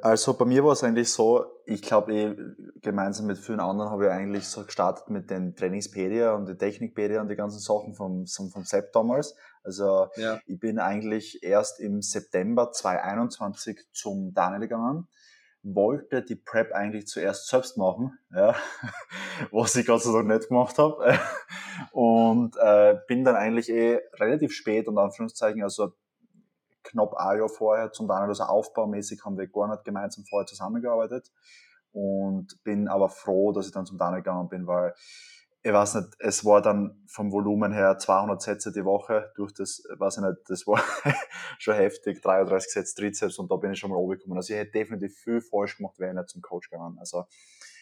[0.02, 2.36] also bei mir war es eigentlich so, ich glaube, eh,
[2.80, 7.20] gemeinsam mit vielen anderen habe ich eigentlich so gestartet mit den Trainingspedia und den Technikpedia
[7.20, 9.36] und die ganzen Sachen vom, vom, vom Sepp damals.
[9.62, 10.40] Also ja.
[10.46, 15.08] ich bin eigentlich erst im September 2021 zum Daniel gegangen
[15.62, 18.54] wollte die Prep eigentlich zuerst selbst machen, ja,
[19.50, 21.18] was ich Gott sei Dank nicht gemacht habe.
[21.92, 25.92] Und äh, bin dann eigentlich eh relativ spät, und Anführungszeichen, also
[26.88, 31.30] knapp ein Jahr vorher zum Daniel, also aufbaumäßig haben wir gar nicht gemeinsam vorher zusammengearbeitet.
[31.92, 34.94] Und bin aber froh, dass ich dann zum Daniel gegangen bin, weil
[35.62, 39.82] ich weiß nicht, es war dann vom Volumen her 200 Sätze die Woche durch das,
[39.98, 40.80] weiß ich nicht, das war
[41.58, 44.38] schon heftig, 33 Sätze Trizeps und da bin ich schon mal runtergekommen.
[44.38, 46.96] Also ich hätte definitiv viel falsch gemacht, wäre ich nicht zum Coach gegangen.
[47.00, 47.24] Also,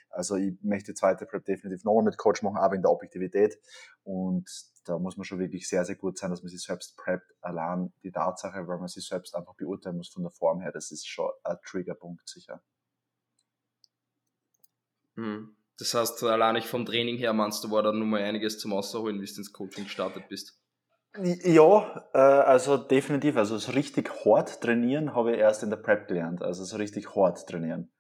[0.09, 3.59] also ich möchte die zweite Prep definitiv nochmal mit Coach machen, aber in der Objektivität
[4.05, 4.49] und
[4.87, 7.93] da muss man schon wirklich sehr, sehr gut sein, dass man sich selbst preppt, allein
[8.03, 11.07] die Tatsache, weil man sich selbst einfach beurteilen muss von der Form her, das ist
[11.07, 12.63] schon ein Triggerpunkt sicher.
[15.17, 15.57] Hm.
[15.79, 18.73] Das heißt, allein nicht vom Training her meinst du, war da nur mal einiges zum
[18.73, 20.59] Außerholen, wie du ins Coaching gestartet bist?
[21.19, 23.37] Ja, äh, also definitiv.
[23.37, 26.43] Also so richtig hart trainieren habe ich erst in der Prep gelernt.
[26.43, 27.91] Also so richtig hart trainieren.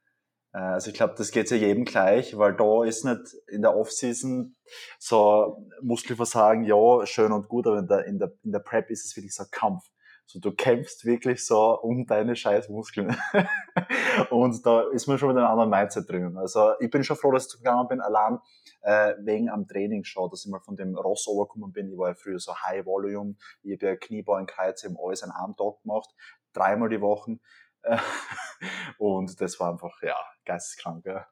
[0.57, 3.77] Äh, also ich glaube, das geht ja jedem gleich, weil da ist nicht in der
[3.77, 4.57] Offseason
[4.99, 9.05] so Muskelversagen, ja, schön und gut, aber in der, in der, in der Prep ist
[9.05, 9.85] es wirklich so ein Kampf.
[10.29, 13.17] So, du kämpfst wirklich so um deine scheiß Muskeln.
[14.31, 16.37] und da ist man schon mit einem anderen Mindset drin.
[16.37, 18.41] Also ich bin schon froh, dass ich gegangen bin, allein
[18.81, 21.93] äh, wegen am Training schon, dass ich mal von dem Ross overgekommen bin.
[21.93, 25.23] Ich war ja früher so High Volume, ich habe ja Kniebeugen, und Kreuz eben alles
[25.23, 26.13] an einem Tag gemacht,
[26.53, 27.39] dreimal die Woche.
[28.99, 31.05] und das war einfach, ja, geisteskrank.
[31.07, 31.26] Ja.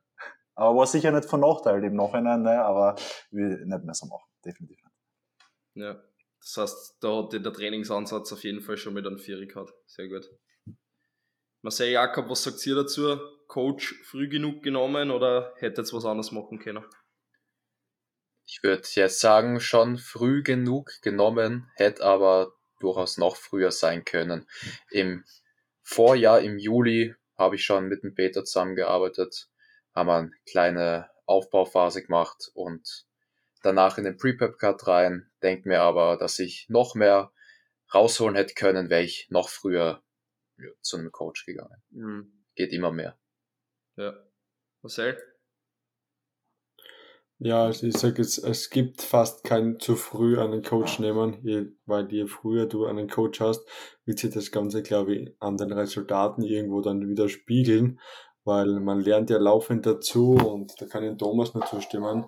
[0.55, 2.65] Aber war sicher nicht von Nachteil im Nachhinein, ne?
[2.65, 2.97] aber
[3.31, 4.95] will nicht mehr so machen, definitiv nicht.
[5.75, 6.03] Ja.
[6.41, 9.73] Das heißt, da hat der Trainingsansatz auf jeden Fall schon mit einem Vieri gehabt.
[9.87, 10.29] Sehr gut.
[11.63, 13.19] Marcel Jakob, was sagt ihr dazu?
[13.49, 16.85] Coach früh genug genommen oder hätte jetzt was anderes machen können?
[18.47, 24.47] Ich würde jetzt sagen, schon früh genug genommen, hätte aber durchaus noch früher sein können.
[24.91, 25.25] Im
[25.85, 29.49] Vorjahr, im Juli, habe ich schon mit dem Peter zusammengearbeitet,
[29.95, 33.07] haben eine kleine Aufbauphase gemacht und
[33.63, 37.33] danach in den Pre-Prep-Cut rein, denke mir aber, dass ich noch mehr
[37.93, 40.03] rausholen hätte können, wäre ich noch früher
[40.81, 41.83] zu einem Coach gegangen.
[41.91, 42.45] Mhm.
[42.55, 43.19] Geht immer mehr.
[43.97, 44.15] Ja.
[44.83, 45.19] Marcel?
[47.39, 52.11] Ja, also ich sage jetzt, es gibt fast kein zu früh einen Coach nehmen, weil
[52.11, 53.67] je früher du einen Coach hast,
[54.05, 58.01] wird sich das Ganze, glaube ich, an den Resultaten irgendwo dann wieder spiegeln,
[58.45, 62.25] weil man lernt ja laufend dazu und da kann ich Thomas nur zustimmen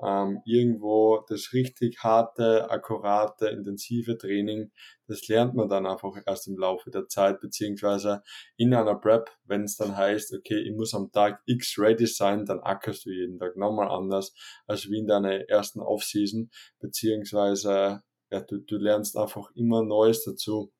[0.00, 4.70] ähm, irgendwo das richtig harte, akkurate, intensive Training,
[5.06, 8.22] das lernt man dann einfach erst im Laufe der Zeit, beziehungsweise
[8.56, 12.44] in einer Prep, wenn es dann heißt, okay, ich muss am Tag X ready sein,
[12.44, 14.34] dann ackerst du jeden Tag nochmal anders,
[14.66, 20.72] als wie in deiner ersten Offseason, beziehungsweise ja, du, du lernst einfach immer Neues dazu.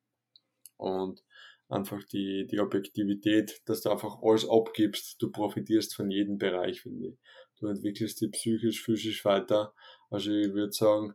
[0.77, 1.23] Und
[1.69, 7.09] einfach die, die Objektivität, dass du einfach alles abgibst, du profitierst von jedem Bereich, finde
[7.09, 7.19] ich.
[7.61, 9.75] Du entwickelst dich psychisch, physisch weiter.
[10.11, 11.15] Also ich würde sagen,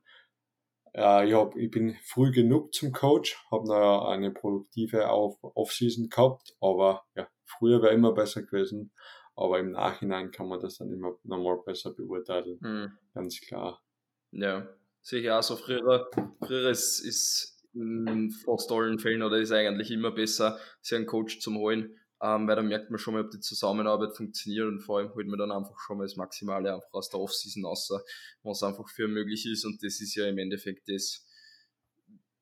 [0.93, 6.55] ja, ich, hab, ich bin früh genug zum Coach, habe noch eine produktive Off-Season gehabt,
[6.59, 8.91] aber ja, früher wäre immer besser gewesen.
[9.35, 12.59] Aber im Nachhinein kann man das dann immer nochmal besser beurteilen.
[12.61, 12.97] Mhm.
[13.15, 13.81] Ganz klar.
[14.31, 14.67] Ja,
[15.01, 16.07] sicher auch so früher.
[16.45, 21.39] Früher ist, ist in fast allen Fällen oder ist eigentlich immer besser, sich einen Coach
[21.39, 24.99] zu holen, ähm, weil da merkt man schon mal, ob die Zusammenarbeit funktioniert und vor
[24.99, 27.91] allem holt man dann einfach schon mal das Maximale einfach aus der Offseason raus,
[28.43, 31.27] was einfach für möglich ist und das ist ja im Endeffekt das,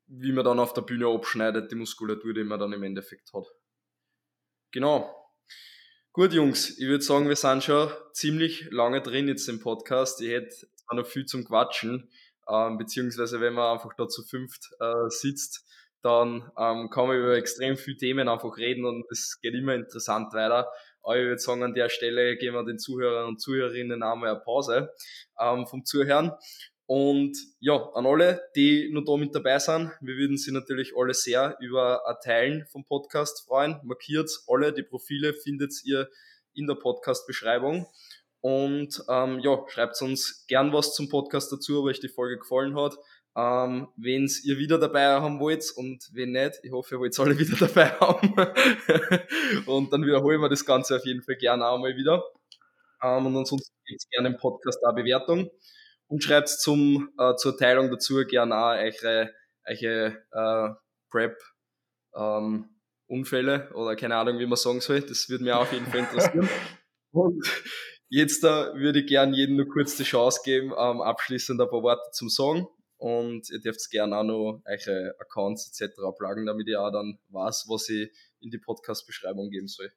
[0.06, 3.48] wie man dann auf der Bühne abschneidet, die Muskulatur, die man dann im Endeffekt hat.
[4.72, 5.18] Genau.
[6.14, 10.22] Gut, Jungs, ich würde sagen, wir sind schon ziemlich lange drin jetzt im Podcast.
[10.22, 12.12] Ich hätte zwar noch viel zum Quatschen,
[12.48, 15.66] ähm, beziehungsweise wenn man einfach da zu fünft äh, sitzt,
[16.02, 20.34] dann ähm, kann man über extrem viele Themen einfach reden und es geht immer interessant
[20.34, 20.70] weiter.
[21.04, 24.40] Aber ich würde sagen, an der Stelle geben wir den Zuhörern und Zuhörerinnen einmal eine
[24.40, 24.92] Pause
[25.40, 26.32] ähm, vom Zuhören.
[26.86, 31.14] Und ja, an alle, die nur da mit dabei sind, wir würden sie natürlich alle
[31.14, 33.80] sehr über ein Teilen vom Podcast freuen.
[33.84, 36.10] Markiert alle, die Profile findet ihr
[36.54, 37.88] in der Podcast-Beschreibung.
[38.42, 42.76] Und ähm, ja, schreibt uns gern was zum Podcast dazu, ob euch die Folge gefallen
[42.76, 42.96] hat.
[43.36, 47.38] Ähm, wenn ihr wieder dabei haben wollt und wenn nicht, ich hoffe, ihr wollt alle
[47.40, 48.34] wieder dabei haben.
[49.66, 52.24] und dann wiederholen wir das Ganze auf jeden Fall gerne auch mal wieder.
[53.02, 55.50] Ähm, und ansonsten gebt gerne im Podcast eine Bewertung
[56.08, 59.34] und schreibt zum, äh, zur Teilung dazu gerne auch eure,
[59.66, 60.74] eure äh,
[61.10, 61.38] Prep
[62.16, 62.70] ähm,
[63.08, 65.02] Unfälle oder keine Ahnung, wie man sagen soll.
[65.02, 66.50] Das würde mich auch auf jeden Fall interessieren.
[67.14, 67.46] Und
[68.14, 71.82] Jetzt da würde ich gerne jedem nur kurz die Chance geben, ähm, abschließend ein paar
[71.82, 72.68] Worte zum Sagen.
[73.02, 75.96] Und ihr dürft gerne auch noch eure Accounts etc.
[76.16, 78.12] pluggen, damit ihr auch dann weiß, was ich
[78.42, 79.92] in die Podcast-Beschreibung geben soll.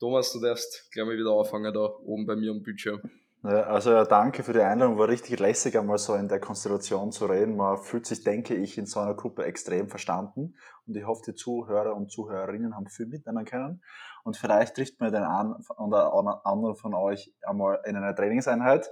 [0.00, 3.00] Thomas, du darfst gleich mal wieder anfangen da oben bei mir am Bildschirm.
[3.44, 4.98] Also danke für die Einladung.
[4.98, 7.56] War richtig lässig, einmal so in der Konstellation zu reden.
[7.56, 10.56] Man fühlt sich, denke ich, in so einer Gruppe extrem verstanden.
[10.88, 13.84] Und ich hoffe, die Zuhörer und Zuhörerinnen haben viel mitnehmen können.
[14.24, 16.12] Und vielleicht trifft man den einen oder
[16.44, 18.90] anderen von euch einmal in einer Trainingseinheit.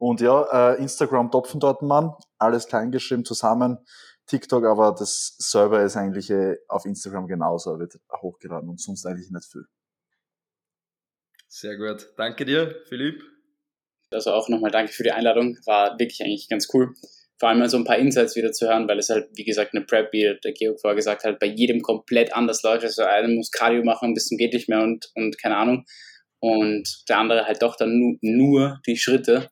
[0.00, 3.78] Und ja, äh, Instagram Topfentortenmann, alles kleingeschrieben zusammen.
[4.26, 9.30] TikTok, aber das Server ist eigentlich äh, auf Instagram genauso, wird hochgeladen und sonst eigentlich
[9.30, 9.64] nicht viel.
[11.48, 12.14] Sehr gut.
[12.16, 13.22] Danke dir, Philipp.
[14.10, 15.58] Also auch nochmal danke für die Einladung.
[15.66, 16.94] War wirklich eigentlich ganz cool.
[17.38, 19.74] Vor allem mal so ein paar Insights wieder zu hören, weil es halt, wie gesagt,
[19.74, 22.84] eine Prep, wie der Georg vorher gesagt hat, bei jedem komplett anders läuft.
[22.84, 25.84] Also einer muss Cardio machen bis zum geht nicht mehr und, und keine Ahnung.
[26.38, 29.50] Und der andere halt doch dann nu nur die Schritte.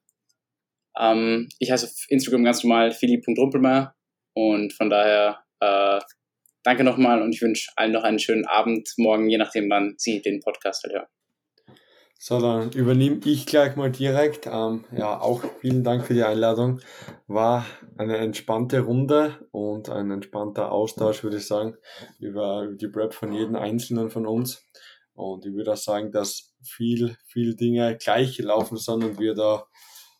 [0.99, 3.95] Ähm, ich heiße auf Instagram ganz normal Philipp.rumpelmeier
[4.35, 6.01] und von daher äh,
[6.65, 10.21] danke nochmal und ich wünsche allen noch einen schönen Abend, morgen, je nachdem, wann Sie
[10.21, 11.07] den Podcast halt hören.
[12.21, 14.47] So, dann übernehme ich gleich mal direkt.
[14.47, 16.81] Ähm, ja, auch vielen Dank für die Einladung.
[17.29, 17.65] War
[17.97, 21.77] eine entspannte Runde und ein entspannter Austausch, würde ich sagen,
[22.19, 24.67] über, die Prep von jedem Einzelnen von uns.
[25.15, 29.67] Und ich würde auch sagen, dass viel, viel Dinge gleich gelaufen sind und wir da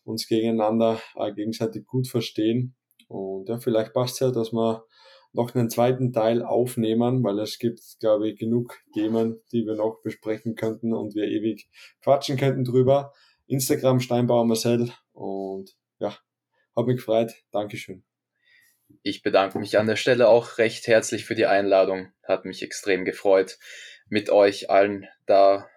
[0.09, 2.75] uns gegeneinander äh, gegenseitig gut verstehen.
[3.07, 4.85] Und ja, vielleicht passt ja, dass wir
[5.33, 10.01] noch einen zweiten Teil aufnehmen, weil es gibt, glaube ich, genug Themen, die wir noch
[10.03, 11.69] besprechen könnten und wir ewig
[12.01, 13.13] quatschen könnten drüber.
[13.47, 16.17] Instagram Steinbauer Marcel und ja,
[16.75, 17.33] hat mich gefreut.
[17.51, 18.03] Dankeschön.
[19.03, 22.11] Ich bedanke mich an der Stelle auch recht herzlich für die Einladung.
[22.23, 23.59] Hat mich extrem gefreut,
[24.07, 25.67] mit euch allen da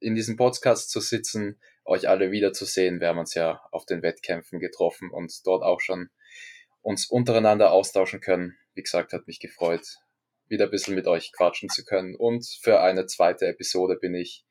[0.00, 3.00] in diesem Podcast zu sitzen, euch alle wiederzusehen.
[3.00, 6.10] Wir haben uns ja auf den Wettkämpfen getroffen und dort auch schon
[6.82, 8.56] uns untereinander austauschen können.
[8.74, 9.86] Wie gesagt, hat mich gefreut,
[10.48, 12.14] wieder ein bisschen mit euch quatschen zu können.
[12.14, 14.44] Und für eine zweite Episode bin ich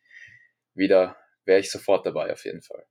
[0.73, 1.15] wieder,
[1.45, 2.85] wäre ich sofort dabei auf jeden Fall.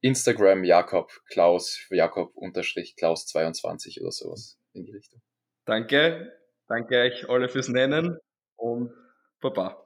[0.00, 5.20] Instagram Jakob Klaus, Jakob unterstrich Klaus 22 oder sowas in die Richtung.
[5.64, 6.32] Danke,
[6.68, 8.18] danke euch alle fürs Nennen
[8.56, 8.92] und
[9.40, 9.85] Baba.